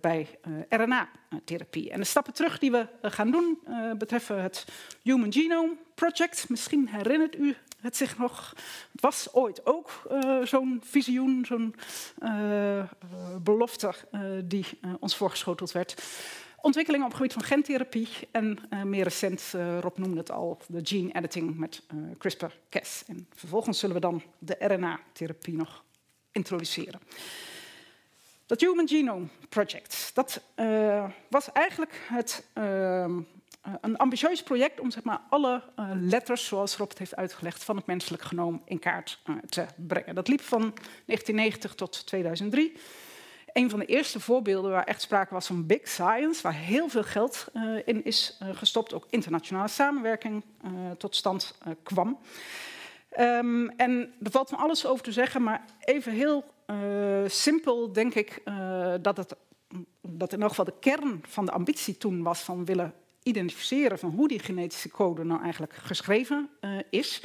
bij 0.00 0.38
RNA-therapie. 0.68 1.90
En 1.90 2.00
de 2.00 2.06
stappen 2.06 2.32
terug 2.32 2.58
die 2.58 2.70
we 2.70 2.86
gaan 3.02 3.30
doen 3.30 3.58
betreffen 3.98 4.42
het 4.42 4.64
Human 5.02 5.32
Genome 5.32 5.76
Project. 5.94 6.48
Misschien 6.48 6.88
herinnert 6.88 7.36
u 7.36 7.56
het 7.80 7.96
zich 7.96 8.18
nog. 8.18 8.54
Was 8.92 9.32
ooit 9.32 9.66
ook 9.66 10.02
uh, 10.10 10.42
zo'n 10.42 10.80
visioen, 10.84 11.44
zo'n 11.44 11.74
uh, 12.22 12.82
belofte 13.42 13.94
uh, 14.12 14.20
die 14.44 14.66
ons 15.00 15.16
voorgeschoteld 15.16 15.72
werd. 15.72 16.02
Ontwikkelingen 16.60 17.06
op 17.06 17.12
het 17.12 17.20
gebied 17.20 17.36
van 17.36 17.48
gentherapie 17.48 18.08
en 18.30 18.58
meer 18.84 19.02
recent, 19.02 19.54
Rob 19.80 19.98
noemde 19.98 20.18
het 20.18 20.30
al, 20.30 20.58
de 20.68 20.80
gene 20.82 21.12
editing 21.12 21.56
met 21.56 21.82
CRISPR-Cas. 22.18 23.04
En 23.06 23.26
vervolgens 23.34 23.78
zullen 23.78 23.94
we 23.94 24.00
dan 24.00 24.22
de 24.38 24.56
RNA-therapie 24.58 25.54
nog 25.56 25.84
introduceren. 26.32 27.00
Dat 28.46 28.60
Human 28.60 28.88
Genome 28.88 29.26
Project, 29.48 30.10
dat 30.14 30.42
was 31.28 31.52
eigenlijk 31.52 32.00
het 32.08 32.46
ehm, 32.52 33.20
een 33.80 33.96
ambitieus 33.96 34.42
project 34.42 34.80
om 34.80 34.90
zeg 34.90 35.02
maar, 35.02 35.20
alle 35.28 35.62
uh, 35.78 35.90
letters, 35.94 36.46
zoals 36.46 36.76
Rob 36.76 36.88
het 36.88 36.98
heeft 36.98 37.16
uitgelegd, 37.16 37.64
van 37.64 37.76
het 37.76 37.86
menselijk 37.86 38.22
genoom 38.22 38.62
in 38.64 38.78
kaart 38.78 39.20
uh, 39.24 39.36
te 39.48 39.66
brengen. 39.76 40.14
Dat 40.14 40.28
liep 40.28 40.40
van 40.40 40.60
1990 40.60 41.74
tot 41.74 42.06
2003. 42.06 42.76
Een 43.52 43.70
van 43.70 43.78
de 43.78 43.84
eerste 43.84 44.20
voorbeelden 44.20 44.70
waar 44.70 44.84
echt 44.84 45.02
sprake 45.02 45.34
was 45.34 45.46
van 45.46 45.66
big 45.66 45.88
science, 45.88 46.42
waar 46.42 46.54
heel 46.54 46.88
veel 46.88 47.02
geld 47.02 47.46
in 47.84 48.04
is 48.04 48.38
gestopt, 48.40 48.94
ook 48.94 49.06
internationale 49.10 49.68
samenwerking 49.68 50.44
tot 50.98 51.16
stand 51.16 51.58
kwam. 51.82 52.18
Um, 53.18 53.70
en 53.70 54.14
er 54.22 54.30
valt 54.30 54.48
van 54.48 54.58
alles 54.58 54.86
over 54.86 55.04
te 55.04 55.12
zeggen, 55.12 55.42
maar 55.42 55.64
even 55.80 56.12
heel 56.12 56.44
simpel 57.26 57.92
denk 57.92 58.14
ik 58.14 58.42
dat 59.02 59.16
het 59.16 59.36
dat 60.00 60.32
in 60.32 60.40
elk 60.40 60.48
geval 60.48 60.64
de 60.64 60.78
kern 60.80 61.20
van 61.28 61.44
de 61.44 61.52
ambitie 61.52 61.96
toen 61.96 62.22
was 62.22 62.40
van 62.40 62.64
willen 62.64 62.94
identificeren 63.22 63.98
van 63.98 64.10
hoe 64.10 64.28
die 64.28 64.38
genetische 64.38 64.90
code 64.90 65.24
nou 65.24 65.42
eigenlijk 65.42 65.74
geschreven 65.74 66.50
uh, 66.60 66.78
is. 66.90 67.22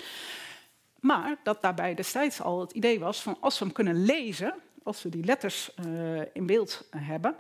Maar 1.00 1.40
dat 1.44 1.62
daarbij 1.62 1.94
destijds 1.94 2.42
al 2.42 2.60
het 2.60 2.72
idee 2.72 3.00
was 3.00 3.22
van 3.22 3.38
als 3.40 3.60
we 3.60 3.66
hem 3.66 3.74
kunnen 3.74 4.06
lezen, 4.06 4.56
als 4.84 5.04
we 5.04 5.10
die 5.10 5.26
letters 5.26 5.72
uh, 5.86 6.22
in 6.34 6.46
beeld 6.46 6.88
hebben, 6.98 7.36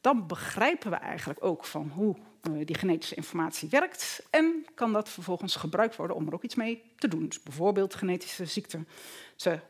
dan 0.00 0.26
begrijpen 0.26 0.90
we 0.90 0.96
eigenlijk 0.96 1.44
ook 1.44 1.64
van 1.64 1.90
hoe 1.94 2.16
uh, 2.50 2.66
die 2.66 2.78
genetische 2.78 3.14
informatie 3.14 3.68
werkt. 3.68 4.26
En 4.30 4.66
kan 4.74 4.92
dat 4.92 5.08
vervolgens 5.08 5.56
gebruikt 5.56 5.96
worden 5.96 6.16
om 6.16 6.26
er 6.26 6.34
ook 6.34 6.42
iets 6.42 6.54
mee 6.54 6.82
te 6.96 7.08
doen. 7.08 7.26
Dus 7.26 7.42
bijvoorbeeld 7.42 7.94
genetische 7.94 8.46
ziekten 8.46 8.88
te 9.36 9.60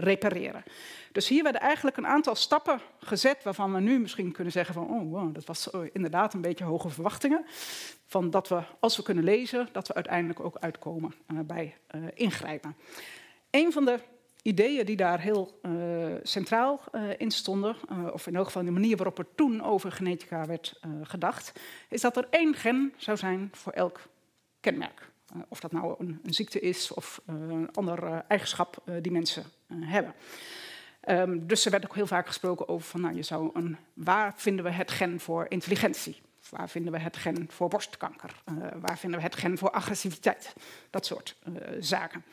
repareren. 0.00 0.62
Dus 1.12 1.28
hier 1.28 1.42
werden 1.42 1.60
eigenlijk 1.60 1.96
een 1.96 2.06
aantal 2.06 2.34
stappen 2.34 2.80
gezet 2.98 3.42
waarvan 3.42 3.72
we 3.72 3.80
nu 3.80 3.98
misschien 3.98 4.32
kunnen 4.32 4.52
zeggen 4.52 4.74
van 4.74 4.88
oh 4.88 5.10
wow, 5.10 5.34
dat 5.34 5.44
was 5.44 5.70
oh, 5.70 5.86
inderdaad 5.92 6.34
een 6.34 6.40
beetje 6.40 6.64
hoge 6.64 6.88
verwachtingen. 6.88 7.44
Van 8.06 8.30
dat 8.30 8.48
we, 8.48 8.62
als 8.80 8.96
we 8.96 9.02
kunnen 9.02 9.24
lezen, 9.24 9.68
dat 9.72 9.88
we 9.88 9.94
uiteindelijk 9.94 10.40
ook 10.40 10.56
uitkomen 10.56 11.14
uh, 11.32 11.40
bij 11.40 11.76
uh, 11.94 12.02
ingrijpen. 12.14 12.76
Een 13.50 13.72
van 13.72 13.84
de 13.84 13.98
ideeën 14.42 14.86
die 14.86 14.96
daar 14.96 15.20
heel 15.20 15.60
centraal 16.22 16.80
in 17.16 17.30
stonden, 17.30 17.76
of 18.12 18.26
in 18.26 18.36
elk 18.36 18.46
geval 18.46 18.64
de 18.64 18.70
manier 18.70 18.96
waarop 18.96 19.18
er 19.18 19.34
toen 19.34 19.62
over 19.62 19.92
genetica 19.92 20.46
werd 20.46 20.80
gedacht, 21.02 21.52
is 21.88 22.00
dat 22.00 22.16
er 22.16 22.26
één 22.30 22.54
gen 22.54 22.94
zou 22.96 23.16
zijn 23.16 23.50
voor 23.52 23.72
elk 23.72 24.00
kenmerk. 24.60 25.10
Of 25.48 25.60
dat 25.60 25.72
nou 25.72 25.94
een, 25.98 26.20
een 26.22 26.34
ziekte 26.34 26.60
is 26.60 26.92
of 26.92 27.20
een 27.26 27.68
andere 27.72 28.24
eigenschap 28.28 28.82
die 29.02 29.12
mensen 29.12 29.44
hebben. 29.68 30.14
Um, 31.08 31.46
dus 31.46 31.64
er 31.64 31.70
werd 31.70 31.84
ook 31.84 31.94
heel 31.94 32.06
vaak 32.06 32.26
gesproken 32.26 32.68
over 32.68 32.88
van, 32.88 33.00
nou, 33.00 33.14
je 33.14 33.22
zou 33.22 33.50
een, 33.52 33.76
waar 33.94 34.32
vinden 34.36 34.64
we 34.64 34.70
het 34.70 34.90
gen 34.90 35.20
voor 35.20 35.46
intelligentie? 35.48 36.20
Waar 36.50 36.68
vinden 36.68 36.92
we 36.92 36.98
het 36.98 37.16
gen 37.16 37.46
voor 37.50 37.68
borstkanker? 37.68 38.42
Uh, 38.50 38.66
waar 38.80 38.98
vinden 38.98 39.18
we 39.18 39.24
het 39.24 39.34
gen 39.34 39.58
voor 39.58 39.70
agressiviteit? 39.70 40.54
Dat 40.90 41.06
soort 41.06 41.36
zaken. 41.80 42.24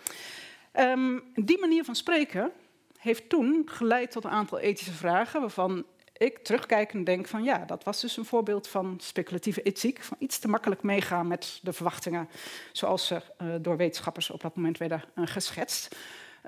Um, 0.74 1.24
die 1.36 1.60
manier 1.60 1.84
van 1.84 1.96
spreken 1.96 2.52
heeft 2.98 3.30
toen 3.30 3.62
geleid 3.66 4.12
tot 4.12 4.24
een 4.24 4.30
aantal 4.30 4.60
ethische 4.60 4.94
vragen 4.94 5.42
waarvan 5.42 5.86
ik 6.18 6.38
terugkijkend 6.38 7.06
denk 7.06 7.28
van 7.28 7.44
ja, 7.44 7.58
dat 7.58 7.84
was 7.84 8.02
dus 8.02 8.18
een 8.18 8.26
voorbeeld 8.26 8.68
van 8.68 8.98
speculatieve 9.02 9.62
ethiek. 9.62 10.04
Van 10.04 10.18
iets 10.20 10.40
te 10.40 10.48
makkelijk 10.48 10.84
meegaan 10.84 11.28
met 11.28 11.60
de 11.62 11.74
verwachtingen 11.74 12.30
zoals 12.72 13.08
ze 13.08 13.16
uh, 13.16 13.54
door 13.62 13.78
wetenschappers 13.78 14.30
op 14.30 14.42
dat 14.42 14.56
moment 14.56 14.78
werden 14.78 15.04
geschetst. 15.16 15.96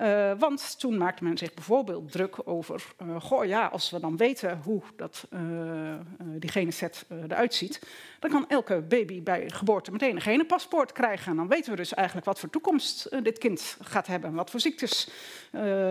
Uh, 0.02 0.32
want 0.40 0.80
toen 0.80 0.98
maakte 0.98 1.24
men 1.24 1.38
zich 1.38 1.54
bijvoorbeeld 1.54 2.12
druk 2.12 2.48
over, 2.48 2.84
goh 3.20 3.46
ja, 3.46 3.66
als 3.66 3.90
we 3.90 4.00
dan 4.00 4.18
weten 4.18 4.62
hoe 4.64 4.82
dat, 4.96 5.28
die 6.20 6.52
geneset 6.52 7.06
eruit 7.10 7.54
ziet, 7.54 7.82
dan 8.20 8.32
kan 8.32 8.50
elke 8.50 8.82
baby 8.82 9.24
bij 9.24 9.50
geboorte 9.50 9.92
meteen 9.92 10.16
een 10.16 10.22
genenpaspoort 10.22 10.92
krijgen. 10.92 11.32
En 11.32 11.38
dan 11.38 11.48
weten 11.48 11.72
we 11.72 11.78
dus 11.78 11.94
eigenlijk 11.94 12.28
wat 12.28 12.40
voor 12.40 12.50
toekomst 12.50 13.24
dit 13.24 13.38
kind 13.38 13.78
gaat 13.82 14.08
hebben, 14.08 14.34
wat 14.34 14.50
voor 14.50 14.60
ziektes 14.60 15.10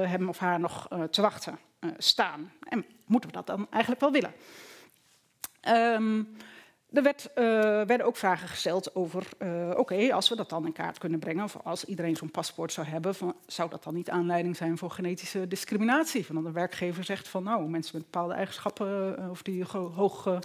hem 0.05 0.29
of 0.29 0.39
haar 0.39 0.61
nog 0.61 0.89
te 1.11 1.20
wachten 1.20 1.59
staan. 1.99 2.53
En 2.68 2.85
moeten 3.07 3.31
we 3.31 3.37
dat 3.37 3.47
dan 3.47 3.67
eigenlijk 3.71 4.01
wel 4.01 4.13
willen? 4.13 4.33
Um, 5.69 6.37
er 6.95 7.03
werd, 7.03 7.31
uh, 7.35 7.45
werden 7.87 8.07
ook 8.07 8.17
vragen 8.17 8.49
gesteld 8.49 8.95
over, 8.95 9.27
uh, 9.43 9.71
oké, 9.77 10.13
als 10.13 10.29
we 10.29 10.37
dat 10.37 10.49
dan 10.49 10.67
in 10.67 10.73
kaart 10.73 10.99
kunnen 10.99 11.19
brengen, 11.19 11.45
of 11.45 11.57
als 11.65 11.85
iedereen 11.85 12.17
zo'n 12.17 12.31
paspoort 12.31 12.73
zou 12.73 12.87
hebben, 12.87 13.15
zou 13.47 13.71
dat 13.71 13.85
dan 13.85 13.95
niet 13.95 14.11
aanleiding 14.11 14.57
zijn 14.57 14.79
voor 14.79 14.91
genetische 14.91 15.49
discriminatie? 15.49 16.27
Van 16.27 16.35
dat 16.35 16.45
een 16.45 16.53
werkgever 16.53 17.05
zegt 17.05 17.29
van, 17.29 17.43
nou, 17.43 17.69
mensen 17.69 17.97
met 17.97 18.11
bepaalde 18.11 18.35
eigenschappen, 18.35 19.17
uh, 19.19 19.31
of 19.31 19.43
die 19.43 19.65
hoge 19.95 20.39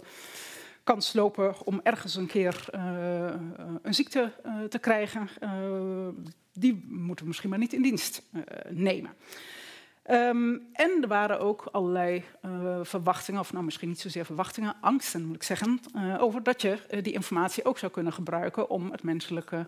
kans 0.84 1.12
lopen 1.12 1.66
om 1.66 1.80
ergens 1.82 2.14
een 2.14 2.26
keer 2.26 2.64
een 3.82 3.94
ziekte 3.94 4.32
te 4.68 4.78
krijgen, 4.78 5.28
die 6.52 6.84
moeten 6.88 7.24
we 7.24 7.28
misschien 7.28 7.50
maar 7.50 7.58
niet 7.58 7.72
in 7.72 7.82
dienst 7.82 8.22
nemen. 8.68 9.10
Um, 10.10 10.68
en 10.72 10.98
er 11.02 11.08
waren 11.08 11.40
ook 11.40 11.68
allerlei 11.72 12.24
uh, 12.44 12.78
verwachtingen, 12.82 13.40
of 13.40 13.52
nou 13.52 13.64
misschien 13.64 13.88
niet 13.88 14.00
zozeer 14.00 14.24
verwachtingen, 14.24 14.76
angsten 14.80 15.24
moet 15.24 15.36
ik 15.36 15.42
zeggen, 15.42 15.80
uh, 15.96 16.22
over 16.22 16.42
dat 16.42 16.62
je 16.62 16.78
uh, 16.90 17.02
die 17.02 17.12
informatie 17.12 17.64
ook 17.64 17.78
zou 17.78 17.92
kunnen 17.92 18.12
gebruiken 18.12 18.70
om 18.70 18.90
het 18.90 19.02
menselijke, 19.02 19.66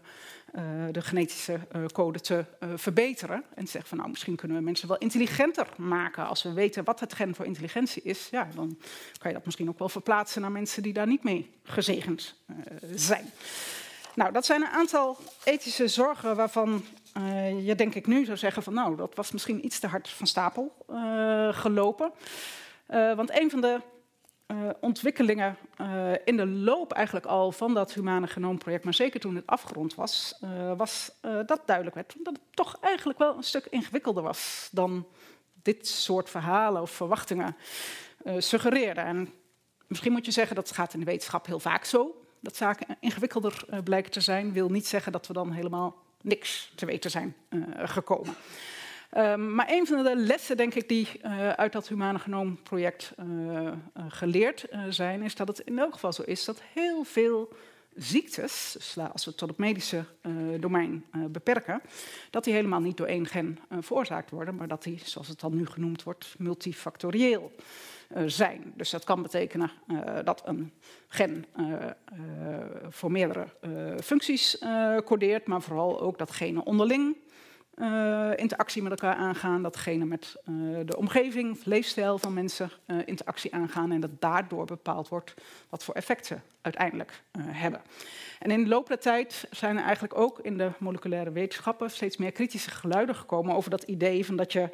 de 0.91 1.03
genetische 1.03 1.61
code 1.93 2.21
te 2.21 2.45
verbeteren. 2.75 3.45
En 3.55 3.65
te 3.65 3.71
zeggen 3.71 3.89
van 3.89 3.99
nou 3.99 4.11
misschien 4.11 4.37
kunnen 4.37 4.57
we 4.57 4.63
mensen 4.63 4.89
wel 4.89 4.99
intelligenter 4.99 5.69
maken. 5.77 6.27
Als 6.27 6.43
we 6.43 6.53
weten 6.53 6.85
wat 6.85 7.01
het 7.01 7.13
gen 7.15 7.35
voor 7.35 7.45
intelligentie 7.45 8.03
is, 8.03 8.29
ja, 8.31 8.49
dan 8.55 8.79
kan 9.19 9.31
je 9.31 9.37
dat 9.37 9.45
misschien 9.45 9.69
ook 9.69 9.79
wel 9.79 9.89
verplaatsen 9.89 10.41
naar 10.41 10.53
mensen 10.53 10.83
die 10.83 10.93
daar 10.93 11.07
niet 11.07 11.23
mee 11.23 11.51
gezegend 11.63 12.35
zijn. 12.95 13.31
Nou, 14.15 14.33
dat 14.33 14.47
zijn 14.47 14.63
een 14.63 14.69
aantal 14.69 15.17
ethische 15.45 15.89
zorgen 15.89 16.37
waarvan 16.37 16.85
uh, 17.17 17.67
je 17.67 17.75
denk 17.75 17.95
ik 17.95 18.07
nu 18.07 18.25
zou 18.25 18.37
zeggen 18.37 18.63
van 18.63 18.75
nou, 18.75 18.97
dat 18.97 19.15
was 19.15 19.33
misschien 19.33 19.65
iets 19.65 19.79
te 19.79 19.87
hard 19.87 20.09
van 20.09 20.27
stapel 20.27 20.77
uh, 20.91 21.53
gelopen. 21.53 22.13
Uh, 22.89 23.15
want 23.15 23.41
een 23.41 23.51
van 23.51 23.61
de 23.61 23.81
ontwikkelingen 24.81 25.57
in 26.25 26.37
de 26.37 26.47
loop 26.47 26.93
eigenlijk 26.93 27.27
al 27.27 27.53
van 27.53 27.75
dat 27.75 27.93
humane 27.93 28.27
genoomproject, 28.27 28.85
maar 28.85 28.95
zeker 28.95 29.21
toen 29.21 29.35
het 29.35 29.47
afgerond 29.47 29.95
was, 29.95 30.39
was 30.77 31.19
dat 31.47 31.61
duidelijk 31.67 31.97
werd. 31.97 32.15
Dat 32.19 32.33
het 32.33 32.43
toch 32.55 32.79
eigenlijk 32.81 33.19
wel 33.19 33.37
een 33.37 33.43
stuk 33.43 33.67
ingewikkelder 33.71 34.23
was 34.23 34.69
dan 34.73 35.07
dit 35.63 35.89
soort 35.89 36.31
verhalen 36.31 36.83
of 36.83 36.91
verwachtingen 36.91 37.57
suggereerden. 38.39 39.05
En 39.05 39.33
misschien 39.87 40.13
moet 40.13 40.27
je 40.27 40.33
zeggen 40.33 40.57
dat 40.57 40.73
gaat 40.73 40.95
in 40.95 41.01
de 41.01 41.07
wetenschap 41.07 41.47
heel 41.47 41.61
vaak 41.61 41.85
zo. 41.85 42.22
Dat 42.43 42.57
zaken 42.57 42.97
ingewikkelder 43.01 43.65
blijken 43.85 44.11
te 44.11 44.21
zijn, 44.21 44.53
wil 44.53 44.69
niet 44.69 44.87
zeggen 44.87 45.13
dat 45.13 45.27
we 45.27 45.33
dan 45.33 45.53
helemaal 45.53 45.97
niks 46.23 46.73
te 46.75 46.87
weten 46.87 47.11
zijn 47.11 47.35
uh, 47.51 47.65
gekomen. 47.75 48.35
Um, 49.17 49.55
maar 49.55 49.71
een 49.71 49.87
van 49.87 50.03
de 50.03 50.17
lessen, 50.17 50.57
denk 50.57 50.75
ik, 50.75 50.89
die 50.89 51.09
uh, 51.25 51.49
uit 51.49 51.73
dat 51.73 51.89
Humane 51.89 52.19
Genoom-project 52.19 53.13
uh, 53.19 53.73
geleerd 54.09 54.67
zijn, 54.89 55.23
is 55.23 55.35
dat 55.35 55.49
het 55.49 55.59
in 55.59 55.79
elk 55.79 55.93
geval 55.93 56.13
zo 56.13 56.23
is 56.23 56.45
dat 56.45 56.63
heel 56.73 57.05
veel 57.05 57.53
ziektes, 57.97 58.73
dus 58.73 58.99
als 58.99 59.25
we 59.25 59.31
het 59.31 59.39
tot 59.39 59.49
het 59.49 59.59
medische 59.59 60.05
domein 60.61 61.05
beperken, 61.29 61.81
dat 62.31 62.45
die 62.45 62.55
helemaal 62.55 62.81
niet 62.81 62.97
door 62.97 63.07
één 63.07 63.27
gen 63.27 63.59
veroorzaakt 63.81 64.31
worden, 64.31 64.55
maar 64.55 64.69
dat 64.69 64.83
die, 64.83 65.01
zoals 65.05 65.29
het 65.29 65.41
dan 65.41 65.57
nu 65.57 65.67
genoemd 65.67 66.03
wordt, 66.03 66.35
multifactorieel 66.39 67.53
zijn. 68.27 68.73
Dus 68.77 68.91
dat 68.91 69.05
kan 69.05 69.23
betekenen 69.23 69.71
uh, 69.87 70.01
dat 70.25 70.43
een 70.45 70.73
gen 71.09 71.45
uh, 71.57 71.75
voor 72.89 73.13
meerdere 73.13 73.47
functies 74.03 74.63
codeert, 75.05 75.47
maar 75.47 75.63
vooral 75.63 76.01
ook 76.01 76.19
dat 76.19 76.31
genen 76.31 76.67
onderling 76.67 77.17
interactie 78.37 78.83
met 78.83 78.91
elkaar 78.91 79.15
aangaan, 79.15 79.63
dat 79.63 79.77
genen 79.77 80.09
met 80.09 80.37
de 80.85 80.97
omgeving, 80.97 81.65
leefstijl 81.65 82.19
van 82.19 82.35
mensen 82.35 82.71
interactie 83.05 83.55
aangaan 83.55 83.93
en 83.93 84.01
dat 84.01 84.11
daardoor 84.19 84.65
bepaald 84.65 85.09
wordt 85.09 85.35
wat 85.69 85.85
voor 85.85 85.95
effecten 85.95 86.43
uiteindelijk 86.61 87.23
hebben. 87.41 87.81
En 88.39 88.51
in 88.51 88.63
de 88.63 88.69
loop 88.69 88.89
der 88.89 88.99
tijd 88.99 89.47
zijn 89.51 89.77
er 89.77 89.85
eigenlijk 89.85 90.19
ook 90.19 90.39
in 90.39 90.59
de 90.59 90.71
moleculaire 90.79 91.31
wetenschappen 91.31 91.91
steeds 91.91 92.17
meer 92.17 92.33
kritische 92.33 92.71
geluiden 92.71 93.15
gekomen 93.15 93.55
over 93.55 93.71
dat 93.71 93.83
idee 93.83 94.27
van 94.27 94.37
dat 94.37 94.53
je 94.53 94.69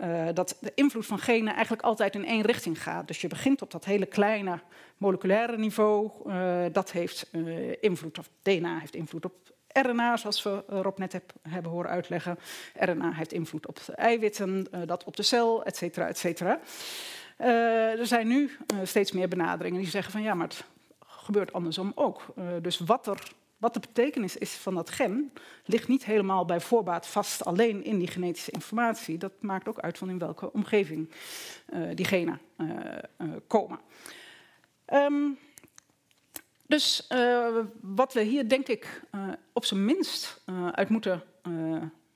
uh, 0.00 0.28
dat 0.34 0.56
de 0.60 0.72
invloed 0.74 1.06
van 1.06 1.18
genen 1.18 1.52
eigenlijk 1.52 1.82
altijd 1.82 2.14
in 2.14 2.24
één 2.24 2.42
richting 2.42 2.82
gaat. 2.82 3.06
Dus 3.06 3.20
je 3.20 3.28
begint 3.28 3.62
op 3.62 3.70
dat 3.70 3.84
hele 3.84 4.06
kleine 4.06 4.60
moleculaire 4.96 5.58
niveau. 5.58 6.10
Uh, 6.26 6.64
dat 6.72 6.92
heeft 6.92 7.28
uh, 7.32 7.74
invloed, 7.80 8.18
of 8.18 8.28
DNA 8.42 8.78
heeft 8.78 8.94
invloed 8.94 9.24
op 9.24 9.34
RNA, 9.72 10.16
zoals 10.16 10.42
we 10.42 10.64
Rob 10.66 10.98
net 10.98 11.12
heb, 11.12 11.32
hebben 11.42 11.70
horen 11.70 11.90
uitleggen. 11.90 12.38
RNA 12.74 13.12
heeft 13.12 13.32
invloed 13.32 13.66
op 13.66 13.80
eiwitten, 13.94 14.66
dat 14.86 15.04
op 15.04 15.16
de 15.16 15.22
cel, 15.22 15.64
et 15.64 15.76
cetera, 15.76 16.08
et 16.08 16.18
cetera. 16.18 16.60
er 17.98 18.06
zijn 18.06 18.28
nu 18.28 18.56
steeds 18.82 19.12
meer 19.12 19.28
benaderingen 19.28 19.80
die 19.80 19.90
zeggen 19.90 20.12
van 20.12 20.22
ja, 20.22 20.34
maar 20.34 20.46
het 20.46 20.64
gebeurt 21.06 21.52
andersom 21.52 21.92
ook. 21.94 22.34
dus 22.62 22.78
wat 22.78 23.06
er 23.06 23.32
wat 23.56 23.74
de 23.74 23.80
betekenis 23.80 24.36
is 24.36 24.52
van 24.54 24.74
dat 24.74 24.90
gen, 24.90 25.32
ligt 25.64 25.88
niet 25.88 26.04
helemaal 26.04 26.44
bij 26.44 26.60
voorbaat 26.60 27.06
vast 27.06 27.44
alleen 27.44 27.84
in 27.84 27.98
die 27.98 28.08
genetische 28.08 28.50
informatie. 28.50 29.18
Dat 29.18 29.32
maakt 29.40 29.68
ook 29.68 29.78
uit 29.78 29.98
van 29.98 30.10
in 30.10 30.18
welke 30.18 30.52
omgeving 30.52 31.10
uh, 31.68 31.88
die 31.94 32.04
genen 32.04 32.40
uh, 32.58 32.68
uh, 33.18 33.32
komen. 33.46 33.80
Um, 34.92 35.38
dus 36.66 37.06
wat 37.80 38.12
we 38.12 38.20
hier 38.20 38.48
denk 38.48 38.66
ik 38.66 39.02
op 39.52 39.64
zijn 39.64 39.84
minst 39.84 40.42
uit 40.72 40.88
moeten 40.88 41.22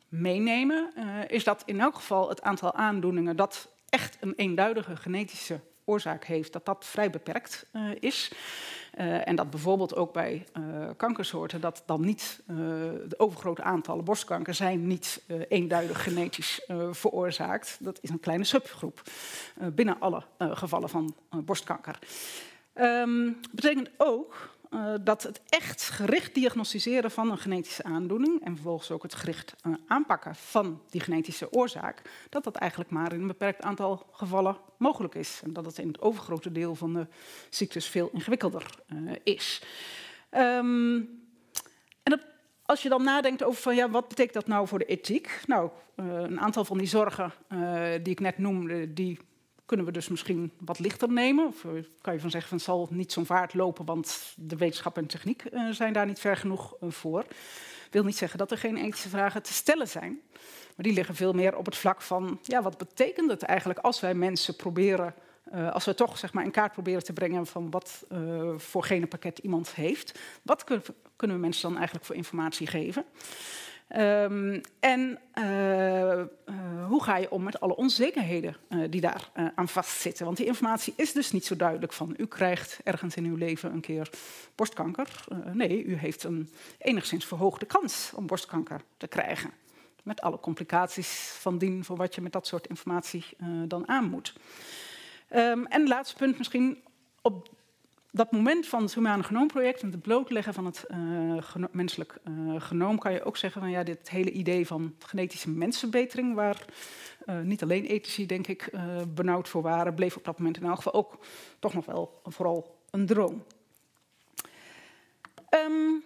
meenemen, 0.09 0.93
is 1.29 1.45
dat 1.45 1.63
in 1.67 1.81
elk 1.81 1.95
geval 1.95 2.29
het 2.29 2.43
aantal 2.43 2.75
aandoeningen 2.75 3.37
dat 3.37 3.69
echt 3.89 4.17
een 4.21 4.35
eenduidige 4.35 4.97
genetische 4.97 5.61
oorzaak 5.85 6.25
heeft, 6.25 6.53
dat 6.53 6.67
dat 6.67 6.85
vrij 6.85 7.11
beperkt 7.11 7.67
is. 8.01 8.33
Uh, 8.99 9.29
en 9.29 9.37
dat 9.37 9.51
bijvoorbeeld 9.51 9.97
ook 9.97 10.13
bij 10.13 10.47
uh, 10.59 10.89
kankersoorten, 10.97 11.61
dat 11.61 11.83
dan 11.87 12.01
niet 12.01 12.43
uh, 12.47 12.57
de 13.09 13.15
overgrote 13.17 13.63
aantallen 13.63 14.05
borstkanker 14.05 14.55
zijn 14.55 14.87
niet 14.87 15.23
eenduidig 15.49 16.03
genetisch 16.03 16.69
veroorzaakt. 16.91 17.79
Dat 17.81 17.99
is 18.03 18.11
een 18.11 18.21
kleine 18.21 18.45
subgroep 18.45 19.03
binnen 19.73 20.01
alle 20.01 20.23
gevallen 20.39 20.89
van 20.89 21.15
borstkanker. 21.45 21.99
Um, 22.75 23.41
betekent 23.51 23.91
ook 23.97 24.51
uh, 24.71 24.95
dat 25.01 25.23
het 25.23 25.41
echt 25.49 25.83
gericht 25.83 26.35
diagnosticeren 26.35 27.11
van 27.11 27.31
een 27.31 27.39
genetische 27.39 27.83
aandoening 27.83 28.45
en 28.45 28.55
vervolgens 28.55 28.91
ook 28.91 29.03
het 29.03 29.15
gericht 29.15 29.55
uh, 29.67 29.75
aanpakken 29.87 30.35
van 30.35 30.83
die 30.91 31.01
genetische 31.01 31.53
oorzaak, 31.53 32.03
dat 32.29 32.45
dat 32.45 32.57
eigenlijk 32.57 32.91
maar 32.91 33.13
in 33.13 33.21
een 33.21 33.27
beperkt 33.27 33.63
aantal 33.63 34.07
gevallen 34.13 34.57
mogelijk 34.77 35.15
is. 35.15 35.41
En 35.45 35.53
dat 35.53 35.65
het 35.65 35.79
in 35.79 35.89
het 35.89 36.01
overgrote 36.01 36.53
deel 36.53 36.75
van 36.75 36.95
de 36.95 37.07
ziektes 37.49 37.87
veel 37.87 38.11
ingewikkelder 38.13 38.71
uh, 38.93 39.13
is. 39.23 39.63
Um, 40.31 40.97
en 42.03 42.21
als 42.63 42.83
je 42.83 42.89
dan 42.89 43.03
nadenkt 43.03 43.43
over 43.43 43.63
van, 43.63 43.75
ja, 43.75 43.91
wat 43.91 44.09
betekent 44.09 44.35
dat 44.35 44.47
nou 44.47 44.67
voor 44.67 44.79
de 44.79 44.85
ethiek? 44.85 45.41
Nou, 45.47 45.71
een 45.97 46.41
aantal 46.41 46.65
van 46.65 46.79
die 46.79 46.87
zorgen 46.87 47.33
die 48.03 48.13
ik 48.13 48.21
net 48.21 48.39
noemde, 48.39 48.93
die 48.93 49.19
kunnen 49.71 49.89
we 49.89 49.93
dus 49.93 50.09
misschien 50.09 50.53
wat 50.59 50.79
lichter 50.79 51.13
nemen. 51.13 51.47
Of 51.47 51.65
eh, 51.65 51.71
kan 52.01 52.15
je 52.15 52.21
van 52.21 52.31
zeggen, 52.31 52.49
van 52.49 52.59
het 52.59 52.67
zal 52.67 52.89
niet 52.91 53.13
zo'n 53.13 53.27
vaart 53.27 53.55
lopen, 53.55 53.85
want 53.85 54.35
de 54.37 54.57
wetenschap 54.57 54.97
en 54.97 55.07
techniek 55.07 55.45
uh, 55.53 55.71
zijn 55.71 55.93
daar 55.93 56.07
niet 56.07 56.21
ver 56.21 56.37
genoeg 56.37 56.77
uh, 56.81 56.91
voor. 56.91 57.25
wil 57.91 58.05
niet 58.05 58.17
zeggen 58.17 58.39
dat 58.39 58.51
er 58.51 58.59
geen 58.59 58.77
ethische 58.77 59.09
vragen 59.09 59.43
te 59.43 59.53
stellen 59.53 59.89
zijn. 59.89 60.21
Maar 60.77 60.87
die 60.87 60.93
liggen 60.93 61.15
veel 61.15 61.33
meer 61.33 61.57
op 61.57 61.67
het 61.67 61.77
vlak 61.77 62.03
van, 62.03 62.39
ja, 62.43 62.63
wat 62.63 62.79
betekent 62.79 63.31
het 63.31 63.43
eigenlijk 63.43 63.79
als 63.79 64.01
wij 64.01 64.15
mensen 64.15 64.57
proberen, 64.57 65.15
uh, 65.55 65.73
als 65.73 65.85
we 65.85 65.95
toch 65.95 66.19
zeg 66.19 66.33
maar, 66.33 66.45
in 66.45 66.51
kaart 66.51 66.73
proberen 66.73 67.05
te 67.05 67.13
brengen 67.13 67.47
van 67.47 67.71
wat 67.71 68.05
voor 68.57 68.85
genenpakket 68.85 69.39
iemand 69.39 69.75
heeft. 69.75 70.19
Wat 70.43 70.65
kunnen 71.17 71.37
we 71.37 71.43
mensen 71.43 71.63
dan 71.63 71.77
eigenlijk 71.77 72.07
voor 72.07 72.17
informatie 72.17 72.67
geven? 72.67 73.05
Um, 73.97 74.61
en 74.81 75.19
uh, 75.39 75.45
uh, 75.45 76.27
hoe 76.87 77.03
ga 77.03 77.17
je 77.17 77.31
om 77.31 77.43
met 77.43 77.61
alle 77.61 77.77
onzekerheden 77.77 78.57
uh, 78.69 78.85
die 78.91 79.01
daar 79.01 79.31
aan 79.55 79.69
vastzitten? 79.69 80.25
Want 80.25 80.37
die 80.37 80.47
informatie 80.47 80.93
is 80.97 81.13
dus 81.13 81.33
niet 81.33 81.45
zo 81.45 81.57
duidelijk 81.57 81.93
van 81.93 82.15
u 82.17 82.27
krijgt 82.27 82.81
ergens 82.85 83.17
in 83.17 83.25
uw 83.25 83.37
leven 83.37 83.73
een 83.73 83.81
keer 83.81 84.11
borstkanker. 84.55 85.25
nee, 85.53 85.85
u 85.85 85.95
heeft 85.95 86.25
een 86.25 86.51
enigszins 86.79 87.25
verhoogde 87.25 87.67
kans 87.67 88.13
om 88.15 88.27
borstkanker 88.27 88.81
te 88.97 89.07
krijgen. 89.07 89.51
Met 90.03 90.21
alle 90.21 90.41
complicaties 90.41 91.37
van 91.39 91.59
dien 91.59 91.85
voor 91.85 91.97
wat 91.97 92.15
je 92.15 92.21
met 92.21 92.33
dat 92.33 92.47
soort 92.47 92.67
informatie 92.67 93.25
dan 93.67 93.89
aan 93.89 94.05
moet. 94.05 94.35
Um, 95.35 95.67
en 95.67 95.89
laatste 95.89 96.17
punt 96.17 96.39
misschien 96.39 96.83
op 97.23 97.49
dat 98.13 98.33
moment 98.33 98.67
van 98.67 98.83
het 98.83 98.95
Humane 98.95 99.23
Genoomproject 99.23 99.83
en 99.83 99.91
het 99.91 100.03
blootleggen 100.03 100.55
van 100.55 100.65
het 100.65 100.85
geno 101.39 101.67
menselijk 101.71 102.19
uh, 102.29 102.61
genoom, 102.61 102.99
kan 102.99 103.13
je 103.13 103.25
ook 103.25 103.37
zeggen 103.37 103.61
van 103.61 103.71
ja, 103.71 103.83
dit 103.83 104.11
hele 104.11 104.31
idee 104.31 104.67
van 104.67 104.95
genetische 104.99 105.51
mensenbetering, 105.51 106.35
waar 106.35 106.65
uh, 107.27 107.41
niet 107.41 107.63
alleen 107.63 107.85
ethici, 107.85 108.27
denk 108.27 108.47
ik, 108.47 108.71
benauwd 109.09 109.49
voor 109.49 109.63
waren, 109.63 109.95
bleef 109.95 110.17
op 110.17 110.25
dat 110.25 110.39
moment 110.39 110.57
in 110.57 110.65
elk 110.65 110.77
geval 110.77 110.95
ook 110.95 111.19
toch 111.59 111.75
nog 111.75 111.87
wel 111.87 112.21
vooral 112.25 112.79
een 112.91 113.07
droom. 113.07 113.45
Um, 115.51 116.05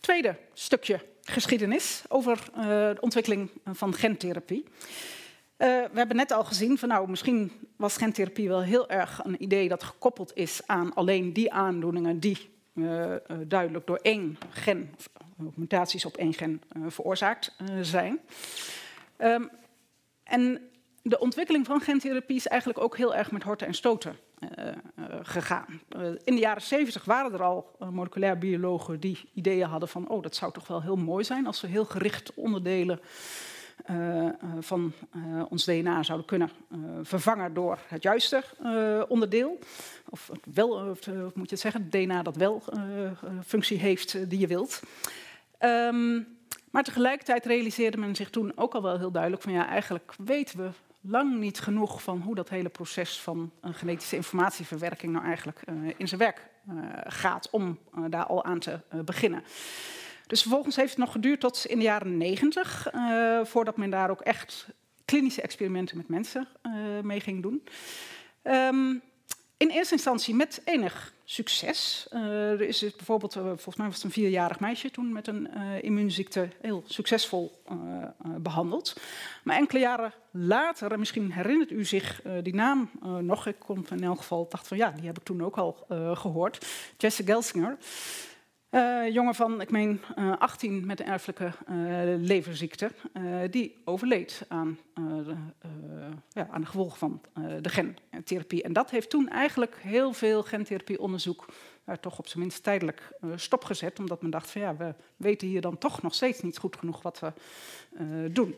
tweede 0.00 0.36
stukje 0.52 1.00
geschiedenis 1.22 2.02
over 2.08 2.48
de 2.54 2.96
ontwikkeling 3.00 3.50
van 3.64 3.94
gentherapie. 3.94 4.64
Uh, 5.58 5.68
we 5.68 5.98
hebben 5.98 6.16
net 6.16 6.30
al 6.32 6.44
gezien 6.44 6.78
van 6.78 6.88
nou, 6.88 7.10
misschien 7.10 7.52
was 7.76 7.96
gentherapie 7.96 8.48
wel 8.48 8.62
heel 8.62 8.88
erg 8.88 9.20
een 9.24 9.42
idee 9.42 9.68
dat 9.68 9.82
gekoppeld 9.82 10.30
is 10.34 10.60
aan 10.66 10.94
alleen 10.94 11.32
die 11.32 11.52
aandoeningen 11.52 12.20
die 12.20 12.50
uh, 12.74 13.12
duidelijk 13.46 13.86
door 13.86 13.98
één 14.02 14.38
gen, 14.50 14.94
of 15.46 15.56
mutaties 15.56 16.04
op 16.04 16.16
één 16.16 16.34
gen, 16.34 16.62
veroorzaakt 16.86 17.56
zijn. 17.80 18.20
Um, 19.18 19.50
en 20.22 20.60
de 21.02 21.18
ontwikkeling 21.18 21.66
van 21.66 21.80
gentherapie 21.80 22.36
is 22.36 22.46
eigenlijk 22.46 22.80
ook 22.80 22.96
heel 22.96 23.14
erg 23.14 23.30
met 23.30 23.42
horten 23.42 23.66
en 23.66 23.74
stoten 23.74 24.16
gegaan. 25.22 25.80
in 26.24 26.34
de 26.34 26.40
jaren 26.40 26.62
70 26.62 27.04
waren 27.04 27.32
er 27.32 27.42
al 27.42 27.76
moleculair 27.90 28.38
biologen 28.38 29.00
die 29.00 29.28
ideeën 29.34 29.68
hadden 29.68 29.88
van, 29.88 30.08
oh, 30.08 30.22
dat 30.22 30.34
zou 30.34 30.52
toch 30.52 30.66
wel 30.66 30.82
heel 30.82 30.96
mooi 30.96 31.24
zijn 31.24 31.46
als 31.46 31.60
we 31.60 31.68
heel 31.68 31.84
gericht 31.84 32.34
onderdelen 32.34 33.00
van 34.60 34.92
uh, 35.16 35.42
ons 35.48 35.64
DNA 35.64 36.02
zouden 36.02 36.26
kunnen 36.26 36.50
vervangen 37.02 37.54
door 37.54 37.78
het 37.88 38.02
juiste 38.02 38.42
onderdeel. 39.08 39.58
Of, 40.08 40.30
wel, 40.54 40.68
of 40.68 41.06
moet 41.06 41.32
je 41.34 41.54
het 41.54 41.60
zeggen, 41.60 41.90
DNA 41.90 42.22
dat 42.22 42.36
wel 42.36 42.62
functie 43.44 43.78
heeft 43.78 44.30
die 44.30 44.38
je 44.38 44.46
wilt. 44.46 44.82
Um, 45.60 46.26
maar 46.70 46.82
tegelijkertijd 46.82 47.46
realiseerde 47.46 47.96
men 47.96 48.14
zich 48.14 48.30
toen 48.30 48.52
ook 48.54 48.74
al 48.74 48.82
wel 48.82 48.98
heel 48.98 49.10
duidelijk 49.10 49.42
van 49.42 49.52
ja, 49.52 49.68
eigenlijk 49.68 50.14
weten 50.24 50.58
we 50.58 50.70
lang 51.00 51.38
niet 51.38 51.60
genoeg 51.60 52.02
van 52.02 52.20
hoe 52.20 52.34
dat 52.34 52.48
hele 52.48 52.68
proces 52.68 53.20
van 53.20 53.50
een 53.60 53.74
genetische 53.74 54.16
informatieverwerking 54.16 55.12
nou 55.12 55.24
eigenlijk 55.24 55.60
in 55.96 56.08
zijn 56.08 56.20
werk 56.20 56.48
gaat 57.06 57.50
om 57.50 57.78
daar 58.08 58.26
al 58.26 58.44
aan 58.44 58.58
te 58.58 58.80
beginnen. 59.04 59.42
Dus 60.26 60.40
vervolgens 60.40 60.76
heeft 60.76 60.90
het 60.90 60.98
nog 60.98 61.12
geduurd 61.12 61.40
tot 61.40 61.66
in 61.66 61.78
de 61.78 61.84
jaren 61.84 62.16
negentig, 62.16 62.92
uh, 62.94 63.44
voordat 63.44 63.76
men 63.76 63.90
daar 63.90 64.10
ook 64.10 64.20
echt 64.20 64.66
klinische 65.04 65.42
experimenten 65.42 65.96
met 65.96 66.08
mensen 66.08 66.48
uh, 66.62 66.72
mee 67.02 67.20
ging 67.20 67.42
doen. 67.42 67.62
Um, 68.42 69.02
in 69.56 69.68
eerste 69.68 69.94
instantie 69.94 70.34
met 70.34 70.60
enig 70.64 71.14
succes. 71.24 72.06
Uh, 72.12 72.50
er 72.50 72.60
is 72.60 72.80
bijvoorbeeld, 72.80 73.32
volgens 73.32 73.76
mij 73.76 73.86
was 73.86 73.94
het 73.94 74.04
een 74.04 74.10
vierjarig 74.10 74.60
meisje 74.60 74.90
toen 74.90 75.12
met 75.12 75.26
een 75.26 75.48
immuunziekte 75.82 76.48
heel 76.60 76.82
succesvol 76.86 77.62
behandeld. 78.38 79.00
Maar 79.44 79.56
enkele 79.56 79.80
jaren 79.80 80.12
later, 80.30 80.92
en 80.92 80.98
misschien 80.98 81.32
herinnert 81.32 81.70
u 81.70 81.84
zich 81.84 82.22
die 82.42 82.54
naam 82.54 82.90
nog, 83.20 83.46
ik 83.46 83.58
kon 83.58 83.86
in 83.90 84.04
elk 84.04 84.18
geval 84.18 84.46
dacht 84.48 84.68
van 84.68 84.76
ja, 84.76 84.90
die 84.90 85.06
heb 85.06 85.18
ik 85.18 85.24
toen 85.24 85.44
ook 85.44 85.56
al 85.56 85.86
gehoord, 86.14 86.66
Jesse 86.96 87.24
Gelsinger. 87.24 87.76
Uh, 88.70 89.12
jongen 89.12 89.34
van, 89.34 89.60
ik 89.60 89.70
meen, 89.70 90.00
uh, 90.18 90.32
eh, 90.32 90.38
18 90.38 90.86
met 90.86 91.00
een 91.00 91.06
erfelijke 91.06 91.44
uh, 91.44 91.74
leverziekte, 92.18 92.90
die 93.50 93.82
overleed 93.84 94.44
aan, 94.48 94.78
ja, 96.28 96.48
aan 96.50 96.60
de 96.60 96.66
gevolgen 96.66 96.98
van 96.98 97.20
de 97.60 97.68
gentherapie. 97.68 98.62
En 98.62 98.72
dat 98.72 98.90
heeft 98.90 99.10
toen 99.10 99.28
eigenlijk 99.28 99.76
heel 99.80 100.12
veel 100.12 100.42
gentherapieonderzoek 100.42 101.46
toch 102.00 102.18
op 102.18 102.26
zijn 102.28 102.40
minst 102.40 102.62
tijdelijk 102.62 103.12
stopgezet, 103.36 103.98
omdat 103.98 104.22
men 104.22 104.30
dacht 104.30 104.50
van 104.50 104.60
ja, 104.60 104.76
we 104.76 104.94
weten 105.16 105.48
hier 105.48 105.60
dan 105.60 105.78
toch 105.78 106.02
nog 106.02 106.14
steeds 106.14 106.42
niet 106.42 106.58
goed 106.58 106.76
genoeg 106.76 107.02
wat 107.02 107.18
we 107.18 107.32
doen. 108.32 108.56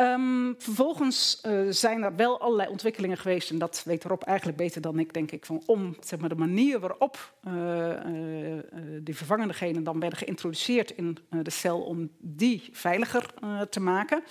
Um, 0.00 0.54
vervolgens 0.58 1.42
uh, 1.46 1.60
zijn 1.70 2.02
er 2.02 2.16
wel 2.16 2.40
allerlei 2.40 2.68
ontwikkelingen 2.68 3.16
geweest, 3.16 3.50
en 3.50 3.58
dat 3.58 3.82
weet 3.84 4.04
Rob 4.04 4.22
eigenlijk 4.22 4.58
beter 4.58 4.80
dan 4.80 4.98
ik, 4.98 5.12
denk 5.12 5.30
ik, 5.30 5.46
van 5.46 5.62
om 5.66 5.96
zeg 6.00 6.18
maar, 6.18 6.28
de 6.28 6.34
manier 6.34 6.80
waarop 6.80 7.32
uh, 7.48 7.54
uh, 7.88 8.62
die 9.00 9.16
vervangende 9.16 9.54
genen 9.54 9.84
dan 9.84 10.00
werden 10.00 10.18
geïntroduceerd 10.18 10.90
in 10.90 11.18
de 11.42 11.50
cel, 11.50 11.80
om 11.80 12.10
die 12.18 12.68
veiliger 12.72 13.26
te 13.70 13.80
maken. 13.80 14.22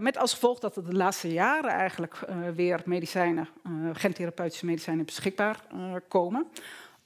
met 0.00 0.18
als 0.18 0.32
gevolg 0.32 0.58
dat 0.58 0.76
er 0.76 0.84
de 0.84 0.96
laatste 0.96 1.32
jaren 1.32 1.70
eigenlijk 1.70 2.18
weer 2.54 2.82
medicijnen, 2.84 3.48
gentherapeutische 3.92 4.66
medicijnen 4.66 5.04
beschikbaar 5.04 5.60
komen. 6.08 6.46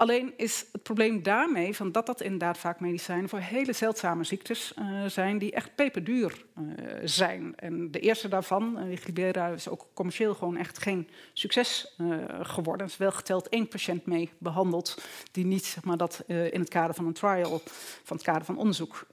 Alleen 0.00 0.32
is 0.36 0.66
het 0.72 0.82
probleem 0.82 1.22
daarmee 1.22 1.76
van 1.76 1.92
dat 1.92 2.06
dat 2.06 2.20
inderdaad 2.20 2.58
vaak 2.58 2.80
medicijnen 2.80 3.28
voor 3.28 3.38
hele 3.38 3.72
zeldzame 3.72 4.24
ziektes 4.24 4.72
uh, 4.78 5.06
zijn 5.06 5.38
die 5.38 5.52
echt 5.52 5.74
peperduur 5.74 6.44
uh, 6.58 6.64
zijn. 7.04 7.52
En 7.56 7.90
de 7.90 7.98
eerste 7.98 8.28
daarvan, 8.28 8.78
uh, 8.78 8.96
Glibera, 8.96 9.48
is 9.48 9.68
ook 9.68 9.86
commercieel 9.94 10.34
gewoon 10.34 10.56
echt 10.56 10.78
geen 10.78 11.08
succes 11.32 11.96
geworden. 12.42 12.86
Er 12.86 12.92
is 12.92 12.96
wel 12.96 13.12
geteld 13.12 13.48
één 13.48 13.68
patiënt 13.68 14.06
mee 14.06 14.30
behandeld 14.38 15.02
die 15.32 15.44
niet 15.44 15.64
zeg 15.64 15.84
maar, 15.84 15.96
dat 15.96 16.24
in 16.26 16.60
het 16.60 16.68
kader 16.68 16.94
van 16.94 17.06
een 17.06 17.12
trial, 17.12 17.62
van 18.02 18.16
het 18.16 18.26
kader 18.26 18.44
van 18.44 18.58
onderzoek 18.58 19.06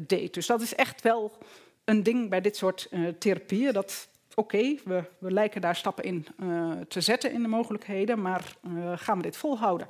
deed. 0.00 0.34
Dus 0.34 0.46
dat 0.46 0.60
is 0.60 0.74
echt 0.74 1.02
wel 1.02 1.38
een 1.84 2.02
ding 2.02 2.30
bij 2.30 2.40
dit 2.40 2.56
soort 2.56 2.88
therapieën. 3.18 3.72
Dat 3.72 4.08
oké, 4.34 4.74
we, 4.84 5.04
we, 5.18 5.32
lijken 5.32 5.60
daar 5.60 5.76
stappen 5.76 6.04
in 6.04 6.26
uh, 6.42 6.70
te 6.88 7.00
zetten 7.00 7.32
in 7.32 7.42
de 7.42 7.48
mogelijkheden, 7.48 8.22
maar 8.22 8.56
uh, 8.66 8.92
gaan 8.96 9.16
we 9.16 9.22
dit 9.22 9.36
volhouden 9.36 9.86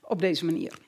op 0.00 0.20
deze 0.20 0.44
manier? 0.44 0.78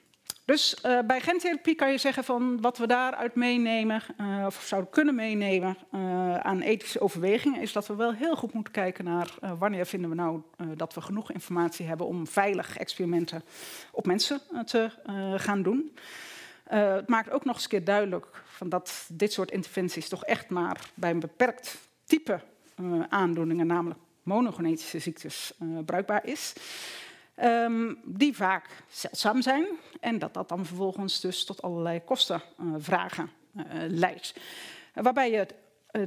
Dus 0.44 0.76
uh, 0.86 0.98
bij 1.06 1.20
gentherapie 1.20 1.74
kan 1.74 1.90
je 1.90 1.98
zeggen 1.98 2.24
van 2.24 2.60
wat 2.60 2.78
we 2.78 2.86
daaruit 2.86 3.34
meenemen, 3.34 4.02
of 4.46 4.62
zouden 4.66 4.90
kunnen 4.90 5.14
meenemen 5.14 5.76
aan 6.42 6.60
ethische 6.60 7.00
overwegingen, 7.00 7.60
is 7.60 7.72
dat 7.72 7.86
we 7.86 7.94
wel 7.94 8.12
heel 8.12 8.36
goed 8.36 8.52
moeten 8.52 8.72
kijken 8.72 9.04
naar 9.04 9.34
wanneer 9.58 9.86
vinden 9.86 10.10
we 10.10 10.16
nou 10.16 10.42
dat 10.74 10.94
we 10.94 11.00
genoeg 11.00 11.32
informatie 11.32 11.86
hebben 11.86 12.06
om 12.06 12.26
veilig 12.26 12.76
experimenten 12.76 13.44
op 13.92 14.06
mensen 14.06 14.40
te 14.64 14.90
gaan 15.36 15.62
doen. 15.62 15.96
het 16.64 17.08
maakt 17.08 17.30
ook 17.30 17.44
nog 17.44 17.54
eens 17.54 17.64
een 17.64 17.70
keer 17.70 17.84
duidelijk 17.84 18.26
van 18.44 18.68
dat 18.68 19.06
dit 19.08 19.32
soort 19.32 19.50
interventies 19.50 20.08
toch 20.08 20.24
echt 20.24 20.48
maar 20.48 20.90
bij 20.94 21.10
een 21.10 21.20
beperkt 21.20 21.78
type 22.06 22.40
uh, 22.80 23.02
aandoeningen, 23.08 23.66
namelijk 23.66 24.00
monogenetische 24.22 24.98
ziektes, 24.98 25.52
uh, 25.62 25.78
bruikbaar 25.84 26.26
is. 26.26 26.52
Um, 27.42 27.98
die 28.04 28.36
vaak 28.36 28.84
zeldzaam 28.88 29.42
zijn 29.42 29.66
en 30.00 30.18
dat 30.18 30.34
dat 30.34 30.48
dan 30.48 30.66
vervolgens 30.66 31.20
dus 31.20 31.44
tot 31.44 31.62
allerlei 31.62 32.04
kostenvragen 32.04 33.30
uh, 33.56 33.64
leidt. 33.88 34.34
waarbij 34.94 35.30
je 35.30 35.46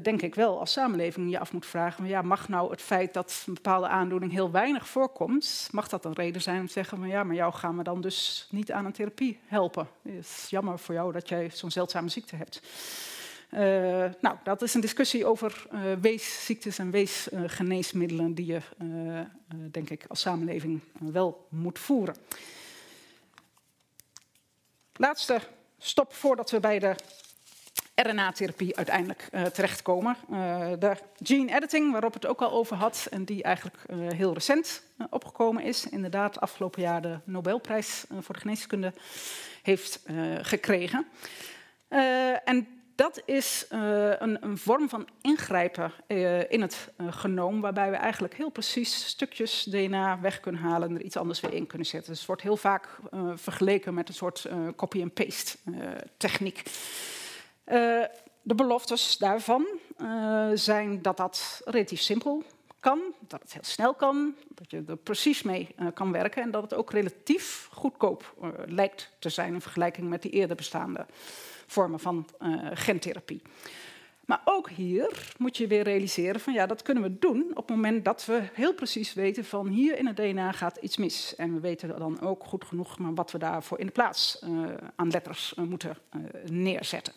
denk 0.02 0.22
ik 0.22 0.36
wel 0.36 0.60
als 0.60 0.72
samenleving 0.72 1.32
je 1.32 1.40
af 1.40 1.54
moet 1.54 1.66
vragen: 1.66 2.08
ja, 2.08 2.22
mag 2.22 2.48
nou 2.48 2.72
het 2.72 2.82
feit 2.82 3.14
dat 3.14 3.44
een 3.48 3.54
bepaalde 3.54 3.88
aandoening 3.88 4.32
heel 4.32 4.52
weinig 4.52 4.88
voorkomt, 4.88 5.70
mag 5.72 5.88
dat 5.88 6.06
een 6.06 6.14
reden 6.14 6.42
zijn 6.42 6.60
om 6.60 6.66
te 6.66 6.72
zeggen: 6.72 6.98
van 6.98 7.08
ja, 7.08 7.24
maar 7.24 7.36
jou 7.36 7.54
gaan 7.54 7.78
we 7.78 7.84
dan 7.84 8.02
dus 8.02 8.48
niet 8.52 8.72
aan 8.72 8.86
een 8.86 8.92
therapie 8.92 9.40
helpen? 9.46 9.88
Het 10.02 10.14
is 10.14 10.48
jammer 10.50 10.80
voor 10.80 10.96
jou 10.96 11.12
dat 11.12 11.30
jij 11.30 11.50
zo'n 11.54 11.72
zeldzame 11.72 12.10
ziekte 12.10 12.36
hebt. 12.36 12.62
Uh, 13.54 13.60
nou, 14.22 14.38
dat 14.44 14.62
is 14.62 14.74
een 14.74 14.82
discussie 14.82 15.26
over 15.26 15.66
uh, 15.74 15.82
weesziektes 16.02 16.78
en 16.78 16.92
weesgeneesmiddelen 16.92 18.34
die 18.34 18.46
je, 18.46 18.60
uh, 18.84 19.20
denk 19.72 19.90
ik, 19.90 20.06
als 20.08 20.22
samenleving 20.22 20.82
wel 21.00 21.48
moet 21.50 21.80
voeren. 21.80 22.16
Laatste 24.94 25.40
stop 25.78 26.14
voordat 26.14 26.52
we 26.52 26.60
bij 26.60 26.80
de 26.80 26.96
RNA-therapie 27.96 28.76
uiteindelijk 28.76 29.30
terechtkomen. 29.54 30.18
de 30.80 30.96
gene 31.24 31.56
editing, 31.56 31.92
waarop 31.92 32.14
het 32.14 32.26
ook 32.26 32.42
al 32.42 32.52
over 32.52 32.76
had 32.76 33.08
en 33.12 33.26
die 33.26 33.44
eigenlijk 33.44 33.78
heel 34.14 34.34
recent 34.34 34.84
opgekomen 35.10 35.64
is. 35.64 35.90
Inderdaad, 35.90 36.40
afgelopen 36.40 36.82
jaar 36.82 37.02
de 37.02 37.20
Nobelprijs 37.24 38.06
voor 38.20 38.36
de 38.36 38.42
geneeskunde 38.42 38.94
heeft 39.62 40.04
gekregen. 40.42 41.06
en 42.44 42.79
dat 43.00 43.22
is 43.26 43.66
uh, 43.72 43.80
een, 44.20 44.44
een, 44.44 44.58
vorm 44.58 44.90
van 44.90 45.08
ingrijpen 45.22 45.92
uh, 46.08 46.52
in 46.52 46.62
het 46.62 46.92
uh, 46.98 47.08
genoom, 47.12 47.62
waarbij 47.62 47.90
we 47.90 47.96
eigenlijk 47.96 48.34
heel 48.34 48.50
precies 48.50 49.08
stukjes 49.08 49.64
DNA 49.64 50.20
weg 50.20 50.40
kunnen 50.40 50.62
halen 50.62 50.90
en 50.90 50.96
er 50.96 51.02
iets 51.02 51.18
anders 51.18 51.40
weer 51.40 51.54
in 51.54 51.68
kunnen 51.68 51.88
zetten. 51.88 52.10
Dus 52.10 52.18
het 52.18 52.28
wordt 52.28 52.42
heel 52.42 52.58
vaak 52.58 53.00
vergeleken 53.36 53.94
met 53.94 54.08
een 54.08 54.14
soort 54.14 54.50
copy-and-paste 54.76 55.58
techniek. 56.18 56.64
de 58.42 58.56
beloftes 58.56 59.18
daarvan 59.18 59.68
zijn 60.54 61.02
dat 61.02 61.18
dat 61.18 61.62
relatief 61.66 62.02
simpel 62.02 62.44
kan, 62.80 63.00
dat 63.28 63.42
het 63.42 63.54
heel 63.54 63.64
snel 63.64 63.94
kan, 63.94 64.36
dat 64.48 64.72
je 64.72 64.84
er 64.88 64.98
precies 64.98 65.44
mee 65.44 65.76
kan 65.94 66.12
werken 66.12 66.42
en 66.42 66.52
dat 66.52 66.62
het 66.62 66.74
ook 66.74 66.92
relatief 66.92 67.70
goedkoop 67.72 68.36
lijkt 68.66 69.12
te 69.20 69.30
zijn 69.30 69.54
in 69.54 69.62
vergelijking 69.62 70.10
met 70.10 70.22
die 70.22 70.32
eerder 70.32 70.56
bestaande 70.56 71.06
vormen 71.72 72.00
van 72.00 72.28
uh, 72.42 72.68
gentherapie. 72.74 73.42
Maar 74.30 74.42
ook 74.46 74.70
hier 74.70 75.34
moet 75.38 75.58
je 75.58 75.68
weer 75.68 75.84
realiseren 75.84 76.42
van 76.42 76.54
ja, 76.54 76.66
dat 76.66 76.82
kunnen 76.82 77.04
we 77.04 77.20
doen 77.20 77.50
op 77.50 77.68
het 77.68 77.76
moment 77.76 78.06
dat 78.06 78.26
we 78.26 78.42
heel 78.54 78.74
precies 78.74 79.14
weten 79.14 79.46
van 79.46 79.68
hier 79.68 79.98
in 79.98 80.08
het 80.08 80.16
DNA 80.16 80.52
gaat 80.52 80.78
iets 80.78 80.98
mis. 80.98 81.36
En 81.36 81.54
we 81.54 81.60
weten 81.60 82.00
dan 82.00 82.22
ook 82.22 82.44
goed 82.44 82.66
genoeg 82.66 83.00
maar 83.00 83.14
wat 83.14 83.32
we 83.32 83.38
daarvoor 83.38 83.80
in 83.80 83.86
de 83.86 83.92
plaats 83.92 84.42
uh, 84.44 84.68
aan 84.96 85.10
letters 85.10 85.54
uh, 85.60 85.66
moeten 85.66 85.98
neerzetten. 86.46 87.14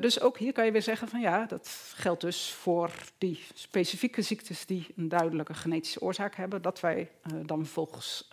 dus 0.00 0.20
ook 0.20 0.38
hier 0.38 0.52
kan 0.52 0.64
je 0.64 0.72
weer 0.72 0.82
zeggen 0.82 1.08
van 1.08 1.20
ja, 1.20 1.46
dat 1.46 1.92
geldt 1.94 2.20
dus 2.20 2.50
voor 2.50 2.90
die 3.18 3.40
specifieke 3.54 4.22
ziektes 4.22 4.66
die 4.66 4.86
een 4.96 5.08
duidelijke 5.08 5.54
genetische 5.54 6.00
oorzaak 6.00 6.34
hebben, 6.34 6.62
dat 6.62 6.80
wij 6.80 7.10
dan 7.46 7.66
volgens 7.66 8.28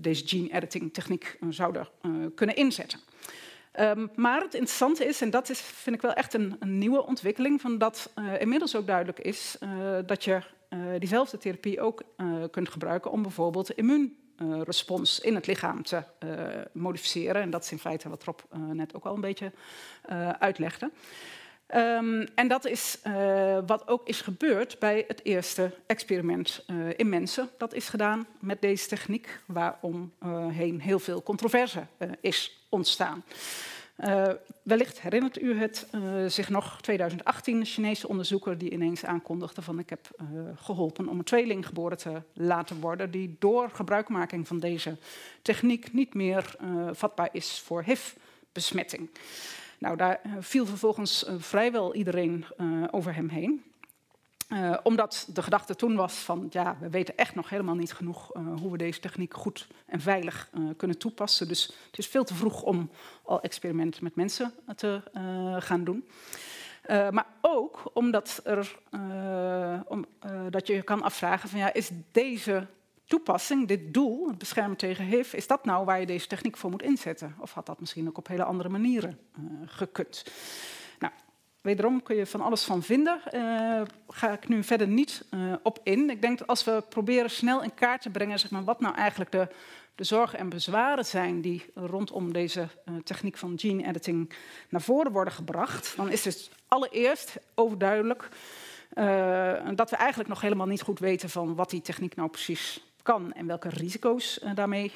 deze 0.00 0.26
gene 0.26 0.52
editing 0.52 0.92
techniek 0.92 1.38
zouden 1.50 1.88
kunnen 2.34 2.56
inzetten. 2.56 3.00
Um, 3.80 4.10
maar 4.14 4.40
het 4.40 4.54
interessante 4.54 5.04
is, 5.04 5.20
en 5.20 5.30
dat 5.30 5.48
is, 5.48 5.60
vind 5.60 5.96
ik 5.96 6.02
wel 6.02 6.12
echt 6.12 6.34
een, 6.34 6.56
nieuwe 6.60 7.06
ontwikkeling, 7.06 7.60
van 7.60 7.78
dat 7.78 8.12
uh, 8.18 8.40
inmiddels 8.40 8.76
ook 8.76 8.86
duidelijk 8.86 9.18
is 9.18 9.56
uh, 9.60 9.70
dat 10.06 10.24
je 10.24 10.40
uh, 10.70 10.78
diezelfde 10.98 11.38
therapie 11.38 11.80
ook 11.80 12.02
kunt 12.50 12.68
gebruiken 12.68 13.10
om 13.10 13.22
bijvoorbeeld 13.22 13.70
immuunrespons 13.70 15.20
in 15.20 15.34
het 15.34 15.46
lichaam 15.46 15.82
te 15.82 16.02
modificeren. 16.72 17.42
En 17.42 17.50
dat 17.50 17.64
is 17.64 17.72
in 17.72 17.78
feite 17.78 18.08
wat 18.08 18.24
Rob 18.24 18.38
net 18.72 18.94
ook 18.94 19.04
al 19.04 19.14
een 19.14 19.20
beetje 19.20 19.52
uitlegde. 20.38 20.90
Um, 21.74 22.26
en 22.34 22.48
dat 22.48 22.66
is 22.66 22.98
uh, 23.06 23.58
wat 23.66 23.88
ook 23.88 24.08
is 24.08 24.20
gebeurd 24.20 24.78
bij 24.78 25.04
het 25.08 25.20
eerste 25.24 25.70
experiment 25.86 26.64
uh, 26.70 26.76
in 26.96 27.08
mensen. 27.08 27.48
Dat 27.58 27.74
is 27.74 27.88
gedaan 27.88 28.26
met 28.38 28.60
deze 28.60 28.88
techniek, 28.88 29.40
waaromheen 29.46 30.74
uh, 30.74 30.82
heel 30.82 30.98
veel 30.98 31.22
controverse 31.22 31.86
is 32.20 32.66
ontstaan. 32.68 33.24
wellicht 34.62 35.00
herinnert 35.00 35.42
u 35.42 35.58
het 35.58 35.86
zich 36.26 36.48
nog, 36.48 36.80
2018, 36.80 37.56
een 37.56 37.64
Chinese 37.64 38.08
onderzoeker 38.08 38.58
die 38.58 38.70
ineens 38.70 39.04
aankondigde 39.04 39.62
van 39.62 39.78
ik 39.78 39.90
heb 39.90 40.08
geholpen 40.56 41.08
om 41.08 41.18
een 41.18 41.24
tweeling 41.24 41.66
geboren 41.66 41.98
te 41.98 42.22
laten 42.32 42.80
worden, 42.80 43.10
die 43.10 43.36
door 43.38 43.70
gebruikmaking 43.70 44.46
van 44.46 44.58
deze 44.58 44.96
techniek 45.42 45.92
niet 45.92 46.14
meer 46.14 46.56
vatbaar 46.92 47.28
is 47.32 47.62
voor 47.64 47.82
HIV-besmetting. 47.82 49.08
Nou, 49.82 49.96
daar 49.96 50.20
eh, 50.22 50.32
viel 50.38 50.66
vervolgens 50.66 51.24
uh, 51.24 51.34
vrijwel 51.38 51.94
iedereen 51.94 52.44
uh, 52.58 52.84
over 52.90 53.14
hem 53.14 53.28
heen. 53.28 53.64
Omdat 54.82 55.28
de 55.32 55.42
gedachte 55.42 55.74
toen 55.74 55.96
was 55.96 56.14
van, 56.14 56.46
ja, 56.50 56.76
we 56.80 56.90
weten 56.90 57.16
echt 57.16 57.34
nog 57.34 57.48
helemaal 57.48 57.74
niet 57.74 57.92
genoeg 57.92 58.32
hoe 58.60 58.70
we 58.70 58.78
deze 58.78 59.00
techniek 59.00 59.34
goed 59.34 59.66
en 59.86 60.00
veilig 60.00 60.50
kunnen 60.76 60.98
toepassen. 60.98 61.48
Dus 61.48 61.66
het 61.86 61.98
is 61.98 62.06
veel 62.06 62.24
te 62.24 62.34
vroeg 62.34 62.62
om 62.62 62.90
al 63.22 63.40
experimenten 63.40 64.04
met 64.04 64.14
mensen 64.14 64.54
te 64.76 65.02
gaan 65.58 65.84
doen. 65.84 66.08
maar 66.86 67.26
ook 67.40 67.90
omdat 67.94 68.40
er, 68.44 68.78
om, 69.86 70.06
dat 70.50 70.66
je 70.66 70.82
kan 70.82 71.02
afvragen 71.02 71.48
van, 71.48 71.58
ja, 71.58 71.72
is 71.72 71.90
deze 72.10 72.66
toepassing, 73.12 73.68
dit 73.68 73.94
doel, 73.94 74.28
het 74.28 74.38
beschermen 74.38 74.76
tegen 74.76 75.04
HIV, 75.04 75.32
is 75.32 75.46
dat 75.46 75.64
nou 75.64 75.84
waar 75.84 76.00
je 76.00 76.06
deze 76.06 76.26
techniek 76.26 76.56
voor 76.56 76.70
moet 76.70 76.82
inzetten? 76.82 77.34
Of 77.40 77.52
had 77.52 77.66
dat 77.66 77.80
misschien 77.80 78.08
ook 78.08 78.18
op 78.18 78.26
hele 78.26 78.44
andere 78.44 78.68
manieren 78.68 79.18
uh, 79.38 79.44
gekund? 79.66 80.24
Nou, 80.98 81.12
wederom 81.60 82.02
kun 82.02 82.16
je 82.16 82.26
van 82.26 82.40
alles 82.40 82.64
van 82.64 82.82
vinden. 82.82 83.20
Uh, 83.32 83.82
ga 84.08 84.32
ik 84.32 84.48
nu 84.48 84.64
verder 84.64 84.88
niet 84.88 85.24
uh, 85.30 85.54
op 85.62 85.80
in. 85.82 86.10
Ik 86.10 86.22
denk 86.22 86.38
dat 86.38 86.46
als 86.48 86.64
we 86.64 86.84
proberen 86.88 87.30
snel 87.30 87.62
in 87.62 87.74
kaart 87.74 88.02
te 88.02 88.10
brengen 88.10 88.38
zeg 88.38 88.50
maar, 88.50 88.64
wat 88.64 88.80
nou 88.80 88.94
eigenlijk 88.94 89.32
de, 89.32 89.48
de 89.94 90.04
zorgen 90.04 90.38
en 90.38 90.48
bezwaren 90.48 91.04
zijn 91.04 91.40
die 91.40 91.70
rondom 91.74 92.32
deze 92.32 92.68
techniek 93.04 93.36
van 93.36 93.58
gene 93.58 93.86
editing 93.86 94.32
naar 94.68 94.82
voren 94.82 95.12
worden 95.12 95.32
gebracht, 95.32 95.96
dan 95.96 96.10
is 96.10 96.24
het 96.24 96.50
allereerst 96.68 97.36
overduidelijk 97.54 98.28
uh, 98.94 99.68
dat 99.74 99.90
we 99.90 99.96
eigenlijk 99.96 100.28
nog 100.28 100.40
helemaal 100.40 100.66
niet 100.66 100.82
goed 100.82 100.98
weten 100.98 101.30
van 101.30 101.54
wat 101.54 101.70
die 101.70 101.82
techniek 101.82 102.16
nou 102.16 102.28
precies 102.28 102.91
kan 103.02 103.32
en 103.32 103.46
welke 103.46 103.68
risico's 103.68 104.40
daarmee 104.54 104.92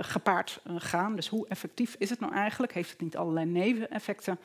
gepaard 0.00 0.60
gaan. 0.76 1.16
Dus 1.16 1.28
hoe 1.28 1.48
effectief 1.48 1.96
is 1.98 2.10
het 2.10 2.20
nou 2.20 2.32
eigenlijk? 2.32 2.74
Heeft 2.74 2.90
het 2.90 3.00
niet 3.00 3.16
allerlei 3.16 3.46
neveneffecten 3.46 4.38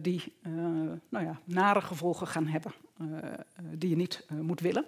die 0.00 0.32
nou 1.08 1.24
ja, 1.24 1.40
nare 1.44 1.80
gevolgen 1.80 2.26
gaan 2.26 2.46
hebben 2.46 2.72
die 3.70 3.90
je 3.90 3.96
niet 3.96 4.26
moet 4.28 4.60
willen? 4.60 4.84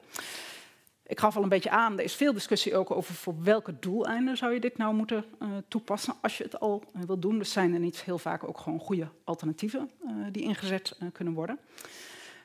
Ik 1.06 1.20
gaf 1.20 1.36
al 1.36 1.42
een 1.42 1.48
beetje 1.48 1.70
aan, 1.70 1.98
er 1.98 2.04
is 2.04 2.14
veel 2.14 2.32
discussie 2.32 2.76
ook 2.76 2.90
over 2.90 3.14
voor 3.14 3.42
welke 3.42 3.78
doeleinden 3.78 4.36
zou 4.36 4.52
je 4.52 4.60
dit 4.60 4.78
nou 4.78 4.94
moeten 4.94 5.24
toepassen 5.68 6.14
als 6.20 6.38
je 6.38 6.44
het 6.44 6.60
al 6.60 6.84
wil 7.06 7.18
doen. 7.18 7.38
Dus 7.38 7.52
zijn 7.52 7.74
er 7.74 7.80
niet 7.80 8.02
heel 8.02 8.18
vaak 8.18 8.48
ook 8.48 8.58
gewoon 8.58 8.80
goede 8.80 9.08
alternatieven 9.24 9.90
die 10.32 10.42
ingezet 10.42 10.98
kunnen 11.12 11.34
worden. 11.34 11.58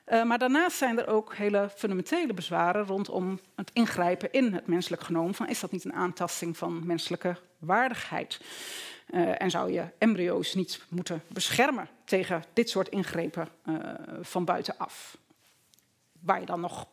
Maar 0.06 0.38
daarnaast 0.38 0.78
zijn 0.78 1.00
er 1.00 1.08
ook 1.08 1.36
hele 1.36 1.70
fundamentele 1.76 2.34
bezwaren 2.34 2.86
rondom 2.86 3.40
het 3.56 3.72
ingrijpen 3.74 4.32
in 4.32 4.54
het 4.54 4.68
menselijk 4.68 5.04
genoom. 5.04 5.36
Van, 5.36 5.48
is 5.48 5.60
dat 5.60 5.72
niet 5.72 5.84
een 5.84 5.94
aantasting 5.94 6.58
van 6.58 6.86
menselijke 6.86 7.38
waardigheid? 7.58 8.40
en 9.38 9.52
zou 9.52 9.72
je 9.72 9.86
embryo's 9.98 10.54
niet 10.54 10.86
moeten 10.90 11.24
beschermen 11.28 11.90
tegen 12.06 12.44
dit 12.54 12.70
soort 12.70 12.88
ingrepen 12.88 13.48
van 14.22 14.46
buitenaf? 14.46 15.18
Waar 16.20 16.40
je 16.40 16.46
dan 16.46 16.60
nog 16.60 16.88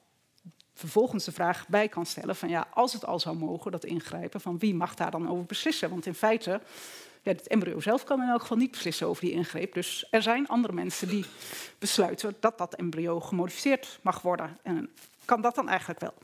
vervolgens 0.80 1.24
de 1.24 1.32
vraag 1.32 1.68
bij 1.68 1.88
kan 1.88 2.06
stellen 2.06 2.36
van 2.36 2.48
ja, 2.48 2.66
als 2.74 2.92
het 2.92 3.06
al 3.06 3.20
zou 3.20 3.36
mogen, 3.36 3.72
dat 3.72 3.84
ingrijpen, 3.84 4.40
van 4.40 4.58
wie 4.58 4.74
mag 4.74 4.94
daar 4.94 5.10
dan 5.10 5.28
over 5.28 5.44
beslissen? 5.44 5.90
Want 5.90 6.06
in 6.06 6.14
feite, 6.14 6.60
ja, 7.22 7.32
het 7.32 7.48
embryo 7.48 7.80
zelf 7.80 8.04
kan 8.04 8.22
in 8.22 8.28
elk 8.28 8.40
geval 8.40 8.56
niet 8.56 8.70
beslissen 8.70 9.06
over 9.06 9.24
die 9.24 9.32
ingreep. 9.32 9.74
Dus 9.74 10.06
er 10.10 10.22
zijn 10.22 10.48
andere 10.48 10.72
mensen 10.72 11.08
die 11.08 11.24
besluiten 11.78 12.36
dat 12.40 12.58
dat 12.58 12.74
embryo 12.74 13.20
gemodificeerd 13.20 13.98
mag 14.02 14.22
worden. 14.22 14.58
En 14.62 14.90
kan 15.24 15.40
dat 15.40 15.54
dan 15.54 15.68
eigenlijk 15.68 16.00
wel? 16.00 16.14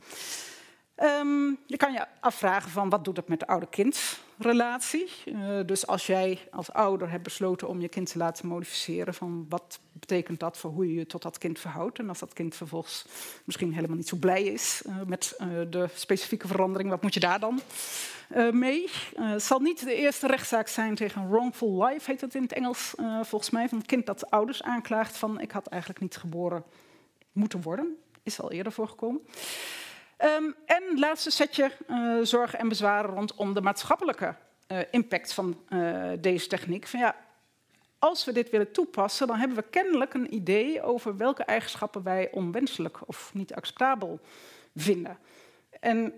Um, 1.03 1.57
je 1.65 1.77
kan 1.77 1.93
je 1.93 2.05
afvragen 2.19 2.71
van 2.71 2.89
wat 2.89 3.05
doet 3.05 3.17
het 3.17 3.27
met 3.27 3.39
de 3.39 3.47
oude-kind-relatie. 3.47 5.09
Uh, 5.25 5.59
dus 5.65 5.87
als 5.87 6.05
jij 6.05 6.39
als 6.51 6.71
ouder 6.71 7.09
hebt 7.09 7.23
besloten 7.23 7.67
om 7.67 7.81
je 7.81 7.87
kind 7.87 8.11
te 8.11 8.17
laten 8.17 8.47
modificeren, 8.47 9.13
van 9.13 9.45
wat 9.49 9.79
betekent 9.91 10.39
dat 10.39 10.57
voor 10.57 10.71
hoe 10.71 10.87
je 10.87 10.93
je 10.93 11.05
tot 11.05 11.21
dat 11.21 11.37
kind 11.37 11.59
verhoudt? 11.59 11.99
En 11.99 12.09
als 12.09 12.19
dat 12.19 12.33
kind 12.33 12.55
vervolgens 12.55 13.05
misschien 13.43 13.73
helemaal 13.73 13.95
niet 13.95 14.07
zo 14.07 14.17
blij 14.17 14.43
is 14.43 14.83
uh, 14.87 14.95
met 15.05 15.37
uh, 15.39 15.47
de 15.69 15.89
specifieke 15.93 16.47
verandering, 16.47 16.89
wat 16.89 17.01
moet 17.01 17.13
je 17.13 17.19
daar 17.19 17.39
dan 17.39 17.61
mee? 18.51 18.89
het 19.15 19.43
zal 19.43 19.59
niet 19.59 19.83
de 19.83 19.95
eerste 19.95 20.27
rechtszaak 20.27 20.67
zijn 20.67 20.95
tegen 20.95 21.29
wrongful 21.29 21.85
life, 21.85 22.11
heet 22.11 22.21
het 22.21 22.35
in 22.35 22.41
het 22.41 22.53
Engels 22.53 22.93
volgens 23.21 23.49
mij, 23.49 23.69
van 23.69 23.77
een 23.77 23.85
kind 23.85 24.05
dat 24.05 24.29
ouders 24.31 24.63
aanklaagt 24.63 25.17
van 25.17 25.39
ik 25.39 25.51
had 25.51 25.67
eigenlijk 25.67 26.01
niet 26.01 26.17
geboren 26.17 26.63
moeten 27.31 27.61
worden. 27.61 27.97
Is 28.23 28.41
al 28.41 28.51
eerder 28.51 28.71
voorgekomen. 28.71 29.21
Um, 30.23 30.55
en 30.65 30.99
laatste 30.99 31.31
setje 31.31 31.71
uh, 31.89 32.19
zorgen 32.21 32.59
en 32.59 32.67
bezwaren 32.67 33.15
rondom 33.15 33.53
de 33.53 33.61
maatschappelijke 33.61 34.35
uh, 34.67 34.79
impact 34.91 35.33
van 35.33 35.61
uh, 35.69 36.11
deze 36.19 36.47
techniek. 36.47 36.87
Van 36.87 36.99
ja, 36.99 37.15
als 37.99 38.25
we 38.25 38.31
dit 38.31 38.49
willen 38.49 38.71
toepassen, 38.71 39.27
dan 39.27 39.37
hebben 39.37 39.57
we 39.57 39.63
kennelijk 39.69 40.13
een 40.13 40.33
idee 40.33 40.81
over 40.81 41.17
welke 41.17 41.43
eigenschappen 41.43 42.03
wij 42.03 42.31
onwenselijk 42.31 43.07
of 43.07 43.33
niet 43.33 43.53
acceptabel 43.53 44.19
vinden. 44.75 45.17
En 45.79 46.13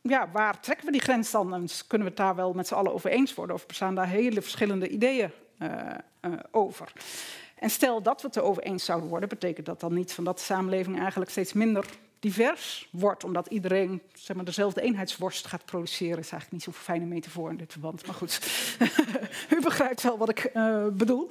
ja, 0.00 0.30
waar 0.32 0.60
trekken 0.60 0.86
we 0.86 0.92
die 0.92 1.00
grens 1.00 1.30
dan? 1.30 1.54
En 1.54 1.66
kunnen 1.86 2.06
we 2.06 2.12
het 2.14 2.22
daar 2.22 2.34
wel 2.34 2.52
met 2.52 2.66
z'n 2.66 2.74
allen 2.74 2.92
over 2.92 3.10
eens 3.10 3.34
worden? 3.34 3.56
Of 3.56 3.66
bestaan 3.66 3.94
daar 3.94 4.08
hele 4.08 4.42
verschillende 4.42 4.88
ideeën 4.88 5.30
over? 6.50 6.92
En 7.58 7.70
stel 7.70 8.02
dat 8.02 8.20
we 8.20 8.26
het 8.26 8.36
erover 8.36 8.62
eens 8.62 8.84
zouden 8.84 9.08
worden, 9.08 9.28
betekent 9.28 9.66
dat 9.66 9.80
dan 9.80 9.94
niet 9.94 10.12
van 10.12 10.24
dat 10.24 10.38
de 10.38 10.44
samenleving 10.44 10.98
eigenlijk 10.98 11.30
steeds 11.30 11.52
minder 11.52 11.86
divers 12.26 12.88
wordt, 12.90 13.24
omdat 13.24 13.46
iedereen 13.46 14.02
zeg 14.14 14.36
maar, 14.36 14.44
dezelfde 14.44 14.80
eenheidsworst 14.80 15.46
gaat 15.46 15.64
produceren. 15.64 16.18
is 16.18 16.30
eigenlijk 16.30 16.52
niet 16.52 16.62
zo'n 16.62 16.72
fijne 16.72 17.04
metafoor 17.04 17.50
in 17.50 17.56
dit 17.56 17.72
verband, 17.72 18.06
maar 18.06 18.14
goed. 18.14 18.40
U 19.56 19.60
begrijpt 19.60 20.02
wel 20.02 20.18
wat 20.18 20.28
ik 20.28 20.50
uh, 20.54 20.86
bedoel. 20.92 21.30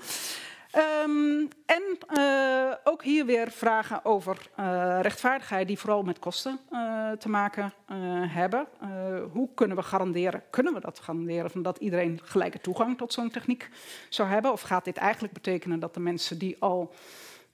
Um, 1.04 1.48
en 1.66 1.84
uh, 2.18 2.74
ook 2.84 3.04
hier 3.04 3.26
weer 3.26 3.52
vragen 3.52 4.06
over 4.06 4.50
uh, 4.60 5.00
rechtvaardigheid, 5.02 5.68
die 5.68 5.80
vooral 5.80 6.04
met 6.04 6.20
kosten 6.20 6.60
te 7.20 7.30
maken 7.30 7.74
hebben. 8.28 8.68
hoe 9.32 9.50
kunnen 9.54 9.78
we 9.78 9.84
garanderen, 9.84 10.44
kunnen 10.50 10.74
we 10.74 10.80
dat 10.80 11.00
garanderen, 11.00 11.52
van 11.52 11.62
dat 11.62 11.78
iedereen 11.78 12.20
gelijke 12.24 12.62
toegang 12.62 12.98
tot 12.98 13.14
zo'n 13.14 13.30
techniek 13.30 13.70
zou 14.10 14.30
hebben? 14.30 14.52
Of 14.52 14.62
gaat 14.62 14.86
dit 14.86 14.98
eigenlijk 14.98 15.34
betekenen 15.34 15.80
dat 15.80 15.94
de 15.94 16.00
mensen 16.00 16.38
die 16.38 16.56
al 16.60 16.94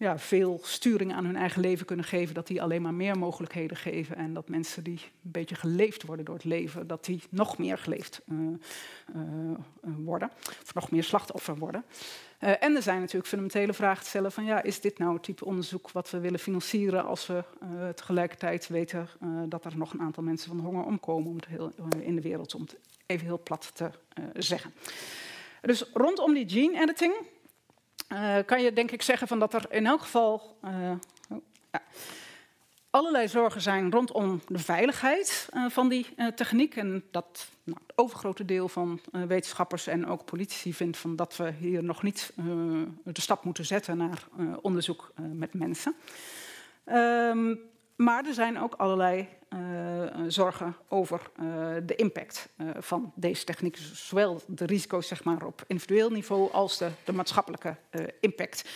ja, 0.02 0.20
veel 0.20 0.60
sturing 0.64 1.14
aan 1.14 1.26
hun 1.26 1.36
eigen 1.36 1.62
leven 1.62 1.86
kunnen 1.86 2.06
geven, 2.06 2.34
dat 2.34 2.48
die 2.48 2.62
alleen 2.62 2.82
maar 2.82 2.94
meer 2.94 3.18
mogelijkheden 3.18 3.78
geven 3.78 4.16
en 4.16 4.34
dat 4.34 4.50
mensen 4.50 4.84
die 4.84 5.00
een 5.24 5.32
beetje 5.32 5.56
geleefd 5.56 6.04
worden 6.04 6.26
door 6.26 6.36
het 6.36 6.44
leven, 6.44 6.88
dat 6.88 7.06
die 7.06 7.22
nog 7.30 7.58
meer 7.58 7.78
geleefd 7.78 8.22
uh, 8.32 8.38
uh, 9.16 9.52
worden, 9.98 10.32
of 10.62 10.74
nog 10.74 10.92
meer 10.92 11.04
slachtoffer 11.04 11.58
worden. 11.58 11.84
En 12.40 12.76
er 12.76 12.82
zijn 12.82 13.00
natuurlijk 13.00 13.28
fundamentele 13.28 13.74
vragen 13.74 14.04
te 14.04 14.10
stellen 14.10 14.32
van 14.32 14.46
ja, 14.46 14.64
is 14.64 14.82
dit 14.82 14.98
nou 14.98 15.14
het 15.14 15.24
type 15.24 15.46
onderzoek 15.46 15.92
wat 15.92 16.10
we 16.10 16.20
willen 16.20 16.40
financieren 16.40 17.06
als 17.06 17.28
we 17.28 17.44
tegelijkertijd 17.96 18.68
weten 18.68 19.10
dat 19.50 19.66
er 19.66 19.78
nog 19.78 19.94
een 19.94 20.02
aantal 20.02 20.24
mensen 20.24 20.50
van 20.50 20.60
honger 20.60 20.86
omkomen 20.86 21.30
om 21.30 21.38
heel, 21.48 21.72
in 22.00 22.16
de 22.16 22.22
wereld, 22.22 22.56
om 22.56 22.62
het 22.62 22.76
even 23.06 23.26
heel 23.26 23.42
plat 23.44 23.72
te 23.74 23.90
zeggen. 24.34 24.74
Dus 25.62 25.86
rondom 25.94 26.34
die 26.34 26.50
gene 26.50 26.82
editing 26.82 27.14
uh, 28.14 28.38
kan 28.46 28.62
je 28.62 28.74
denk 28.74 28.92
ik 28.92 29.02
zeggen 29.02 29.28
van 29.28 29.40
dat 29.40 29.54
er 29.54 29.66
in 29.70 29.86
elk 29.86 30.02
geval 30.02 30.58
uh, 30.66 30.92
ja, 31.72 31.82
allerlei 32.90 33.28
zorgen 33.28 33.62
zijn 33.62 33.92
rondom 33.92 34.42
de 34.48 34.60
veiligheid 34.60 35.50
uh, 35.54 35.70
van 35.70 35.90
die 35.90 36.08
techniek. 36.36 36.76
En 36.76 37.04
dat 37.12 37.50
nou, 37.64 37.80
het 37.88 37.98
overgrote 37.98 38.46
deel 38.46 38.68
van 38.68 39.00
wetenschappers 39.12 39.88
en 39.88 40.08
ook 40.08 40.26
politici 40.26 40.74
vindt 40.74 40.98
van 40.98 41.16
dat 41.16 41.36
we 41.38 41.52
hier 41.60 41.84
nog 41.84 42.04
niet 42.04 42.34
de 43.04 43.22
stap 43.22 43.44
moeten 43.44 43.66
zetten 43.66 43.98
naar 43.98 44.28
onderzoek 44.62 45.14
met 45.34 45.54
mensen. 45.54 45.96
Um, 46.86 47.60
maar 47.96 48.26
er 48.26 48.34
zijn 48.34 48.60
ook 48.60 48.74
allerlei 48.74 49.28
zorgen 50.28 50.76
over 50.88 51.22
uh, 51.40 51.46
de 51.86 51.96
impact 51.96 52.50
van 52.78 53.12
deze 53.16 53.44
techniek. 53.44 53.76
Dus 53.76 54.08
zowel 54.08 54.42
de 54.48 54.66
risico's 54.66 55.08
zeg 55.08 55.24
maar, 55.24 55.46
op 55.46 55.64
individueel 55.68 56.10
niveau 56.10 56.52
als 56.52 56.78
de, 56.78 56.90
de 57.04 57.14
maatschappelijke 57.14 57.76
impact 58.20 58.70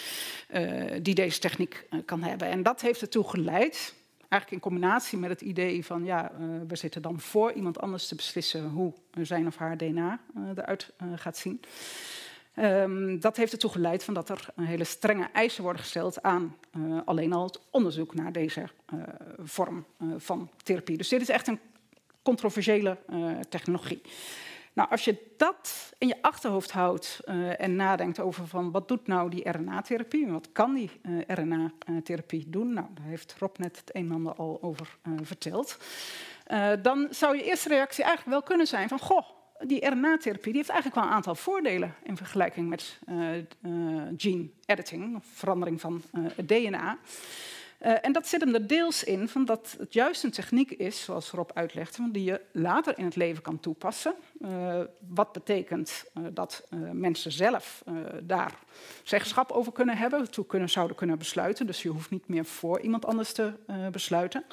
die 1.01 1.15
deze 1.15 1.39
techniek 1.39 1.87
kan 2.05 2.23
hebben. 2.23 2.47
En 2.47 2.63
dat 2.63 2.81
heeft 2.81 3.01
ertoe 3.01 3.29
geleid, 3.29 3.93
eigenlijk 4.29 4.51
in 4.51 4.69
combinatie 4.71 5.17
met 5.17 5.29
het 5.29 5.41
idee 5.41 5.85
van 5.85 6.03
ja, 6.03 6.31
we 6.67 6.75
zitten 6.75 7.01
dan 7.01 7.19
voor 7.19 7.51
iemand 7.51 7.79
anders 7.79 8.07
te 8.07 8.15
beslissen 8.15 8.69
hoe 8.69 8.93
zijn 9.21 9.47
of 9.47 9.55
haar 9.55 9.77
DNA 9.77 10.19
eruit 10.55 10.93
gaat 11.15 11.37
zien. 11.37 11.61
Um, 12.59 13.19
dat 13.19 13.37
heeft 13.37 13.51
ertoe 13.51 13.69
geleid 13.69 14.03
van 14.03 14.13
dat 14.13 14.29
er 14.29 14.47
hele 14.61 14.83
strenge 14.83 15.29
eisen 15.33 15.63
worden 15.63 15.81
gesteld 15.81 16.23
aan 16.23 16.55
uh, 16.77 16.99
alleen 17.05 17.33
al 17.33 17.43
het 17.43 17.59
onderzoek 17.69 18.13
naar 18.13 18.31
deze 18.31 18.69
uh, 18.93 19.03
vorm 19.39 19.85
uh, 19.99 20.13
van 20.17 20.49
therapie. 20.63 20.97
Dus 20.97 21.09
dit 21.09 21.21
is 21.21 21.29
echt 21.29 21.47
een 21.47 21.59
controversiële 22.21 22.97
technologie. 23.49 24.01
Nou, 24.73 24.89
als 24.89 25.05
je 25.05 25.33
dat 25.37 25.93
in 25.97 26.07
je 26.07 26.21
achterhoofd 26.21 26.71
houdt 26.71 27.19
en 27.57 27.75
nadenkt 27.75 28.19
over 28.19 28.47
van 28.47 28.71
wat 28.71 28.87
doet 28.87 29.07
nou 29.07 29.29
die 29.29 29.49
RNA-therapie 29.49 30.25
en 30.25 30.31
wat 30.31 30.49
kan 30.51 30.73
die 30.73 30.91
RNA-therapie 31.27 32.49
doen, 32.49 32.73
nou, 32.73 32.87
daar 32.93 33.05
heeft 33.05 33.35
Rob 33.39 33.57
net 33.57 33.77
het 33.77 33.95
een 33.95 34.05
en 34.05 34.11
ander 34.11 34.33
al 34.33 34.57
over 34.61 34.97
verteld. 35.21 35.77
dan 36.81 37.07
zou 37.09 37.37
je 37.37 37.43
eerste 37.43 37.69
reactie 37.69 38.03
eigenlijk 38.03 38.37
wel 38.37 38.47
kunnen 38.47 38.67
zijn 38.67 38.87
van 38.87 38.99
goh, 38.99 39.34
die 39.67 39.89
RNA-therapie 39.89 40.53
heeft 40.53 40.69
eigenlijk 40.69 40.99
wel 40.99 41.09
een 41.09 41.15
aantal 41.15 41.35
voordelen 41.35 41.95
in 42.03 42.17
vergelijking 42.17 42.69
met 42.69 42.99
uh, 43.09 43.37
uh, 43.37 44.01
gene 44.17 44.47
editing, 44.65 45.19
verandering 45.33 45.81
van 45.81 46.01
uh, 46.13 46.25
het 46.35 46.47
DNA. 46.47 46.97
en 47.79 48.11
dat 48.11 48.27
zit 48.27 48.41
hem 48.41 48.53
er 48.53 48.67
deels 48.67 49.03
in 49.03 49.27
van 49.27 49.45
dat 49.45 49.75
het 49.79 49.93
juist 49.93 50.23
een 50.23 50.31
techniek 50.31 50.71
is, 50.71 51.03
zoals 51.03 51.31
Rob 51.31 51.49
uitlegt, 51.53 51.97
die 52.11 52.23
je 52.23 52.41
later 52.51 52.97
in 52.97 53.05
het 53.05 53.15
leven 53.15 53.43
kan 53.43 53.59
toepassen. 53.59 54.15
wat 55.07 55.31
betekent 55.31 56.05
dat 56.33 56.67
mensen 56.91 57.31
zelf 57.31 57.83
daar 58.23 58.53
zeggenschap 59.03 59.51
over 59.51 59.71
kunnen 59.71 59.97
hebben, 59.97 60.31
toe 60.31 60.45
kunnen, 60.45 60.69
zouden 60.69 60.95
kunnen 60.95 61.17
besluiten. 61.17 61.67
Dus 61.67 61.81
je 61.81 61.89
hoeft 61.89 62.09
niet 62.09 62.27
meer 62.27 62.45
voor 62.45 62.79
iemand 62.79 63.05
anders 63.05 63.33
te 63.33 63.53
besluiten. 63.91 64.45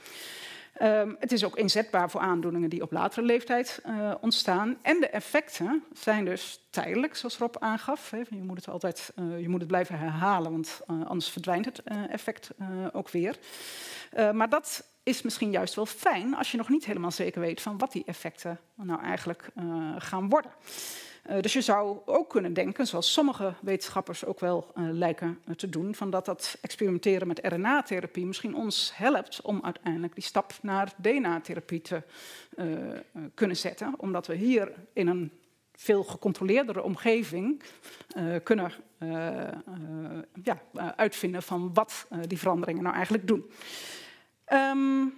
Um, 0.80 1.16
het 1.18 1.32
is 1.32 1.44
ook 1.44 1.56
inzetbaar 1.56 2.10
voor 2.10 2.20
aandoeningen 2.20 2.70
die 2.70 2.82
op 2.82 2.92
latere 2.92 3.26
leeftijd 3.26 3.82
uh, 3.86 4.14
ontstaan. 4.20 4.78
En 4.82 5.00
de 5.00 5.08
effecten 5.08 5.84
zijn 5.92 6.24
dus 6.24 6.66
tijdelijk, 6.70 7.16
zoals 7.16 7.38
Rob 7.38 7.56
aangaf. 7.58 8.10
Je, 8.10 8.42
moet 8.42 8.56
het 8.56 8.68
altijd, 8.68 9.12
uh, 9.18 9.40
je 9.40 9.48
moet 9.48 9.60
het 9.60 9.68
blijven 9.68 9.98
herhalen, 9.98 10.52
want 10.52 10.80
uh, 10.90 11.06
anders 11.06 11.28
verdwijnt 11.28 11.64
het 11.64 11.82
effect 12.10 12.50
ook 12.92 13.10
weer. 13.10 13.38
maar 14.32 14.48
dat 14.48 14.88
is 15.02 15.22
misschien 15.22 15.50
juist 15.50 15.74
wel 15.74 15.86
fijn 15.86 16.36
als 16.36 16.50
je 16.50 16.56
nog 16.56 16.68
niet 16.68 16.84
helemaal 16.84 17.10
zeker 17.10 17.40
weet 17.40 17.60
van 17.60 17.78
wat 17.78 17.92
die 17.92 18.04
effecten 18.06 18.58
nou 18.74 19.02
eigenlijk 19.02 19.48
gaan 19.98 20.28
worden. 20.28 20.50
Dus 21.40 21.52
je 21.52 21.60
zou 21.60 21.98
ook 22.04 22.30
kunnen 22.30 22.52
denken, 22.52 22.86
zoals 22.86 23.12
sommige 23.12 23.54
wetenschappers 23.60 24.24
ook 24.24 24.40
wel 24.40 24.72
lijken 24.74 25.40
te 25.56 25.68
doen, 25.68 25.94
van 25.94 26.10
dat 26.10 26.24
dat 26.24 26.58
experimenteren 26.60 27.26
met 27.26 27.40
RNA-therapie 27.42 28.26
misschien 28.26 28.54
ons 28.54 28.92
helpt 28.94 29.40
om 29.40 29.60
uiteindelijk 29.64 30.14
die 30.14 30.24
stap 30.24 30.52
naar 30.62 30.92
DNA-therapie 30.96 31.80
te 31.80 32.02
kunnen 33.34 33.56
zetten. 33.56 33.94
Omdat 33.96 34.26
we 34.26 34.34
hier 34.34 34.72
in 34.92 35.06
een 35.06 35.32
veel 35.72 36.04
gecontroleerdere 36.04 36.82
omgeving 36.82 37.62
kunnen 38.42 38.72
ja, 40.42 40.62
uitvinden 40.96 41.42
van 41.42 41.74
wat 41.74 42.06
die 42.26 42.38
veranderingen 42.38 42.82
nou 42.82 42.94
eigenlijk 42.94 43.26
doen. 43.26 43.50
Um, 44.52 45.14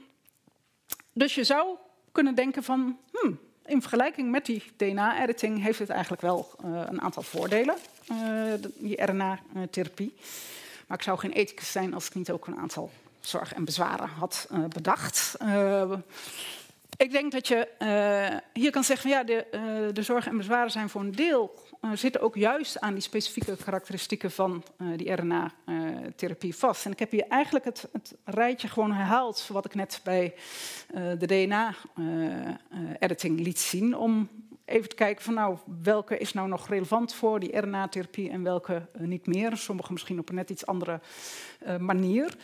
dus 1.13 1.35
je 1.35 1.45
zou 1.45 1.77
kunnen 2.13 2.35
denken 2.35 2.63
van, 2.63 2.99
hmm, 3.13 3.39
in 3.67 3.81
vergelijking 3.81 4.31
met 4.31 4.47
die 4.47 4.63
DNA-editing 4.77 5.63
heeft 5.63 5.79
het 5.79 5.89
eigenlijk 5.91 6.23
wel 6.23 6.51
een 6.63 7.01
aantal 7.01 7.23
voordelen, 7.23 7.75
die 8.77 9.05
RNA-therapie. 9.05 10.15
Maar 10.87 10.99
ik 10.99 11.05
zou 11.05 11.19
geen 11.19 11.33
ethicus 11.33 11.73
zijn 11.73 11.95
als 11.95 12.07
ik 12.07 12.15
niet 12.15 12.31
ook 12.31 12.47
een 12.47 12.57
aantal 12.57 12.91
zorgen 13.21 13.57
en 13.57 13.65
bezwaren 13.65 14.09
had 14.09 14.49
bedacht. 14.69 15.37
Ik 16.97 17.11
denk 17.11 17.33
dat 17.33 17.49
je 17.49 17.69
hier 18.53 18.71
kan 18.71 18.85
zeggen 18.85 19.11
van 19.11 19.19
ja, 19.19 19.25
de, 19.25 19.91
de 19.93 20.03
zorgen 20.03 20.31
en 20.31 20.37
bezwaren 20.37 20.71
zijn 20.71 20.89
voor 20.89 21.01
een 21.01 21.15
deel 21.15 21.55
zitten 21.93 22.21
ook 22.21 22.35
juist 22.35 22.81
aan 22.81 22.93
die 22.93 23.03
specifieke 23.03 23.57
karakteristieken 23.57 24.31
van 24.31 24.65
die 24.97 25.13
RNA-therapie 25.13 26.57
vast. 26.57 26.85
En 26.85 26.93
ik 26.93 26.99
heb 26.99 27.11
hier 27.11 27.27
eigenlijk 27.29 27.65
het, 27.65 27.89
het, 27.93 28.15
rijtje 28.25 28.69
gewoon 28.69 28.93
herhaald 28.93 29.49
wat 29.53 29.65
ik 29.65 29.75
net 29.75 30.01
bij 30.05 30.35
de 31.19 31.27
DNA-editing 31.27 33.41
liet 33.41 33.59
zien, 33.59 33.97
om 33.97 34.29
even 34.65 34.89
te 34.89 34.95
kijken 34.95 35.25
van 35.25 35.35
nou, 35.35 35.57
welke 35.83 36.19
is 36.19 36.33
nou 36.33 36.49
nog 36.49 36.69
relevant 36.69 37.15
voor 37.15 37.41
die 37.41 37.59
RNA-therapie 37.59 38.31
en 38.31 38.43
welke 38.43 38.87
niet 38.99 39.27
meer. 39.27 39.57
Sommige 39.57 39.93
misschien 39.93 40.19
op 40.19 40.29
een 40.29 40.35
net 40.35 40.51
iets 40.51 40.67
andere 40.67 41.01
manier. 41.79 42.37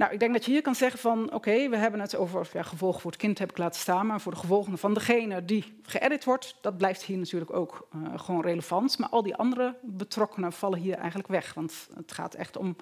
Nou, 0.00 0.12
ik 0.12 0.18
denk 0.18 0.32
dat 0.32 0.44
je 0.44 0.50
hier 0.50 0.62
kan 0.62 0.74
zeggen 0.74 1.00
van, 1.00 1.32
oké, 1.32 1.68
we 1.68 1.76
hebben 1.76 2.00
het 2.00 2.16
over 2.16 2.48
ja, 2.52 2.62
gevolgen 2.62 3.00
voor 3.00 3.10
het 3.10 3.20
kind 3.20 3.38
heb 3.38 3.50
ik 3.50 3.58
laten 3.58 3.80
staan, 3.80 4.06
maar 4.06 4.20
voor 4.20 4.32
de 4.32 4.38
gevolgen 4.38 4.78
van 4.78 4.94
degene 4.94 5.44
die 5.44 5.80
geëdit 5.82 6.24
wordt, 6.24 6.56
dat 6.60 6.76
blijft 6.76 7.02
hier 7.02 7.18
natuurlijk 7.18 7.52
ook 7.52 7.88
uh, 7.96 8.18
gewoon 8.18 8.42
relevant. 8.42 8.98
Maar 8.98 9.08
al 9.08 9.22
die 9.22 9.36
andere 9.36 9.76
betrokkenen 9.82 10.52
vallen 10.52 10.78
hier 10.78 10.94
eigenlijk 10.94 11.28
weg, 11.28 11.54
want 11.54 11.88
het 11.94 12.12
gaat 12.12 12.34
echt 12.34 12.56
om 12.56 12.76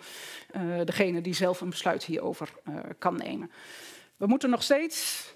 uh, 0.56 0.84
degene 0.84 1.20
die 1.20 1.34
zelf 1.34 1.60
een 1.60 1.70
besluit 1.70 2.04
hierover 2.04 2.52
uh, 2.68 2.74
kan 2.98 3.16
nemen. 3.16 3.50
We 4.16 4.26
moeten 4.26 4.50
nog 4.50 4.62
steeds 4.62 5.26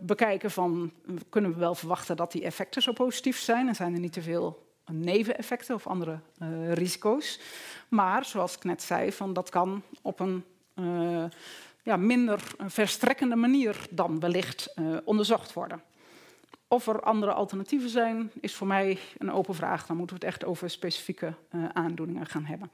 bekijken 0.00 0.50
van, 0.50 0.92
kunnen 1.28 1.52
we 1.52 1.58
wel 1.58 1.74
verwachten 1.74 2.16
dat 2.16 2.32
die 2.32 2.42
effecten 2.42 2.82
zo 2.82 2.92
positief 2.92 3.38
zijn 3.38 3.68
en 3.68 3.74
zijn 3.74 3.94
er 3.94 4.00
niet 4.00 4.12
te 4.12 4.22
veel 4.22 4.66
neveneffecten 4.92 5.74
of 5.74 5.86
andere 5.86 6.20
risico's. 6.72 7.40
Maar 7.88 8.24
zoals 8.24 8.56
ik 8.56 8.64
net 8.64 8.82
zei, 8.82 9.12
van 9.12 9.32
dat 9.32 9.50
kan 9.50 9.82
op 10.02 10.20
een 10.20 10.44
ja, 11.82 11.96
minder 11.96 12.42
verstrekkende 12.66 13.36
manier 13.36 13.86
dan 13.90 14.20
wellicht 14.20 14.72
uh, 14.76 14.96
onderzocht 15.04 15.52
worden. 15.52 15.82
Of 16.68 16.86
er 16.86 17.00
andere 17.00 17.32
alternatieven 17.32 17.88
zijn, 17.88 18.30
is 18.40 18.54
voor 18.54 18.66
mij 18.66 18.98
een 19.18 19.32
open 19.32 19.54
vraag. 19.54 19.86
Dan 19.86 19.96
moeten 19.96 20.16
we 20.18 20.24
het 20.24 20.34
echt 20.34 20.44
over 20.44 20.70
specifieke 20.70 21.34
uh, 21.54 21.64
aandoeningen 21.72 22.26
gaan 22.26 22.44
hebben. 22.44 22.70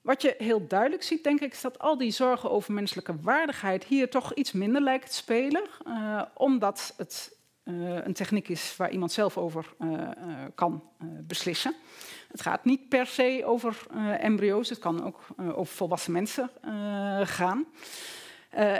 Wat 0.00 0.22
je 0.22 0.34
heel 0.38 0.66
duidelijk 0.66 1.02
ziet, 1.02 1.24
denk 1.24 1.40
ik, 1.40 1.52
is 1.52 1.60
dat 1.60 1.78
al 1.78 1.98
die 1.98 2.10
zorgen 2.10 2.50
over 2.50 2.72
menselijke 2.72 3.20
waardigheid 3.20 3.84
hier 3.84 4.10
toch 4.10 4.34
iets 4.34 4.52
minder 4.52 4.82
lijkt 4.82 5.10
te 5.10 5.14
spelen. 5.14 5.62
omdat 6.34 6.94
het 6.96 7.36
een 8.04 8.12
techniek 8.12 8.48
is 8.48 8.76
waar 8.76 8.90
iemand 8.90 9.12
zelf 9.12 9.38
over 9.38 9.74
kan 10.54 10.82
beslissen. 11.20 11.74
Het 12.32 12.40
gaat 12.40 12.64
niet 12.64 12.88
per 12.88 13.06
se 13.06 13.42
over 13.44 13.86
uh, 13.94 14.24
embryo's, 14.24 14.68
het 14.68 14.78
kan 14.78 15.04
ook 15.04 15.20
uh, 15.40 15.58
over 15.58 15.74
volwassen 15.74 16.12
mensen 16.12 16.50
uh, 16.64 17.20
gaan. 17.24 17.66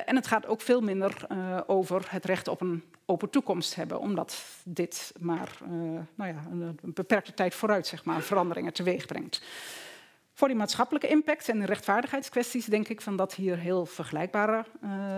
en 0.06 0.16
het 0.16 0.26
gaat 0.26 0.46
ook 0.46 0.60
veel 0.60 0.80
minder 0.80 1.26
over 1.66 2.06
het 2.08 2.24
recht 2.24 2.48
op 2.48 2.60
een 2.60 2.84
open 3.06 3.30
toekomst 3.30 3.74
hebben, 3.74 4.00
omdat 4.00 4.44
dit 4.64 5.12
maar 5.20 5.58
nou 6.14 6.34
ja, 6.34 6.44
een, 6.50 6.78
beperkte 6.82 7.34
tijd 7.34 7.54
vooruit 7.54 7.86
zeg 7.86 8.04
maar, 8.04 8.20
veranderingen 8.20 8.72
teweeg 8.72 9.06
brengt. 9.06 9.42
Voor 10.32 10.48
die 10.48 10.56
maatschappelijke 10.56 11.08
impact 11.08 11.48
en 11.48 11.58
de 11.58 11.66
rechtvaardigheidskwesties 11.66 12.64
denk 12.64 12.88
ik 12.88 13.00
van 13.00 13.16
dat 13.16 13.34
hier 13.34 13.58
heel 13.58 13.86
vergelijkbare 13.86 14.64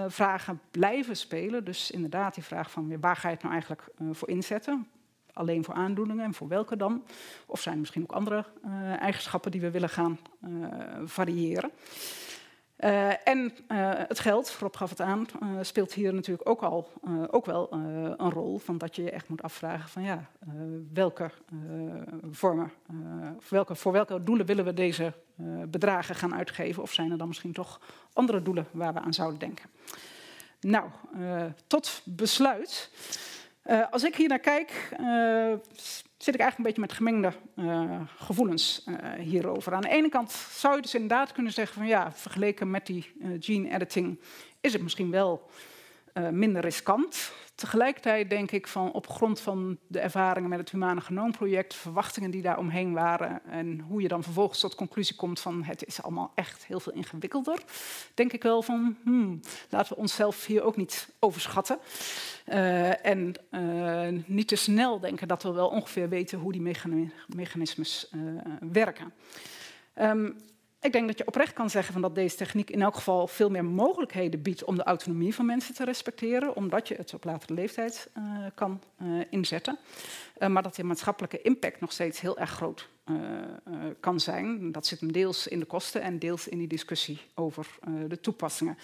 vragen 0.08 0.60
blijven 0.70 1.16
spelen. 1.16 1.64
Dus 1.64 1.90
inderdaad 1.90 2.34
die 2.34 2.44
vraag 2.44 2.70
van 2.70 3.00
waar 3.00 3.16
ga 3.16 3.28
je 3.28 3.34
het 3.34 3.42
nou 3.42 3.54
eigenlijk 3.54 3.84
voor 4.12 4.28
inzetten? 4.28 4.86
Alleen 5.34 5.64
voor 5.64 5.74
aandoeningen 5.74 6.24
en 6.24 6.34
voor 6.34 6.48
welke 6.48 6.76
dan? 6.76 7.04
Of 7.46 7.60
zijn 7.60 7.74
er 7.74 7.80
misschien 7.80 8.02
ook 8.02 8.12
andere 8.12 8.44
uh, 8.64 9.00
eigenschappen 9.00 9.50
die 9.50 9.60
we 9.60 9.70
willen 9.70 9.88
gaan 9.88 10.18
uh, 10.48 10.66
variëren? 11.04 11.70
Uh, 12.78 13.28
en 13.28 13.52
het 14.08 14.18
geld, 14.18 14.56
Rob 14.60 14.76
gaf 14.76 14.90
het 14.90 15.00
aan, 15.00 15.26
speelt 15.60 15.92
hier 15.92 16.14
natuurlijk 16.14 16.48
ook 16.48 16.62
al 16.62 16.90
ook 17.30 17.46
wel 17.46 17.72
een 17.72 18.30
rol. 18.30 18.58
Van 18.58 18.78
dat 18.78 18.96
je 18.96 19.02
je 19.02 19.10
echt 19.10 19.28
moet 19.28 19.42
afvragen 19.42 19.88
van 19.88 20.02
ja, 20.02 20.30
welke 20.92 21.30
vormen, 22.30 22.72
welke, 23.48 23.74
voor 23.74 23.92
welke 23.92 24.22
doelen 24.22 24.46
willen 24.46 24.64
we 24.64 24.74
deze 24.74 25.12
bedragen 25.66 26.14
gaan 26.14 26.34
uitgeven? 26.34 26.82
Of 26.82 26.92
zijn 26.92 27.10
er 27.10 27.18
dan 27.18 27.28
misschien 27.28 27.52
toch 27.52 27.80
andere 28.12 28.42
doelen 28.42 28.66
waar 28.70 28.92
we 28.92 29.00
aan 29.00 29.14
zouden 29.14 29.38
denken? 29.38 29.70
Nou, 30.60 30.90
tot 31.66 32.02
besluit. 32.04 32.90
Uh, 33.66 33.84
als 33.90 34.04
ik 34.04 34.16
hier 34.16 34.28
naar 34.28 34.38
kijk, 34.38 34.88
uh, 35.00 35.52
zit 36.16 36.34
ik 36.34 36.40
eigenlijk 36.40 36.56
een 36.56 36.64
beetje 36.64 36.80
met 36.80 36.92
gemengde 36.92 37.32
uh, 37.56 38.00
gevoelens 38.16 38.86
hierover. 39.18 39.74
Aan 39.74 39.80
de 39.80 39.88
ene 39.88 40.08
kant 40.08 40.32
zou 40.32 40.76
je 40.76 40.82
dus 40.82 40.94
inderdaad 40.94 41.32
kunnen 41.32 41.52
zeggen 41.52 41.76
van 41.76 41.86
ja, 41.86 42.12
vergeleken 42.12 42.70
met 42.70 42.86
die 42.86 43.12
gene 43.40 43.74
editing 43.74 44.20
is 44.60 44.72
het 44.72 44.82
misschien 44.82 45.10
wel 45.10 45.48
minder 46.30 46.62
riskant. 46.62 47.32
Tegelijkertijd 47.54 48.30
denk 48.30 48.50
ik 48.50 48.66
van 48.66 48.92
op 48.92 49.08
grond 49.08 49.40
van 49.40 49.78
de 49.86 49.98
ervaringen 49.98 50.48
met 50.48 50.58
het 50.58 50.70
Humane 50.70 51.00
Genoomproject, 51.00 51.74
verwachtingen 51.74 52.30
die 52.30 52.42
daar 52.42 52.58
omheen 52.58 52.92
waren 52.92 53.44
en 53.44 53.80
hoe 53.80 54.02
je 54.02 54.08
dan 54.08 54.22
vervolgens 54.22 54.60
tot 54.60 54.74
conclusie 54.74 55.16
komt 55.16 55.40
van 55.40 55.62
het 55.62 55.84
is 55.84 56.02
allemaal 56.02 56.32
echt 56.34 56.66
heel 56.66 56.80
veel 56.80 56.92
ingewikkelder, 56.92 57.58
denk 58.14 58.32
ik 58.32 58.42
wel 58.42 58.62
van 58.62 58.96
hmm, 59.02 59.40
laten 59.68 59.94
we 59.94 60.00
onszelf 60.00 60.46
hier 60.46 60.62
ook 60.62 60.76
niet 60.76 61.08
overschatten. 61.18 61.78
Uh, 62.48 63.06
en 63.06 63.34
uh, 63.50 64.22
niet 64.26 64.48
te 64.48 64.56
snel 64.56 65.00
denken 65.00 65.28
dat 65.28 65.42
we 65.42 65.52
wel 65.52 65.68
ongeveer 65.68 66.08
weten 66.08 66.38
hoe 66.38 66.52
die 66.52 66.74
mechanismes 67.26 68.10
werken. 68.60 69.12
Um, 70.00 70.36
ik 70.84 70.92
denk 70.92 71.06
dat 71.06 71.18
je 71.18 71.26
oprecht 71.26 71.52
kan 71.52 71.70
zeggen 71.70 71.92
van 71.92 72.02
dat 72.02 72.14
deze 72.14 72.36
techniek 72.36 72.70
in 72.70 72.82
elk 72.82 72.94
geval 72.94 73.26
veel 73.26 73.50
meer 73.50 73.64
mogelijkheden 73.64 74.42
biedt 74.42 74.64
om 74.64 74.76
de 74.76 74.82
autonomie 74.82 75.34
van 75.34 75.46
mensen 75.46 75.74
te 75.74 75.84
respecteren, 75.84 76.56
omdat 76.56 76.88
je 76.88 76.94
het 76.94 77.14
op 77.14 77.24
latere 77.24 77.54
leeftijd 77.54 78.10
uh, 78.18 78.24
kan 78.54 78.80
uh, 79.02 79.24
inzetten. 79.30 79.78
Uh, 80.44 80.50
maar 80.50 80.62
dat 80.62 80.74
de 80.74 80.84
maatschappelijke 80.84 81.42
impact 81.42 81.80
nog 81.80 81.92
steeds 81.92 82.20
heel 82.20 82.38
erg 82.38 82.50
groot 82.50 82.88
kan 84.00 84.20
zijn. 84.20 84.72
Dat 84.72 84.86
zit 84.86 85.00
hem 85.00 85.12
deels 85.12 85.46
in 85.46 85.58
de 85.58 85.64
kosten 85.64 86.02
en 86.02 86.18
deels 86.18 86.48
in 86.48 86.58
die 86.58 86.66
discussie 86.66 87.20
over 87.34 87.66
de 88.08 88.20
toepassingen. 88.20 88.78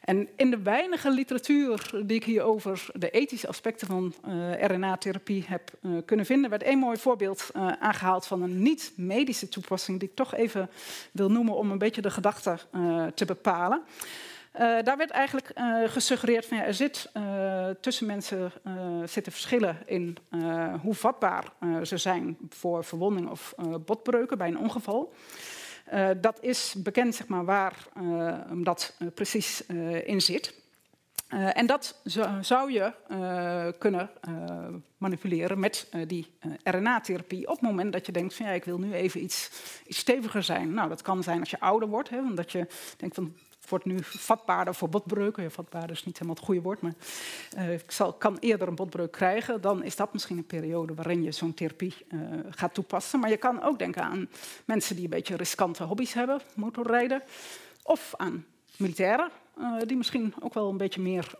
En 0.00 0.28
in 0.36 0.50
de 0.50 0.62
weinige 0.62 1.10
literatuur 1.10 1.90
die 2.04 2.16
ik 2.16 2.24
hier 2.24 2.42
over 2.42 2.86
de 2.92 3.10
ethische 3.10 3.48
aspecten 3.48 3.86
van 3.86 4.14
RNA-therapie 4.60 5.44
heb 5.46 5.70
kunnen 6.04 6.26
vinden, 6.26 6.50
werd 6.50 6.62
één 6.62 6.78
mooi 6.78 6.96
voorbeeld 6.96 7.50
aangehaald 7.78 8.26
van 8.26 8.42
een 8.42 8.62
niet-medische 8.62 9.48
toepassing, 9.48 10.00
die 10.00 10.08
ik 10.08 10.14
toch 10.14 10.34
even 10.34 10.70
wil 11.12 11.30
noemen 11.30 11.54
om 11.54 11.70
een 11.70 11.78
beetje 11.78 12.02
de 12.02 12.10
gedachte 12.10 12.58
te 13.14 13.24
bepalen. 13.24 13.82
Daar 14.58 14.96
werd 14.96 15.10
eigenlijk 15.10 15.52
gesuggereerd 15.86 16.46
van 16.46 16.56
ja, 16.56 16.64
er 16.64 16.74
zit 16.74 17.10
tussen 17.80 18.06
mensen 18.06 18.52
zitten 19.04 19.32
verschillen 19.32 19.78
in 19.86 20.16
hoe 20.82 20.94
vatbaar 20.94 21.44
ze 21.82 21.96
zijn 21.96 22.36
voor 22.48 22.84
verwonding 22.84 23.30
of 23.30 23.54
botbreuken 23.84 24.38
bij 24.38 24.48
een 24.48 24.58
ongeval. 24.58 25.12
Dat 26.20 26.38
is 26.40 26.74
bekend 26.78 27.14
zeg 27.14 27.26
maar, 27.26 27.44
waar 27.44 27.86
uh, 28.02 28.38
dat 28.54 28.96
precies 29.14 29.66
in 30.04 30.20
zit. 30.20 30.54
en 31.28 31.66
dat 31.66 32.00
zou 32.40 32.72
je 32.72 32.92
kunnen 33.78 34.10
manipuleren 34.98 35.58
met 35.58 35.88
die 36.06 36.30
RNA-therapie 36.62 37.48
op 37.48 37.54
het 37.54 37.60
moment 37.60 37.92
dat 37.92 38.06
je 38.06 38.12
denkt 38.12 38.34
van 38.34 38.46
ja, 38.46 38.52
ik 38.52 38.64
wil 38.64 38.78
nu 38.78 38.92
even 38.92 39.22
iets, 39.22 39.50
iets 39.86 39.98
steviger 39.98 40.42
zijn. 40.42 40.74
Nou, 40.74 40.88
dat 40.88 41.02
kan 41.02 41.22
zijn 41.22 41.40
als 41.40 41.50
je 41.50 41.60
ouder 41.60 41.88
wordt, 41.88 42.08
hè, 42.08 42.18
omdat 42.18 42.52
je 42.52 42.66
denkt 42.96 43.14
van 43.14 43.34
wordt 43.68 43.84
nu 43.84 43.98
vatbaarder 44.00 44.74
voor 44.74 44.88
botbreuken. 44.88 45.42
Ja, 45.42 45.88
is 45.88 46.04
niet 46.04 46.14
helemaal 46.14 46.34
het 46.34 46.44
goede 46.44 46.60
woord, 46.62 46.80
maar 46.80 46.94
uh, 47.56 47.72
ik 47.72 47.90
zal, 47.90 48.12
kan 48.12 48.36
eerder 48.40 48.68
een 48.68 48.74
botbreuk 48.74 49.12
krijgen. 49.12 49.60
Dan 49.60 49.82
is 49.82 49.96
dat 49.96 50.12
misschien 50.12 50.38
een 50.38 50.46
periode 50.46 50.94
waarin 50.94 51.22
je 51.22 51.32
zo'n 51.32 51.54
therapie 51.54 51.94
uh, 52.08 52.20
gaat 52.50 52.74
toepassen. 52.74 53.20
Maar 53.20 53.30
je 53.30 53.36
kan 53.36 53.62
ook 53.62 53.78
denken 53.78 54.02
aan 54.02 54.28
mensen 54.64 54.94
die 54.94 55.04
een 55.04 55.10
beetje 55.10 55.36
riskante 55.36 55.84
hobby's 55.84 56.12
hebben, 56.12 56.40
motorrijden. 56.54 57.22
Of 57.82 58.14
aan 58.16 58.44
militairen 58.76 59.30
die 59.86 59.96
misschien 59.96 60.34
ook 60.40 60.54
wel 60.54 60.70
een 60.70 60.76
beetje 60.76 61.00
meer 61.00 61.30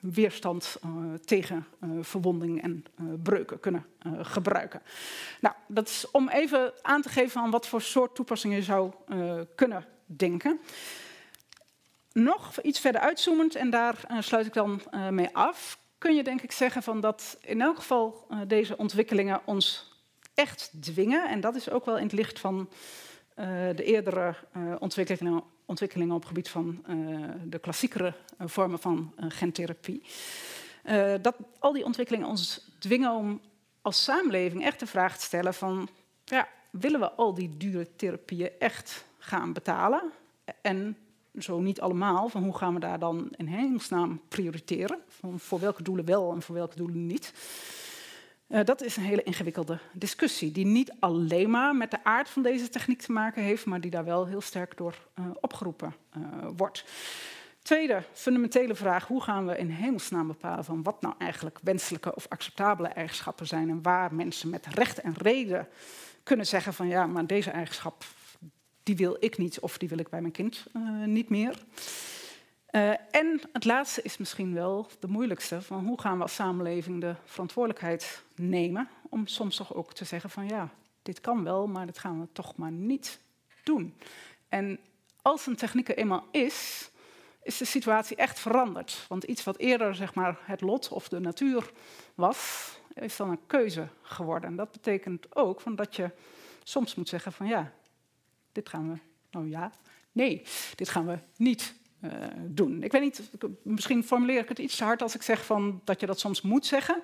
weerstand 0.00 0.76
tegen 1.24 1.66
verwonding 2.00 2.62
en 2.62 2.84
breuken 3.22 3.60
kunnen 3.60 3.86
gebruiken. 4.20 4.82
Nou, 5.40 5.54
dat 5.68 5.88
is 5.88 6.10
om 6.10 6.28
even 6.28 6.72
aan 6.82 7.02
te 7.02 7.08
geven 7.08 7.40
aan 7.40 7.50
wat 7.50 7.66
voor 7.66 7.82
soort 7.82 8.14
toepassingen 8.14 8.56
je 8.56 8.62
zou 8.62 8.92
kunnen 9.54 9.84
denken. 10.06 10.60
Nog 12.14 12.60
iets 12.60 12.80
verder 12.80 13.00
uitzoomend, 13.00 13.54
en 13.54 13.70
daar 13.70 14.06
sluit 14.18 14.46
ik 14.46 14.52
dan 14.52 14.82
mee 15.10 15.28
af, 15.32 15.78
kun 15.98 16.14
je 16.14 16.22
denk 16.22 16.42
ik 16.42 16.52
zeggen 16.52 16.82
van 16.82 17.00
dat 17.00 17.38
in 17.40 17.60
elk 17.60 17.76
geval 17.76 18.26
deze 18.46 18.76
ontwikkelingen 18.76 19.40
ons 19.44 19.92
echt 20.34 20.70
dwingen. 20.80 21.28
En 21.28 21.40
dat 21.40 21.54
is 21.54 21.70
ook 21.70 21.84
wel 21.84 21.96
in 21.96 22.02
het 22.02 22.12
licht 22.12 22.38
van 22.38 22.68
de 23.74 23.84
eerdere 23.84 24.34
ontwikkelingen, 24.78 25.42
ontwikkelingen, 25.64 26.14
op 26.14 26.20
het 26.20 26.28
gebied 26.28 26.48
van 26.48 26.84
de 27.44 27.58
klassiekere 27.58 28.14
vormen 28.38 28.78
van 28.78 29.14
gentherapie. 29.28 30.02
dat 31.20 31.36
al 31.58 31.72
die 31.72 31.84
ontwikkelingen 31.84 32.28
ons 32.28 32.70
dwingen 32.78 33.10
om 33.10 33.40
als 33.82 34.04
samenleving 34.04 34.64
echt 34.64 34.80
de 34.80 34.86
vraag 34.86 35.16
te 35.16 35.24
stellen 35.24 35.54
van... 35.54 35.88
Ja, 36.24 36.48
willen 36.70 37.00
we 37.00 37.10
al 37.10 37.34
die 37.34 37.56
dure 37.56 37.96
therapieën 37.96 38.50
echt 38.58 39.04
gaan 39.18 39.52
betalen? 39.52 40.12
En 40.60 40.96
zo 41.38 41.60
niet 41.60 41.80
allemaal, 41.80 42.28
van 42.28 42.42
hoe 42.42 42.56
gaan 42.56 42.74
we 42.74 42.80
daar 42.80 42.98
dan 42.98 43.28
in 43.36 43.46
hemelsnaam 43.46 44.20
prioriteren? 44.28 44.98
Van 45.08 45.38
voor 45.38 45.60
welke 45.60 45.82
doelen 45.82 46.04
wel 46.04 46.32
en 46.32 46.42
voor 46.42 46.54
welke 46.54 46.76
doelen 46.76 47.06
niet? 47.06 47.32
Uh, 48.48 48.60
dat 48.64 48.82
is 48.82 48.96
een 48.96 49.02
hele 49.02 49.22
ingewikkelde 49.22 49.78
discussie, 49.92 50.52
die 50.52 50.66
niet 50.66 50.92
alleen 50.98 51.50
maar 51.50 51.76
met 51.76 51.90
de 51.90 52.04
aard 52.04 52.28
van 52.28 52.42
deze 52.42 52.68
techniek 52.68 53.02
te 53.02 53.12
maken 53.12 53.42
heeft, 53.42 53.66
maar 53.66 53.80
die 53.80 53.90
daar 53.90 54.04
wel 54.04 54.26
heel 54.26 54.40
sterk 54.40 54.76
door 54.76 54.94
uh, 55.18 55.24
opgeroepen 55.40 55.94
uh, 56.16 56.24
wordt. 56.56 56.84
Tweede 57.62 58.02
fundamentele 58.12 58.74
vraag: 58.74 59.06
hoe 59.06 59.22
gaan 59.22 59.46
we 59.46 59.58
in 59.58 59.70
hemelsnaam 59.70 60.26
bepalen 60.26 60.64
van 60.64 60.82
wat 60.82 61.00
nou 61.00 61.14
eigenlijk 61.18 61.58
wenselijke 61.62 62.14
of 62.14 62.26
acceptabele 62.28 62.88
eigenschappen 62.88 63.46
zijn 63.46 63.70
en 63.70 63.82
waar 63.82 64.14
mensen 64.14 64.50
met 64.50 64.66
recht 64.66 65.00
en 65.00 65.14
reden 65.14 65.68
kunnen 66.22 66.46
zeggen 66.46 66.74
van 66.74 66.88
ja, 66.88 67.06
maar 67.06 67.26
deze 67.26 67.50
eigenschap 67.50 68.04
die 68.84 68.96
wil 68.96 69.16
ik 69.20 69.38
niet 69.38 69.60
of 69.60 69.78
die 69.78 69.88
wil 69.88 69.98
ik 69.98 70.08
bij 70.08 70.20
mijn 70.20 70.32
kind 70.32 70.64
niet 71.06 71.28
meer. 71.28 71.58
Uh, 72.70 72.90
en 73.10 73.40
het 73.52 73.64
laatste 73.64 74.02
is 74.02 74.16
misschien 74.16 74.54
wel 74.54 74.86
de 74.98 75.06
moeilijkste, 75.06 75.62
van 75.62 75.86
hoe 75.86 76.00
gaan 76.00 76.16
we 76.16 76.22
als 76.22 76.34
samenleving 76.34 77.00
de 77.00 77.14
verantwoordelijkheid 77.24 78.22
nemen 78.34 78.88
om 79.08 79.26
soms 79.26 79.56
toch 79.56 79.74
ook 79.74 79.92
te 79.92 80.04
zeggen 80.04 80.30
van 80.30 80.48
ja, 80.48 80.68
dit 81.02 81.20
kan 81.20 81.44
wel, 81.44 81.66
maar 81.66 81.86
dat 81.86 81.98
gaan 81.98 82.20
we 82.20 82.26
toch 82.32 82.56
maar 82.56 82.72
niet 82.72 83.20
doen. 83.64 83.94
En 84.48 84.78
als 85.22 85.46
een 85.46 85.56
techniek 85.56 85.88
er 85.88 85.96
eenmaal 85.96 86.24
is, 86.30 86.90
is 87.42 87.56
de 87.56 87.64
situatie 87.64 88.16
echt 88.16 88.38
veranderd. 88.40 89.04
Want 89.08 89.24
iets 89.24 89.44
wat 89.44 89.56
eerder 89.56 89.94
zeg 89.94 90.14
maar, 90.14 90.38
het 90.42 90.60
lot 90.60 90.88
of 90.88 91.08
de 91.08 91.20
natuur 91.20 91.70
was, 92.14 92.70
is 92.94 93.16
dan 93.16 93.30
een 93.30 93.46
keuze 93.46 93.88
geworden. 94.02 94.50
En 94.50 94.56
dat 94.56 94.72
betekent 94.72 95.36
ook 95.36 95.60
van 95.60 95.76
dat 95.76 95.96
je 95.96 96.10
soms 96.62 96.94
moet 96.94 97.08
zeggen 97.08 97.32
van 97.32 97.46
ja, 97.46 97.72
dit 98.54 98.68
gaan 98.68 98.92
we, 98.92 98.98
nou 99.30 99.48
ja, 99.48 99.72
nee, 100.12 100.42
dit 100.74 100.88
gaan 100.88 101.06
we 101.06 101.18
niet 101.36 101.74
uh, 102.04 102.12
doen. 102.46 102.82
Ik 102.82 102.92
weet 102.92 103.02
niet, 103.02 103.30
misschien 103.62 104.04
formuleer 104.04 104.40
ik 104.40 104.48
het 104.48 104.58
iets 104.58 104.76
te 104.76 104.84
hard 104.84 105.02
als 105.02 105.14
ik 105.14 105.22
zeg 105.22 105.44
van 105.44 105.80
dat 105.84 106.00
je 106.00 106.06
dat 106.06 106.20
soms 106.20 106.42
moet 106.42 106.66
zeggen. 106.66 107.02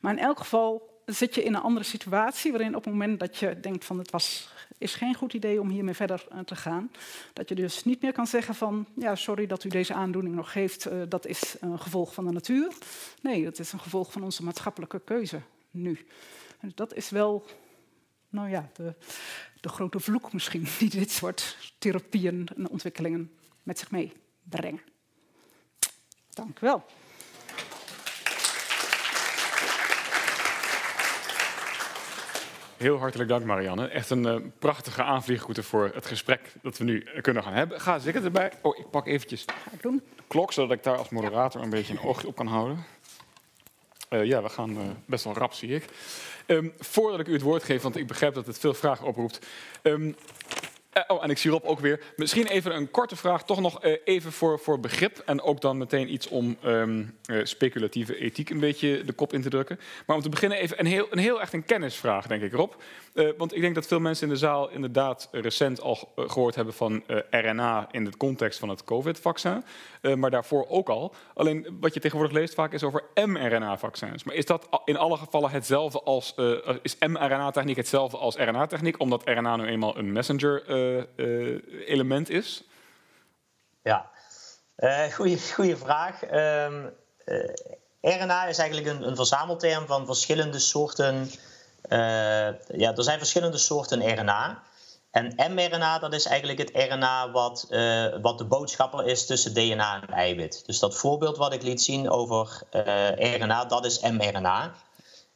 Maar 0.00 0.12
in 0.12 0.18
elk 0.18 0.38
geval 0.38 1.02
zit 1.06 1.34
je 1.34 1.44
in 1.44 1.54
een 1.54 1.60
andere 1.60 1.84
situatie 1.84 2.50
waarin 2.50 2.76
op 2.76 2.84
het 2.84 2.92
moment 2.92 3.20
dat 3.20 3.36
je 3.36 3.60
denkt 3.60 3.84
van 3.84 3.98
het 3.98 4.10
was, 4.10 4.48
is 4.78 4.94
geen 4.94 5.14
goed 5.14 5.32
idee 5.32 5.60
om 5.60 5.68
hiermee 5.68 5.94
verder 5.94 6.26
uh, 6.32 6.38
te 6.38 6.56
gaan, 6.56 6.90
dat 7.32 7.48
je 7.48 7.54
dus 7.54 7.84
niet 7.84 8.02
meer 8.02 8.12
kan 8.12 8.26
zeggen 8.26 8.54
van 8.54 8.86
ja, 8.96 9.14
sorry 9.14 9.46
dat 9.46 9.64
u 9.64 9.68
deze 9.68 9.94
aandoening 9.94 10.34
nog 10.34 10.52
heeft, 10.52 10.86
uh, 10.86 11.02
dat 11.08 11.26
is 11.26 11.56
een 11.60 11.78
gevolg 11.78 12.14
van 12.14 12.26
de 12.26 12.32
natuur. 12.32 12.72
Nee, 13.22 13.44
dat 13.44 13.58
is 13.58 13.72
een 13.72 13.80
gevolg 13.80 14.12
van 14.12 14.22
onze 14.22 14.44
maatschappelijke 14.44 15.00
keuze 15.00 15.40
nu. 15.70 16.06
En 16.60 16.72
dat 16.74 16.94
is 16.94 17.10
wel, 17.10 17.44
nou 18.28 18.50
ja, 18.50 18.70
de, 18.72 18.94
de 19.60 19.68
grote 19.68 20.00
vloek 20.00 20.32
misschien 20.32 20.66
die 20.78 20.90
dit 20.90 21.10
soort 21.10 21.56
therapieën 21.78 22.48
en 22.56 22.68
ontwikkelingen 22.68 23.30
met 23.62 23.78
zich 23.78 23.90
mee 23.90 24.12
brengen. 24.42 24.80
Dank 26.30 26.60
u 26.60 26.66
wel. 26.66 26.84
Heel 32.80 32.98
hartelijk 32.98 33.28
dank, 33.28 33.44
Marianne. 33.44 33.88
Echt 33.88 34.10
een 34.10 34.24
uh, 34.24 34.36
prachtige 34.58 35.02
aanvliegroute 35.02 35.62
voor 35.62 35.90
het 35.94 36.06
gesprek 36.06 36.52
dat 36.62 36.78
we 36.78 36.84
nu 36.84 37.06
kunnen 37.20 37.42
gaan 37.42 37.52
hebben. 37.52 37.80
Ga 37.80 37.98
zeker 37.98 38.24
erbij. 38.24 38.52
Oh, 38.62 38.78
ik 38.78 38.90
pak 38.90 39.06
eventjes 39.06 39.44
de 39.80 40.02
klok, 40.26 40.52
zodat 40.52 40.76
ik 40.76 40.82
daar 40.82 40.96
als 40.96 41.08
moderator 41.08 41.62
een 41.62 41.70
beetje 41.70 41.92
een 41.92 42.02
oogje 42.02 42.26
op 42.26 42.36
kan 42.36 42.46
houden. 42.46 42.84
Uh, 44.10 44.24
ja, 44.24 44.42
we 44.42 44.48
gaan 44.48 44.70
uh, 44.70 44.78
best 45.04 45.24
wel 45.24 45.34
rap, 45.34 45.52
zie 45.52 45.74
ik. 45.74 45.84
Um, 46.46 46.72
voordat 46.78 47.20
ik 47.20 47.26
u 47.26 47.32
het 47.32 47.42
woord 47.42 47.62
geef, 47.62 47.82
want 47.82 47.96
ik 47.96 48.06
begrijp 48.06 48.34
dat 48.34 48.46
het 48.46 48.58
veel 48.58 48.74
vragen 48.74 49.06
oproept. 49.06 49.46
Um, 49.82 50.16
uh, 50.94 51.02
oh, 51.06 51.22
en 51.22 51.30
ik 51.30 51.38
zie 51.38 51.50
Rob 51.50 51.64
ook 51.64 51.80
weer. 51.80 52.00
Misschien 52.16 52.46
even 52.46 52.76
een 52.76 52.90
korte 52.90 53.16
vraag, 53.16 53.44
toch 53.44 53.60
nog 53.60 53.82
even 54.04 54.32
voor, 54.32 54.58
voor 54.58 54.80
begrip. 54.80 55.22
En 55.26 55.42
ook 55.42 55.60
dan 55.60 55.78
meteen 55.78 56.12
iets 56.12 56.28
om 56.28 56.56
uh, 56.64 57.04
speculatieve 57.42 58.18
ethiek 58.18 58.50
een 58.50 58.60
beetje 58.60 59.04
de 59.04 59.12
kop 59.12 59.32
in 59.32 59.42
te 59.42 59.48
drukken. 59.48 59.80
Maar 60.06 60.16
om 60.16 60.22
te 60.22 60.28
beginnen 60.28 60.58
even 60.58 60.80
een 60.80 60.86
heel, 60.86 61.06
een 61.10 61.18
heel 61.18 61.40
echt 61.40 61.52
een 61.52 61.64
kennisvraag, 61.64 62.26
denk 62.26 62.42
ik, 62.42 62.52
Rob. 62.52 62.72
Want 63.36 63.54
ik 63.54 63.60
denk 63.60 63.74
dat 63.74 63.86
veel 63.86 64.00
mensen 64.00 64.26
in 64.26 64.32
de 64.32 64.38
zaal 64.38 64.70
inderdaad 64.70 65.28
recent 65.32 65.80
al 65.80 66.12
gehoord 66.16 66.54
hebben 66.54 66.74
van 66.74 67.02
RNA 67.30 67.88
in 67.90 68.04
de 68.04 68.16
context 68.16 68.58
van 68.58 68.68
het 68.68 68.84
COVID-vaccin. 68.84 69.64
maar 70.14 70.30
daarvoor 70.30 70.68
ook 70.68 70.88
al. 70.88 71.14
Alleen 71.34 71.76
wat 71.80 71.94
je 71.94 72.00
tegenwoordig 72.00 72.36
leest 72.36 72.54
vaak 72.54 72.72
is 72.72 72.82
over 72.82 73.04
mRNA-vaccins. 73.14 74.24
Maar 74.24 74.34
is 74.34 74.46
dat 74.46 74.68
in 74.84 74.96
alle 74.96 75.16
gevallen 75.16 75.50
hetzelfde 75.50 76.00
als... 76.00 76.34
is 76.82 76.96
mRNA-techniek 76.98 77.76
hetzelfde 77.76 78.16
als 78.16 78.36
RNA-techniek? 78.36 79.00
Omdat 79.00 79.22
RNA 79.24 79.56
nu 79.56 79.66
eenmaal 79.66 79.96
een 79.96 80.12
messenger 80.12 80.68
uh, 80.68 81.58
element 81.86 82.30
is? 82.30 82.64
Ja, 83.82 84.10
goede 85.54 85.76
vraag. 85.76 86.22
Um, 86.32 86.92
RNA 88.00 88.46
is 88.46 88.58
eigenlijk 88.58 88.88
een, 88.88 89.06
een, 89.06 89.16
verzamelterm 89.16 89.86
van 89.86 90.06
verschillende 90.06 90.58
soorten. 90.58 91.30
Ja, 91.88 92.94
er 92.96 93.02
zijn 93.02 93.18
verschillende 93.18 93.58
soorten 93.58 94.18
RNA. 94.18 94.62
En 95.10 95.54
mRNA, 95.54 95.98
dat 95.98 96.14
is 96.14 96.26
eigenlijk 96.26 96.58
het 96.58 96.70
RNA 96.90 97.30
wat, 97.30 97.66
wat 98.22 98.38
de 98.38 98.44
boodschapper 98.44 99.06
is 99.06 99.26
tussen 99.26 99.54
DNA 99.54 100.02
en 100.02 100.14
eiwit. 100.14 100.66
Dus 100.66 100.78
dat 100.78 100.96
voorbeeld 100.96 101.36
wat 101.36 101.52
ik 101.52 101.62
liet 101.62 101.82
zien 101.82 102.10
over 102.10 102.62
RNA, 103.16 103.64
dat 103.64 103.84
is 103.84 104.00
mRNA. 104.00 104.74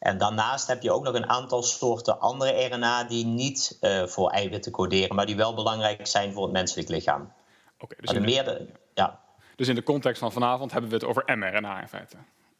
En 0.04 0.18
daarnaast 0.18 0.66
heb 0.66 0.82
je 0.82 0.92
ook 0.92 1.04
nog 1.04 1.14
een 1.14 1.28
aantal 1.28 1.62
soorten 1.62 2.20
andere 2.20 2.66
RNA 2.66 3.04
die 3.04 3.26
niet 3.26 3.78
uh, 3.80 4.06
voor 4.06 4.30
eiwitten 4.30 4.72
coderen, 4.72 5.16
maar 5.16 5.26
die 5.26 5.36
wel 5.36 5.54
belangrijk 5.54 6.06
zijn 6.06 6.32
voor 6.32 6.42
het 6.42 6.52
menselijk 6.52 6.88
lichaam. 6.88 7.32
Oké, 7.78 7.96
dus, 8.00 8.12
in 8.12 8.22
de, 8.22 8.66
ja. 8.94 9.20
dus 9.56 9.68
in 9.68 9.74
de 9.74 9.82
context 9.82 10.20
van 10.20 10.32
vanavond 10.32 10.72
hebben 10.72 10.90
we 10.90 10.96
het 10.96 11.04
over 11.04 11.36
mRNA 11.36 11.80
in 11.80 11.88
feite? 11.88 12.16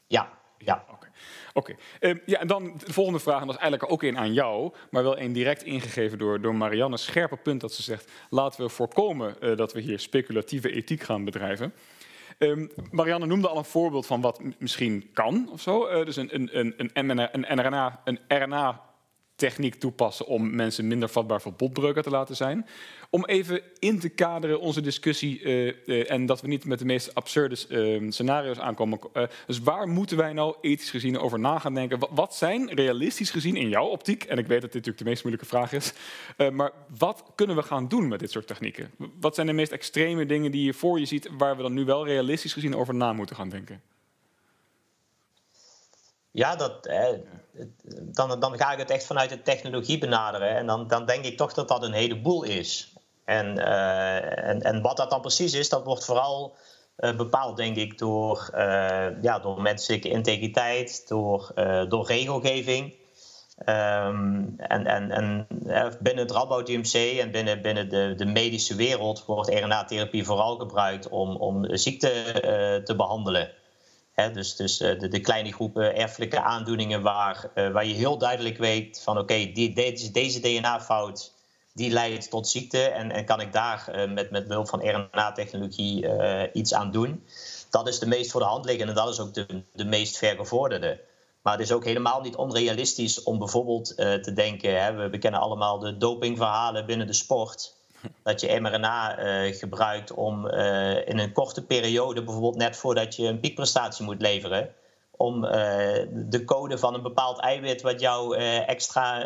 Ja, 0.07 0.29
ja. 0.65 0.85
Oké. 0.89 1.07
Okay. 1.53 1.77
Uh, 2.13 2.21
ja, 2.27 2.41
en 2.41 2.47
dan 2.47 2.73
de 2.85 2.93
volgende 2.93 3.19
vraag, 3.19 3.41
en 3.41 3.47
dat 3.47 3.55
is 3.55 3.61
eigenlijk 3.61 3.93
ook 3.93 4.03
een 4.03 4.19
aan 4.19 4.33
jou, 4.33 4.73
maar 4.91 5.03
wel 5.03 5.19
een 5.19 5.33
direct 5.33 5.63
ingegeven 5.63 6.19
door, 6.19 6.41
door 6.41 6.55
Marianne. 6.55 6.97
Scherpe 6.97 7.37
punt 7.37 7.61
dat 7.61 7.73
ze 7.73 7.83
zegt: 7.83 8.11
laten 8.31 8.65
we 8.65 8.69
voorkomen 8.69 9.37
uh, 9.41 9.57
dat 9.57 9.73
we 9.73 9.81
hier 9.81 9.99
speculatieve 10.01 10.73
ethiek 10.73 11.03
gaan 11.03 11.25
bedrijven. 11.25 11.75
Um, 12.39 12.71
Marianne 12.91 13.27
noemde 13.27 13.49
al 13.49 13.57
een 13.57 13.65
voorbeeld 13.65 14.07
van 14.07 14.21
wat 14.21 14.41
misschien 14.59 15.11
kan 15.13 15.49
of 15.53 15.61
zo. 15.61 15.89
Uh, 15.89 16.05
dus 16.05 16.17
een, 16.17 16.35
een, 16.35 16.59
een, 16.59 16.91
een, 16.93 17.51
een 17.51 17.67
RNA, 17.67 18.01
een 18.05 18.19
RNA 18.29 18.94
techniek 19.45 19.75
toepassen 19.75 20.27
om 20.27 20.55
mensen 20.55 20.87
minder 20.87 21.09
vatbaar 21.09 21.41
voor 21.41 21.53
botbreuken 21.53 22.03
te 22.03 22.11
laten 22.11 22.37
zijn. 22.37 22.67
Om 23.11 23.25
even 23.25 23.61
in 23.79 23.99
te 23.99 24.09
kaderen 24.09 24.61
onze 24.61 24.81
discussie 24.81 25.41
uh, 25.41 25.73
uh, 25.87 26.11
en 26.11 26.27
dat 26.27 26.41
we 26.41 26.49
niet 26.49 26.65
met 26.65 26.79
de 26.79 26.85
meest 26.85 27.15
absurde 27.15 27.57
uh, 27.69 28.11
scenario's 28.11 28.59
aankomen. 28.59 28.99
dus 29.47 29.61
waar 29.61 29.89
moeten 29.89 30.17
wij 30.17 30.33
nou 30.33 30.55
ethisch 30.61 30.91
gezien 30.91 31.19
over 31.19 31.39
na 31.39 31.59
gaan 31.59 31.75
denken? 31.75 31.99
Wat, 32.11 32.35
zijn 32.35 32.75
realistisch 32.75 33.31
gezien 33.31 33.57
in 33.57 33.69
jouw 33.69 33.87
optiek, 33.87 34.25
en 34.25 34.39
ik 34.39 34.47
weet 34.47 34.61
dat 34.61 34.73
dit 34.73 34.75
natuurlijk 34.75 34.99
de 34.99 35.11
meest 35.11 35.23
moeilijke 35.23 35.51
vraag 35.51 35.73
is, 35.73 35.93
maar 36.53 36.73
wat 36.99 37.25
kunnen 37.35 37.57
we 37.57 37.63
gaan 37.63 37.89
doen 37.89 38.09
met 38.09 38.19
dit 38.19 38.31
soort 38.31 38.47
technieken? 38.47 38.91
Wat 39.21 39.35
zijn 39.35 39.47
de 39.47 39.53
meest 39.53 39.73
extreme 39.73 40.27
dingen 40.27 40.51
die 40.51 40.65
je 40.65 40.75
voor 40.75 40.99
je 40.99 41.07
ziet 41.07 41.29
waar 41.39 41.57
we 41.57 41.63
dan 41.63 41.73
nu 41.73 41.85
wel 41.85 42.07
realistisch 42.07 42.53
gezien 42.53 42.77
over 42.77 42.95
na 42.95 43.13
moeten 43.13 43.37
gaan 43.37 43.49
denken? 43.49 43.81
Ja, 46.35 46.57
dat, 46.57 46.87
eh, 46.87 47.07
dan, 48.01 48.41
dan 48.41 48.57
ga 48.59 48.73
ik 48.73 48.79
het 48.79 48.91
echt 48.91 49.07
vanuit 49.07 49.31
de 49.31 49.43
technologie 49.43 49.99
benaderen. 49.99 50.49
En 50.49 50.67
dan, 50.67 50.89
dan 50.89 51.07
denk 51.07 51.25
ik 51.25 51.37
toch 51.37 51.53
dat 51.53 51.69
dat 51.69 51.83
een 51.83 51.93
heleboel 51.93 52.43
is. 52.43 52.93
En, 53.25 53.59
uh, 53.59 54.49
en, 54.49 54.63
en 54.63 54.83
wat 54.83 54.97
dat 54.97 55.11
dan 55.11 55.21
precies 55.21 55.53
is, 55.53 55.69
dat 55.69 55.85
wordt 55.85 56.05
vooral 56.05 56.57
uh, 56.99 57.17
bepaald, 57.17 57.57
denk 57.57 57.77
ik, 57.77 57.99
door, 57.99 58.51
uh, 58.55 59.23
ja, 59.23 59.39
door 59.39 59.63
menselijke 59.63 60.09
integriteit, 60.09 61.09
door, 61.09 61.53
door 61.89 62.07
regelgeving. 62.07 62.95
Ehm, 63.57 64.43
en, 64.57 64.87
en, 64.87 65.11
en 65.11 65.47
binnen 66.01 66.25
het 66.25 66.31
Radboud 66.31 66.69
UMC 66.69 67.19
en 67.21 67.31
binnen, 67.31 67.63
binnen 67.63 67.89
de, 67.89 68.15
de 68.17 68.27
medische 68.27 68.75
wereld 68.75 69.25
wordt 69.25 69.49
RNA-therapie 69.49 70.25
vooral 70.25 70.57
gebruikt 70.57 71.09
om, 71.09 71.37
om 71.37 71.77
ziekte 71.77 72.11
te 72.85 72.97
behandelen. 72.97 73.51
Dus 74.15 74.57
dus 74.57 74.77
de, 74.77 75.09
de, 75.09 75.21
kleine 75.21 75.53
groepen 75.53 75.97
erfelijke 75.97 76.41
aandoeningen 76.41 77.03
waar, 77.03 77.51
waar 77.55 77.87
je 77.87 77.95
heel 77.95 78.19
duidelijk 78.19 78.59
weet 78.59 79.01
van 79.03 79.19
oké, 79.19 79.53
deze, 79.53 80.11
deze 80.11 80.41
DNA-fout 80.41 81.33
die 81.73 81.91
leidt 81.91 82.31
tot 82.31 82.49
ziekte 82.49 82.83
en, 82.83 83.25
kan 83.25 83.41
ik 83.41 83.53
daar 83.53 84.09
met, 84.09 84.31
met 84.31 84.49
behulp 84.49 84.69
van 84.69 84.89
RNA-technologie 84.89 86.07
iets 86.53 86.75
aan 86.75 86.91
doen. 86.91 87.25
Dat 87.71 87.89
is 87.89 87.99
de 87.99 88.07
meest 88.07 88.31
voor 88.31 88.41
de 88.41 88.47
hand 88.47 88.65
liggende 88.65 88.93
en 88.93 88.99
dat 88.99 89.09
is 89.09 89.21
ook 89.21 89.35
de, 89.35 89.63
de 89.73 89.85
meest 89.85 90.17
vergevorderde. 90.17 91.01
Maar 91.43 91.53
het 91.53 91.63
is 91.63 91.73
ook 91.73 91.85
helemaal 91.85 92.21
niet 92.21 92.37
onrealistisch 92.37 93.23
om 93.23 93.39
bijvoorbeeld 93.39 93.97
te 93.97 94.33
denken, 94.35 94.83
hè, 94.83 94.95
we, 94.95 95.11
we 95.11 95.19
kennen 95.19 95.41
allemaal 95.41 95.79
de 95.79 95.97
dopingverhalen 95.97 96.87
binnen 96.87 97.07
de 97.07 97.13
sport, 97.13 97.74
dat 98.23 98.41
je 98.41 98.61
mRNA 98.61 99.17
gebruikt 99.53 100.13
om 100.13 100.49
in 101.05 101.19
een 101.19 101.33
korte 101.33 101.65
periode, 101.65 102.25
bijvoorbeeld 102.25 102.57
net 102.57 102.77
voordat 102.77 103.17
je 103.17 103.27
een 103.27 103.41
piekprestatie 103.41 104.05
moet 104.05 104.21
leveren, 104.21 104.75
om 105.17 105.45
eh, 105.45 106.07
de 106.11 106.45
code 106.45 106.79
van 106.79 106.95
een 106.95 107.03
bepaald 107.03 107.39
eiwit 107.39 107.83
wat 107.83 108.01
jou 108.01 108.37
extra 108.67 109.19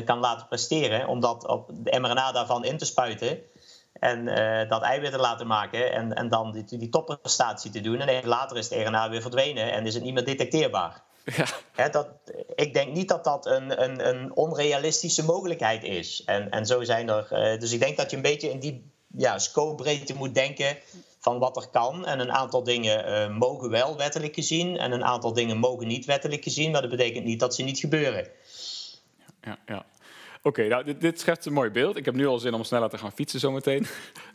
kan 0.00 0.18
laten 0.18 0.46
presteren, 0.46 1.08
om 1.08 1.20
dat 1.20 1.46
op 1.46 1.70
de 1.72 2.00
mRNA 2.00 2.32
daarvan 2.32 2.64
in 2.64 2.78
te 2.78 2.84
spuiten 2.84 3.38
en 3.92 4.24
dat 4.68 4.82
eiwit 4.82 5.10
te 5.10 5.18
laten 5.18 5.46
maken 5.46 5.92
en, 5.92 6.14
en 6.14 6.28
dan 6.28 6.52
die, 6.52 6.78
die 6.78 6.88
topprestatie 6.88 7.70
te 7.70 7.80
doen. 7.80 8.00
En 8.00 8.26
later 8.28 8.56
is 8.56 8.70
het 8.70 8.86
RNA 8.88 9.10
weer 9.10 9.22
verdwenen 9.22 9.72
en 9.72 9.86
is 9.86 9.94
het 9.94 10.02
niet 10.02 10.14
meer 10.14 10.24
detecteerbaar. 10.24 11.02
Ja. 11.76 11.88
dat, 11.88 12.08
ik 12.54 12.74
denk 12.74 12.92
niet 12.92 13.08
dat 13.08 13.24
dat 13.24 13.46
een, 13.46 13.82
een, 13.82 14.08
een 14.08 14.36
onrealistische 14.36 15.24
mogelijkheid 15.24 15.82
is. 15.82 16.22
En, 16.24 16.50
en 16.50 16.66
zo 16.66 16.82
zijn 16.82 17.08
er. 17.08 17.58
dus 17.58 17.72
ik 17.72 17.80
denk 17.80 17.96
dat 17.96 18.10
je 18.10 18.16
een 18.16 18.22
beetje 18.22 18.50
in 18.50 18.58
die 18.58 18.92
ja, 19.16 19.38
scope 19.38 20.14
moet 20.18 20.34
denken 20.34 20.76
van 21.24 21.38
wat 21.38 21.56
er 21.56 21.68
kan. 21.68 22.06
En 22.06 22.20
een 22.20 22.32
aantal 22.32 22.62
dingen 22.62 23.08
uh, 23.08 23.38
mogen 23.38 23.70
wel 23.70 23.96
wettelijk 23.96 24.34
gezien 24.34 24.76
en 24.76 24.92
een 24.92 25.04
aantal 25.04 25.32
dingen 25.32 25.58
mogen 25.58 25.86
niet 25.86 26.04
wettelijk 26.04 26.42
gezien. 26.42 26.70
Maar 26.70 26.80
dat 26.80 26.90
betekent 26.90 27.24
niet 27.24 27.40
dat 27.40 27.54
ze 27.54 27.62
niet 27.62 27.78
gebeuren. 27.78 28.28
Ja, 29.42 29.58
ja. 29.66 29.84
Oké, 30.46 30.66
nou, 30.68 30.84
dit, 30.84 31.00
dit 31.00 31.20
schetst 31.20 31.46
een 31.46 31.52
mooi 31.52 31.70
beeld. 31.70 31.96
Ik 31.96 32.04
heb 32.04 32.14
nu 32.14 32.26
al 32.26 32.38
zin 32.38 32.54
om 32.54 32.64
sneller 32.64 32.88
te 32.88 32.98
gaan 32.98 33.12
fietsen 33.12 33.40
zometeen. 33.40 33.86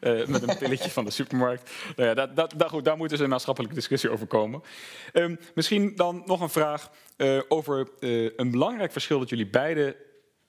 Uh, 0.01 0.25
met 0.27 0.47
een 0.47 0.57
pilletje 0.57 0.89
van 0.89 1.05
de 1.05 1.11
supermarkt. 1.11 1.71
Nou 1.95 2.09
ja, 2.09 2.15
dat, 2.15 2.35
dat, 2.35 2.53
dat, 2.57 2.69
goed, 2.69 2.85
daar 2.85 2.97
moet 2.97 3.09
dus 3.09 3.19
een 3.19 3.29
maatschappelijke 3.29 3.75
discussie 3.75 4.09
over 4.09 4.27
komen. 4.27 4.63
Um, 5.13 5.39
misschien 5.55 5.95
dan 5.95 6.23
nog 6.25 6.41
een 6.41 6.49
vraag 6.49 6.91
uh, 7.17 7.41
over 7.47 7.87
uh, 7.99 8.31
een 8.35 8.51
belangrijk 8.51 8.91
verschil 8.91 9.19
dat 9.19 9.29
jullie 9.29 9.47
beiden 9.47 9.95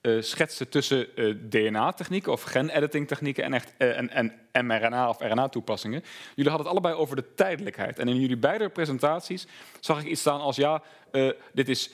uh, 0.01 0.21
schetste 0.21 0.69
tussen 0.69 1.07
uh, 1.15 1.35
DNA-technieken 1.49 2.31
of 2.31 2.41
gen-editing 2.41 3.07
technieken 3.07 3.43
en, 3.43 3.53
echt, 3.53 3.73
uh, 3.77 3.97
en, 3.97 4.09
en 4.51 4.65
mRNA 4.65 5.09
of 5.09 5.19
RNA-toepassingen. 5.19 6.03
Jullie 6.35 6.51
hadden 6.51 6.67
het 6.67 6.67
allebei 6.67 6.93
over 6.95 7.15
de 7.15 7.33
tijdelijkheid. 7.33 7.99
En 7.99 8.07
in 8.07 8.19
jullie 8.19 8.37
beide 8.37 8.69
presentaties 8.69 9.47
zag 9.79 9.99
ik 9.99 10.07
iets 10.07 10.21
staan 10.21 10.41
als 10.41 10.55
ja, 10.55 10.81
dit 11.53 11.69
is 11.69 11.89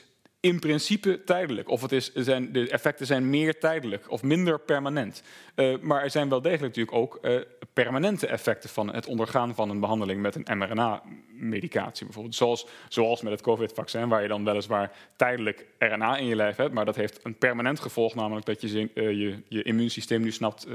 in 0.47 0.59
principe 0.59 1.23
tijdelijk. 1.23 1.69
Of 1.69 1.81
het 1.81 1.91
is, 1.91 2.13
zijn, 2.13 2.51
de 2.51 2.69
effecten 2.69 3.05
zijn 3.05 3.29
meer 3.29 3.59
tijdelijk 3.59 4.11
of 4.11 4.23
minder 4.23 4.59
permanent. 4.59 5.23
Uh, 5.55 5.77
maar 5.81 6.03
er 6.03 6.09
zijn 6.09 6.29
wel 6.29 6.41
degelijk 6.41 6.75
natuurlijk 6.75 6.97
ook 6.97 7.19
uh, 7.21 7.41
permanente 7.73 8.27
effecten 8.27 8.69
van 8.69 8.93
het 8.93 9.05
ondergaan 9.05 9.55
van 9.55 9.69
een 9.69 9.79
behandeling 9.79 10.21
met 10.21 10.35
een 10.35 10.57
mRNA-medicatie. 10.57 12.05
Bijvoorbeeld 12.05 12.35
zoals, 12.35 12.67
zoals 12.89 13.21
met 13.21 13.31
het 13.31 13.41
COVID-vaccin, 13.41 14.09
waar 14.09 14.21
je 14.21 14.27
dan 14.27 14.43
weliswaar 14.43 14.91
tijdelijk 15.15 15.65
RNA 15.79 16.17
in 16.17 16.25
je 16.25 16.35
lijf 16.35 16.55
hebt. 16.55 16.73
Maar 16.73 16.85
dat 16.85 16.95
heeft 16.95 17.19
een 17.23 17.37
permanent 17.37 17.79
gevolg, 17.79 18.15
namelijk 18.15 18.45
dat 18.45 18.61
je 18.61 18.89
uh, 18.93 19.11
je, 19.11 19.41
je 19.47 19.63
immuunsysteem 19.63 20.21
nu 20.21 20.31
snapt 20.31 20.67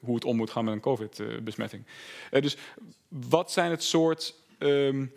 hoe 0.00 0.14
het 0.14 0.24
om 0.24 0.36
moet 0.36 0.50
gaan 0.50 0.64
met 0.64 0.74
een 0.74 0.80
COVID-besmetting. 0.80 1.84
dus 2.30 2.56
wat 3.08 3.52
zijn 3.52 3.70
het 3.70 3.82
soort. 3.82 4.34
Um, 4.58 5.12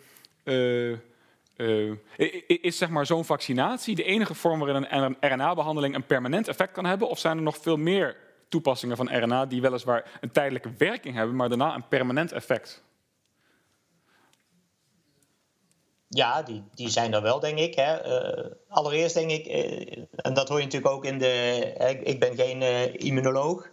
uh, 1.60 1.96
is 2.46 2.78
zeg 2.78 2.88
maar 2.88 3.06
zo'n 3.06 3.24
vaccinatie 3.24 3.94
de 3.94 4.04
enige 4.04 4.34
vorm 4.34 4.58
waarin 4.58 4.86
een 4.90 5.16
RNA-behandeling 5.20 5.94
een 5.94 6.06
permanent 6.06 6.48
effect 6.48 6.72
kan 6.72 6.84
hebben? 6.84 7.08
Of 7.08 7.18
zijn 7.18 7.36
er 7.36 7.42
nog 7.42 7.56
veel 7.56 7.76
meer 7.76 8.16
toepassingen 8.48 8.96
van 8.96 9.16
RNA 9.16 9.46
die 9.46 9.60
weliswaar 9.60 10.18
een 10.20 10.30
tijdelijke 10.30 10.72
werking 10.78 11.14
hebben, 11.14 11.36
maar 11.36 11.48
daarna 11.48 11.74
een 11.74 11.88
permanent 11.88 12.32
effect? 12.32 12.82
Ja, 16.08 16.42
die, 16.42 16.64
die 16.74 16.88
zijn 16.88 17.14
er 17.14 17.22
wel, 17.22 17.40
denk 17.40 17.58
ik. 17.58 17.74
Hè. 17.74 18.06
Uh, 18.06 18.50
allereerst 18.68 19.14
denk 19.14 19.30
ik, 19.30 19.46
uh, 19.46 20.04
en 20.16 20.34
dat 20.34 20.48
hoor 20.48 20.58
je 20.58 20.64
natuurlijk 20.64 20.94
ook 20.94 21.04
in 21.04 21.18
de. 21.18 22.00
Ik 22.02 22.20
ben 22.20 22.36
geen 22.36 22.62
immunoloog. 22.98 23.70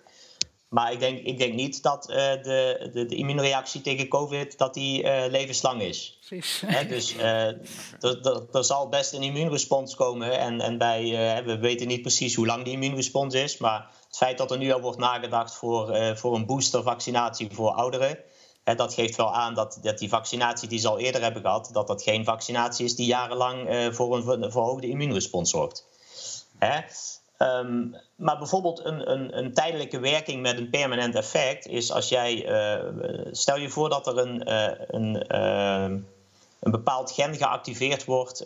Maar 0.69 0.91
ik 0.91 0.99
denk, 0.99 1.19
ik 1.19 1.37
denk 1.37 1.53
niet 1.53 1.83
dat 1.83 2.09
uh, 2.09 2.15
de, 2.15 2.89
de, 2.93 3.05
de, 3.05 3.15
immuunreactie 3.15 3.81
tegen 3.81 4.07
COVID 4.07 4.57
dat 4.57 4.73
die, 4.73 5.03
uh, 5.03 5.23
levenslang 5.27 5.81
is. 5.81 6.19
Precies. 6.27 6.63
dus 6.87 7.15
uh, 7.15 7.45
er 8.55 8.63
zal 8.63 8.89
best 8.89 9.13
een 9.13 9.23
immuunrespons 9.23 9.95
komen. 9.95 10.39
En, 10.39 10.61
en 10.61 10.77
bij, 10.77 11.03
we 11.45 11.57
weten 11.57 11.87
niet 11.87 12.01
precies 12.01 12.35
hoe 12.35 12.45
lang 12.45 12.63
die 12.63 12.73
immuunrespons 12.73 13.33
is. 13.33 13.57
Maar 13.57 13.89
het 14.07 14.17
feit 14.17 14.37
dat 14.37 14.51
er 14.51 14.57
nu 14.57 14.71
al 14.71 14.81
wordt 14.81 14.97
nagedacht 14.97 15.55
voor, 15.55 16.15
voor 16.17 16.35
een 16.35 16.45
boostervaccinatie 16.45 17.49
voor 17.51 17.71
ouderen. 17.71 18.19
dat 18.63 18.93
geeft 18.93 19.15
wel 19.15 19.33
aan 19.33 19.53
dat, 19.53 19.79
dat 19.81 19.97
die 19.97 20.09
vaccinatie 20.09 20.67
die 20.67 20.79
ze 20.79 20.87
al 20.87 20.99
eerder 20.99 21.21
hebben 21.21 21.41
gehad, 21.41 21.69
dat 21.73 21.87
dat 21.87 22.03
geen 22.03 22.25
vaccinatie 22.25 22.85
is 22.85 22.95
die 22.95 23.07
jarenlang 23.07 23.89
voor 23.95 24.15
een 24.15 24.51
verhoogde 24.51 24.87
immuunrespons 24.87 25.49
zorgt. 25.49 25.85
Hè? 26.57 26.79
Um, 27.37 27.95
maar 28.15 28.37
bijvoorbeeld 28.37 28.85
een, 28.85 29.11
een, 29.11 29.37
een, 29.37 29.53
tijdelijke 29.53 29.99
werking 29.99 30.41
met 30.41 30.57
een 30.57 30.69
permanent 30.69 31.15
effect 31.15 31.67
is 31.67 31.91
als 31.91 32.09
jij. 32.09 32.49
Uh, 32.49 33.25
stel 33.31 33.57
je 33.57 33.69
voor 33.69 33.89
dat 33.89 34.07
er 34.07 34.17
een, 34.17 34.49
uh, 34.49 34.71
een, 34.87 35.25
uh, 35.31 35.97
een 36.59 36.71
bepaald 36.71 37.11
gen 37.11 37.35
geactiveerd 37.35 38.05
wordt 38.05 38.41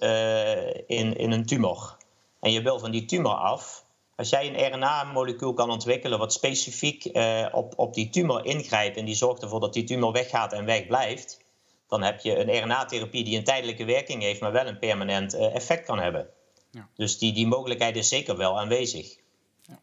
in, 0.87 1.17
in 1.17 1.31
een 1.31 1.45
tumor. 1.45 1.97
En 2.39 2.51
je 2.51 2.61
wil 2.61 2.79
van 2.79 2.91
die 2.91 3.05
tumor 3.05 3.35
af. 3.35 3.83
Als 4.15 4.29
jij 4.29 4.47
een 4.47 4.73
RNA-molecuul 4.73 5.53
kan 5.53 5.71
ontwikkelen 5.71 6.19
wat 6.19 6.33
specifiek 6.33 7.09
op, 7.51 7.73
op 7.75 7.93
die 7.93 8.09
tumor 8.09 8.45
ingrijpt 8.45 8.97
en 8.97 9.05
die 9.05 9.15
zorgt 9.15 9.41
ervoor 9.41 9.59
dat 9.59 9.73
die 9.73 9.83
tumor 9.83 10.11
weggaat 10.11 10.53
en 10.53 10.65
wegblijft, 10.65 11.39
dan 11.87 12.01
heb 12.01 12.19
je 12.19 12.37
een 12.37 12.63
RNA-therapie 12.63 13.23
die 13.23 13.37
een 13.37 13.43
tijdelijke 13.43 13.85
werking 13.85 14.21
heeft, 14.21 14.41
maar 14.41 14.51
wel 14.51 14.67
een 14.67 14.79
permanent 14.79 15.33
effect 15.33 15.85
kan 15.85 15.99
hebben. 15.99 16.29
Ja. 16.71 16.87
Dus 16.95 17.17
die, 17.17 17.33
die 17.33 17.47
mogelijkheid 17.47 17.95
is 17.95 18.09
zeker 18.09 18.37
wel 18.37 18.59
aanwezig. 18.59 19.17
Ja. 19.61 19.79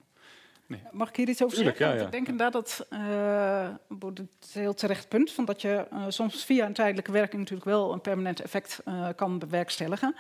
Nee. 0.67 0.81
Mag 0.91 1.09
ik 1.09 1.17
hier 1.17 1.29
iets 1.29 1.43
over 1.43 1.57
zeggen? 1.57 2.01
Ik 2.01 2.11
denk 2.11 2.29
inderdaad 2.29 2.53
dat 2.53 2.87
uh, 2.91 3.69
het 4.15 4.53
heel 4.53 4.75
terecht 4.75 5.09
punt 5.09 5.33
van 5.33 5.45
dat 5.45 5.63
je 5.63 5.87
uh, 5.93 6.05
soms 6.09 6.45
via 6.45 6.67
een 6.67 6.73
tijdelijke 6.73 7.13
werking 7.13 7.41
natuurlijk 7.41 7.69
wel 7.69 7.93
een 7.93 8.01
permanent 8.01 8.41
effect 8.41 8.81
uh, 8.85 9.09
kan 9.17 9.39
bewerkstelligen. 9.39 10.15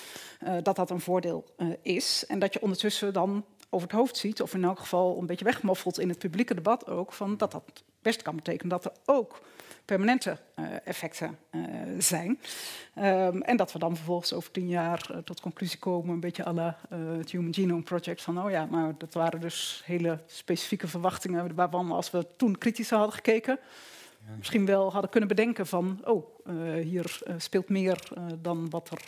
dat 0.63 0.75
dat 0.75 0.89
een 0.89 1.01
voordeel 1.01 1.45
is. 1.82 2.25
En 2.27 2.39
dat 2.39 2.53
je 2.53 2.61
ondertussen 2.61 3.13
dan 3.13 3.45
over 3.69 3.88
het 3.88 3.97
hoofd 3.97 4.17
ziet, 4.17 4.41
of 4.41 4.53
in 4.53 4.63
elk 4.63 4.80
geval 4.80 5.17
een 5.19 5.25
beetje 5.25 5.45
wegmoffelt 5.45 5.99
in 5.99 6.09
het 6.09 6.19
publieke 6.19 6.53
debat 6.53 6.88
ook, 6.88 7.13
van 7.13 7.38
dat 7.38 7.51
dat 7.51 7.63
best 8.01 8.21
kan 8.21 8.36
betekenen 8.36 8.69
dat 8.69 8.86
er 8.86 8.91
ook 9.05 9.41
permanente 9.89 10.37
uh, 10.59 10.65
effecten 10.83 11.37
uh, 11.51 11.63
zijn. 11.97 12.39
Um, 12.97 13.41
en 13.41 13.57
dat 13.57 13.71
we 13.71 13.79
dan 13.79 13.95
vervolgens 13.95 14.33
over 14.33 14.51
tien 14.51 14.67
jaar 14.67 15.09
uh, 15.11 15.17
tot 15.17 15.39
conclusie 15.39 15.79
komen, 15.79 16.13
een 16.13 16.19
beetje 16.19 16.45
alle 16.45 16.75
het 16.89 17.31
Human 17.31 17.53
Genome 17.53 17.81
Project, 17.81 18.21
van 18.21 18.43
oh 18.43 18.51
ja, 18.51 18.65
maar 18.65 18.93
dat 18.97 19.13
waren 19.13 19.41
dus 19.41 19.81
hele 19.85 20.19
specifieke 20.25 20.87
verwachtingen 20.87 21.55
waarvan 21.55 21.91
als 21.91 22.11
we 22.11 22.25
toen 22.37 22.57
kritisch 22.57 22.89
hadden 22.89 23.13
gekeken, 23.13 23.59
misschien 24.37 24.65
wel 24.65 24.91
hadden 24.91 25.09
kunnen 25.09 25.29
bedenken 25.29 25.67
van 25.67 26.01
oh, 26.03 26.25
hier 26.81 27.21
speelt 27.37 27.69
meer 27.69 28.11
dan 28.41 28.69
wat 28.69 28.89
er 28.89 29.01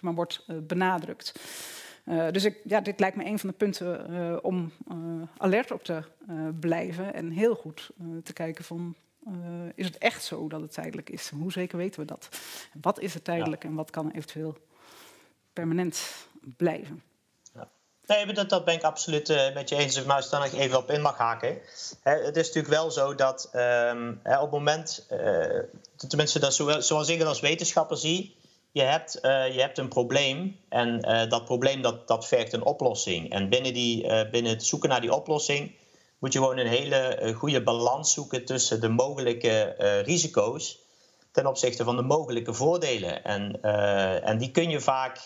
maar 0.00 0.14
wordt 0.14 0.46
benadrukt. 0.66 1.40
Dus 2.30 2.44
ik, 2.44 2.60
ja, 2.64 2.80
dit 2.80 3.00
lijkt 3.00 3.16
me 3.16 3.24
een 3.24 3.38
van 3.38 3.48
de 3.48 3.56
punten 3.56 4.44
om 4.44 4.72
alert 5.36 5.70
op 5.70 5.84
te 5.84 6.02
blijven 6.60 7.14
en 7.14 7.30
heel 7.30 7.54
goed 7.54 7.90
te 8.22 8.32
kijken 8.32 8.64
van 8.64 8.94
is 9.74 9.86
het 9.86 9.98
echt 9.98 10.24
zo 10.24 10.48
dat 10.48 10.60
het 10.60 10.72
tijdelijk 10.72 11.10
is? 11.10 11.28
Hoe 11.28 11.52
zeker 11.52 11.78
weten 11.78 12.00
we 12.00 12.06
dat? 12.06 12.28
Wat 12.80 13.00
is 13.00 13.14
het 13.14 13.24
tijdelijk 13.24 13.62
ja. 13.62 13.68
en 13.68 13.74
wat 13.74 13.90
kan 13.90 14.10
eventueel 14.10 14.56
permanent 15.52 16.00
blijven? 16.56 17.02
Ja. 17.54 17.68
Nee, 18.06 18.32
dat, 18.32 18.48
dat 18.48 18.64
ben 18.64 18.74
ik 18.74 18.82
absoluut 18.82 19.28
uh, 19.28 19.54
met 19.54 19.68
je 19.68 19.76
eens. 19.76 20.04
Maar 20.04 20.16
als 20.16 20.24
ik 20.24 20.30
daar 20.30 20.40
nog 20.40 20.52
even 20.52 20.78
op 20.78 20.90
in 20.90 21.00
mag 21.00 21.16
haken. 21.16 21.58
Hè, 22.02 22.12
het 22.12 22.36
is 22.36 22.46
natuurlijk 22.46 22.74
wel 22.74 22.90
zo 22.90 23.14
dat 23.14 23.48
ehm, 23.52 24.14
hè, 24.22 24.36
op 24.36 24.42
het 24.42 24.50
moment, 24.50 25.06
uh, 25.10 25.58
tenminste 26.08 26.38
dat 26.38 26.54
zoals 26.84 27.08
ik 27.08 27.18
het 27.18 27.28
als 27.28 27.40
wetenschapper 27.40 27.96
zie, 27.96 28.38
je 28.72 28.82
hebt, 28.82 29.18
uh, 29.22 29.54
je 29.54 29.60
hebt 29.60 29.78
een 29.78 29.88
probleem 29.88 30.60
en 30.68 31.00
dat 31.28 31.44
probleem 31.44 31.82
dat, 31.82 32.08
dat 32.08 32.26
vergt 32.26 32.52
een 32.52 32.64
oplossing. 32.64 33.30
En 33.30 33.48
binnen, 33.48 33.74
die, 33.74 34.28
binnen 34.30 34.52
het 34.52 34.66
zoeken 34.66 34.88
naar 34.88 35.00
die 35.00 35.14
oplossing 35.14 35.74
moet 36.20 36.32
je 36.32 36.38
gewoon 36.38 36.58
een 36.58 36.66
hele 36.66 37.32
goede 37.36 37.62
balans 37.62 38.12
zoeken 38.12 38.44
tussen 38.44 38.80
de 38.80 38.88
mogelijke 38.88 39.74
risico's 40.04 40.78
ten 41.32 41.46
opzichte 41.46 41.84
van 41.84 41.96
de 41.96 42.02
mogelijke 42.02 42.54
voordelen. 42.54 43.24
En, 43.24 43.58
uh, 43.62 44.28
en 44.28 44.38
die 44.38 44.50
kun 44.50 44.70
je 44.70 44.80
vaak 44.80 45.18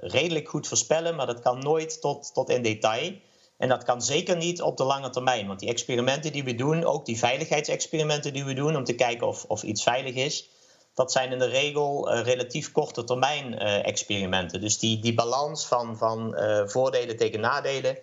redelijk 0.00 0.48
goed 0.48 0.68
voorspellen, 0.68 1.14
maar 1.14 1.26
dat 1.26 1.40
kan 1.40 1.58
nooit 1.58 2.00
tot, 2.00 2.34
tot 2.34 2.50
in 2.50 2.62
detail. 2.62 3.12
En 3.58 3.68
dat 3.68 3.84
kan 3.84 4.02
zeker 4.02 4.36
niet 4.36 4.62
op 4.62 4.76
de 4.76 4.84
lange 4.84 5.10
termijn. 5.10 5.46
Want 5.46 5.60
die 5.60 5.68
experimenten 5.68 6.32
die 6.32 6.44
we 6.44 6.54
doen, 6.54 6.84
ook 6.84 7.06
die 7.06 7.18
veiligheidsexperimenten 7.18 8.32
die 8.32 8.44
we 8.44 8.54
doen 8.54 8.76
om 8.76 8.84
te 8.84 8.94
kijken 8.94 9.26
of, 9.26 9.44
of 9.48 9.62
iets 9.62 9.82
veilig 9.82 10.14
is, 10.14 10.48
dat 10.94 11.12
zijn 11.12 11.32
in 11.32 11.38
de 11.38 11.48
regel 11.48 12.14
relatief 12.14 12.72
korte 12.72 13.04
termijn 13.04 13.58
experimenten. 13.58 14.60
Dus 14.60 14.78
die, 14.78 15.00
die 15.00 15.14
balans 15.14 15.66
van, 15.66 15.96
van 15.96 16.36
voordelen 16.66 17.16
tegen 17.16 17.40
nadelen, 17.40 17.98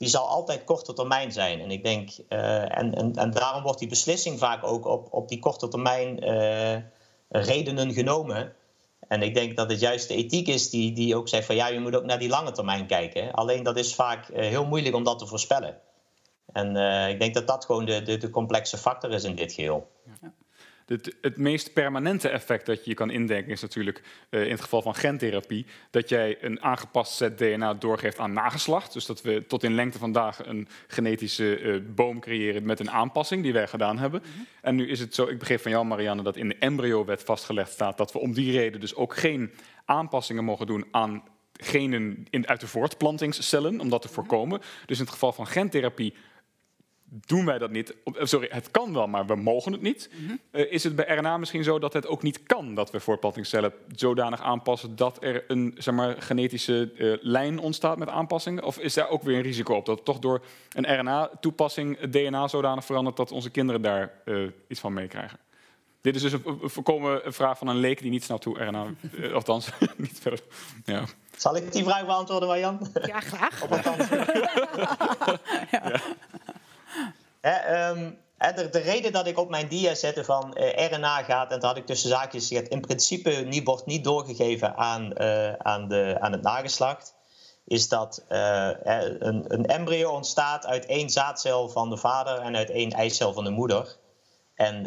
die 0.00 0.08
zal 0.08 0.28
altijd 0.28 0.64
korte 0.64 0.92
termijn 0.92 1.32
zijn. 1.32 1.60
En 1.60 1.70
ik 1.70 1.84
denk, 1.84 2.10
uh, 2.28 2.78
en, 2.78 2.94
en, 2.94 3.12
en 3.14 3.30
daarom 3.30 3.62
wordt 3.62 3.78
die 3.78 3.88
beslissing 3.88 4.38
vaak 4.38 4.64
ook 4.64 4.86
op, 4.86 5.12
op 5.12 5.28
die 5.28 5.38
korte 5.38 5.68
termijn 5.68 6.24
uh, 6.24 6.76
redenen 7.28 7.92
genomen. 7.92 8.52
En 9.08 9.22
ik 9.22 9.34
denk 9.34 9.56
dat 9.56 9.70
het 9.70 9.80
juist 9.80 10.08
de 10.08 10.14
ethiek 10.14 10.48
is 10.48 10.70
die, 10.70 10.92
die 10.92 11.16
ook 11.16 11.28
zegt 11.28 11.46
van 11.46 11.54
ja, 11.54 11.66
je 11.66 11.80
moet 11.80 11.96
ook 11.96 12.04
naar 12.04 12.18
die 12.18 12.28
lange 12.28 12.52
termijn 12.52 12.86
kijken. 12.86 13.32
Alleen 13.32 13.62
dat 13.62 13.76
is 13.76 13.94
vaak 13.94 14.28
uh, 14.28 14.36
heel 14.36 14.66
moeilijk 14.66 14.94
om 14.94 15.04
dat 15.04 15.18
te 15.18 15.26
voorspellen. 15.26 15.78
En 16.52 16.76
ik 17.10 17.20
denk 17.20 17.34
dat 17.34 17.46
dat 17.46 17.64
gewoon 17.64 17.84
de, 17.84 18.02
de, 18.02 18.16
de 18.16 18.30
complexe 18.30 18.76
factor 18.76 19.10
is 19.12 19.24
in 19.24 19.34
dit 19.34 19.52
geheel. 19.52 19.90
Ja. 20.04 20.32
Het, 20.90 21.16
het, 21.20 21.36
meest 21.36 21.72
permanente 21.72 22.28
effect 22.28 22.66
dat 22.66 22.84
je 22.84 22.94
kan 22.94 23.10
indenken 23.10 23.52
is 23.52 23.60
natuurlijk 23.60 24.02
uh, 24.30 24.44
in 24.44 24.50
het 24.50 24.60
geval 24.60 24.82
van 24.82 24.94
gentherapie 24.94 25.66
dat 25.90 26.08
jij 26.08 26.38
een 26.40 26.62
aangepast 26.62 27.12
set 27.12 27.38
DNA 27.38 27.74
doorgeeft 27.74 28.18
aan 28.18 28.32
nageslacht. 28.32 28.92
Dus 28.92 29.06
dat 29.06 29.22
we 29.22 29.44
tot 29.46 29.62
in 29.62 29.74
lengte 29.74 29.98
vandaag 29.98 30.46
een 30.46 30.68
genetische 30.86 31.60
uh, 31.60 31.80
boom 31.94 32.20
creëren 32.20 32.64
met 32.64 32.80
een 32.80 32.90
aanpassing 32.90 33.42
die 33.42 33.52
wij 33.52 33.66
gedaan 33.66 33.98
hebben. 33.98 34.22
Mm 34.24 34.32
-hmm. 34.32 34.46
En 34.60 34.74
nu 34.74 34.88
is 34.88 35.00
het 35.00 35.14
zo, 35.14 35.26
ik 35.26 35.38
begreep 35.38 35.60
van 35.60 35.70
jou 35.70 35.84
Marianne, 35.84 36.22
dat 36.22 36.36
in 36.36 36.48
de 36.48 36.56
embryo-wet 36.58 37.22
vastgelegd 37.22 37.72
staat 37.72 37.98
dat 37.98 38.12
we 38.12 38.18
om 38.18 38.32
die 38.32 38.52
reden 38.52 38.80
dus 38.80 38.94
ook 38.94 39.16
geen 39.16 39.50
aanpassingen 39.84 40.44
mogen 40.44 40.66
doen 40.66 40.84
aan 40.90 41.22
genen 41.52 42.26
in, 42.30 42.48
uit 42.48 42.60
de 42.60 42.66
voortplantingscellen, 42.66 43.80
om 43.80 43.88
dat 43.88 44.02
te 44.02 44.08
voorkomen. 44.08 44.60
Dus 44.86 44.98
in 44.98 45.04
het 45.04 45.12
geval 45.12 45.32
van 45.32 45.46
gentherapie 45.46 46.14
doen 47.10 47.44
wij 47.44 47.58
dat 47.58 47.70
niet. 47.70 47.94
Sorry, 48.18 48.48
het 48.50 48.70
kan 48.70 48.92
wel, 48.92 49.06
maar 49.06 49.26
we 49.26 49.34
mogen 49.34 49.72
het 49.72 49.82
niet. 49.82 50.10
Mm 50.12 50.26
-hmm. 50.26 50.40
uh, 50.52 50.72
is 50.72 50.84
het 50.84 50.96
bij 50.96 51.16
RNA 51.16 51.36
misschien 51.36 51.64
zo 51.64 51.78
dat 51.78 51.92
het 51.92 52.06
ook 52.06 52.22
niet 52.22 52.42
kan 52.42 52.74
dat 52.74 52.90
we 52.90 53.00
voortplantingscellen 53.00 53.72
zodanig 53.94 54.40
aanpassen 54.40 54.96
dat 54.96 55.22
er 55.22 55.44
een 55.48 55.74
zeg 55.78 55.94
maar, 55.94 56.22
genetische 56.22 56.92
uh, 56.94 57.16
lijn 57.20 57.58
ontstaat 57.58 57.98
met 57.98 58.08
aanpassingen? 58.08 58.64
Of 58.64 58.78
is 58.78 58.94
daar 58.94 59.08
ook 59.08 59.22
weer 59.22 59.36
een 59.36 59.42
risico 59.42 59.74
op 59.74 59.86
dat 59.86 60.04
toch 60.04 60.18
door 60.18 60.42
een 60.72 60.98
RNA-toepassing 60.98 62.00
het 62.00 62.12
DNA 62.12 62.48
zodanig 62.48 62.84
verandert 62.84 63.16
dat 63.16 63.32
onze 63.32 63.50
kinderen 63.50 63.82
daar 63.82 64.12
uh, 64.24 64.48
iets 64.68 64.80
van 64.80 64.92
meekrijgen? 64.92 65.38
Dit 66.00 66.14
is 66.14 66.22
dus 66.22 66.32
een, 66.32 66.42
een 66.44 66.70
voorkomen 66.70 67.20
vraag 67.24 67.58
van 67.58 67.68
een 67.68 67.76
leek 67.76 68.00
die 68.00 68.10
niet 68.10 68.24
snapt 68.24 68.44
hoe 68.44 68.64
RNA, 68.64 68.86
althans 69.32 69.70
niet 69.96 70.18
verder. 70.20 70.40
Ja. 70.84 71.04
Zal 71.36 71.56
ik 71.56 71.72
die 71.72 71.84
vraag 71.84 72.06
beantwoorden, 72.06 72.48
Marjan? 72.48 72.90
Ja, 73.06 73.20
graag. 73.20 73.62
Op 73.62 73.70
ja. 75.70 75.88
ja. 75.88 76.00
He, 77.40 77.88
um, 77.88 78.18
de, 78.54 78.68
de, 78.70 78.78
reden 78.78 79.12
dat 79.12 79.26
ik 79.26 79.38
op 79.38 79.48
mijn 79.48 79.68
dia 79.68 79.94
zette 79.94 80.24
van 80.24 80.56
uh, 80.58 80.88
RNA 80.90 81.22
gaat, 81.22 81.52
en 81.52 81.60
dat 81.60 81.68
had 81.68 81.76
ik 81.76 81.86
tussen 81.86 82.08
zaakjes 82.08 82.46
gezegd, 82.46 82.68
in 82.68 82.80
principe 82.80 83.30
niet, 83.30 83.64
wordt 83.64 83.86
niet 83.86 84.04
doorgegeven 84.04 84.76
aan, 84.76 85.12
uh, 85.16 85.52
aan, 85.52 85.88
de, 85.88 86.16
aan 86.20 86.32
het 86.32 86.42
nageslacht, 86.42 87.14
is 87.64 87.88
dat 87.88 88.24
uh, 88.28 88.70
een, 89.18 89.44
een, 89.48 89.66
embryo 89.66 90.10
ontstaat 90.10 90.66
uit 90.66 90.86
één 90.86 91.10
zaadcel 91.10 91.68
van 91.68 91.90
de 91.90 91.96
vader 91.96 92.38
en 92.38 92.56
uit 92.56 92.70
één 92.70 92.90
eicel 92.90 93.32
van 93.32 93.44
de 93.44 93.50
moeder. 93.50 93.96
En 94.54 94.82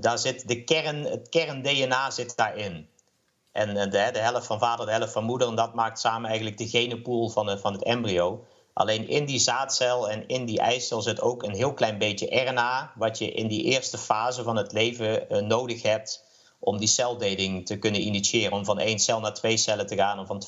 daar 0.00 0.18
zit 0.18 0.48
de 0.48 0.64
kern, 0.64 1.04
het 1.04 1.28
kern-DNA 1.28 2.10
zit 2.10 2.36
daarin. 2.36 2.88
En 3.52 3.74
de, 3.74 3.88
de 3.88 4.18
helft 4.18 4.46
van 4.46 4.58
vader, 4.58 4.86
de 4.86 4.92
helft 4.92 5.12
van 5.12 5.24
moeder, 5.24 5.48
en 5.48 5.54
dat 5.54 5.74
maakt 5.74 5.98
samen 5.98 6.28
eigenlijk 6.28 6.58
de 6.58 6.68
genenpool 6.68 7.28
van, 7.28 7.58
van 7.58 7.72
het 7.72 7.82
embryo. 7.82 8.44
Alleen 8.78 9.08
in 9.08 9.24
die 9.24 9.38
zaadcel 9.38 10.10
en 10.10 10.26
in 10.26 10.44
die 10.44 10.58
eicel 10.58 11.02
zit 11.02 11.20
ook 11.20 11.42
een 11.42 11.54
heel 11.54 11.74
klein 11.74 11.98
beetje 11.98 12.40
RNA, 12.40 12.92
wat 12.94 13.18
je 13.18 13.32
in 13.32 13.46
die 13.48 13.62
eerste 13.62 13.98
fase 13.98 14.42
van 14.42 14.56
het 14.56 14.72
leven 14.72 15.32
uh, 15.32 15.42
nodig 15.42 15.82
hebt 15.82 16.24
om 16.58 16.78
die 16.78 16.88
celdeling 16.88 17.66
te 17.66 17.78
kunnen 17.78 18.00
initiëren. 18.00 18.52
Om 18.52 18.64
van 18.64 18.78
één 18.78 18.98
cel 18.98 19.20
naar 19.20 19.34
twee 19.34 19.56
cellen 19.56 19.86
te 19.86 19.96
gaan, 19.96 20.18
om 20.18 20.26
van 20.26 20.38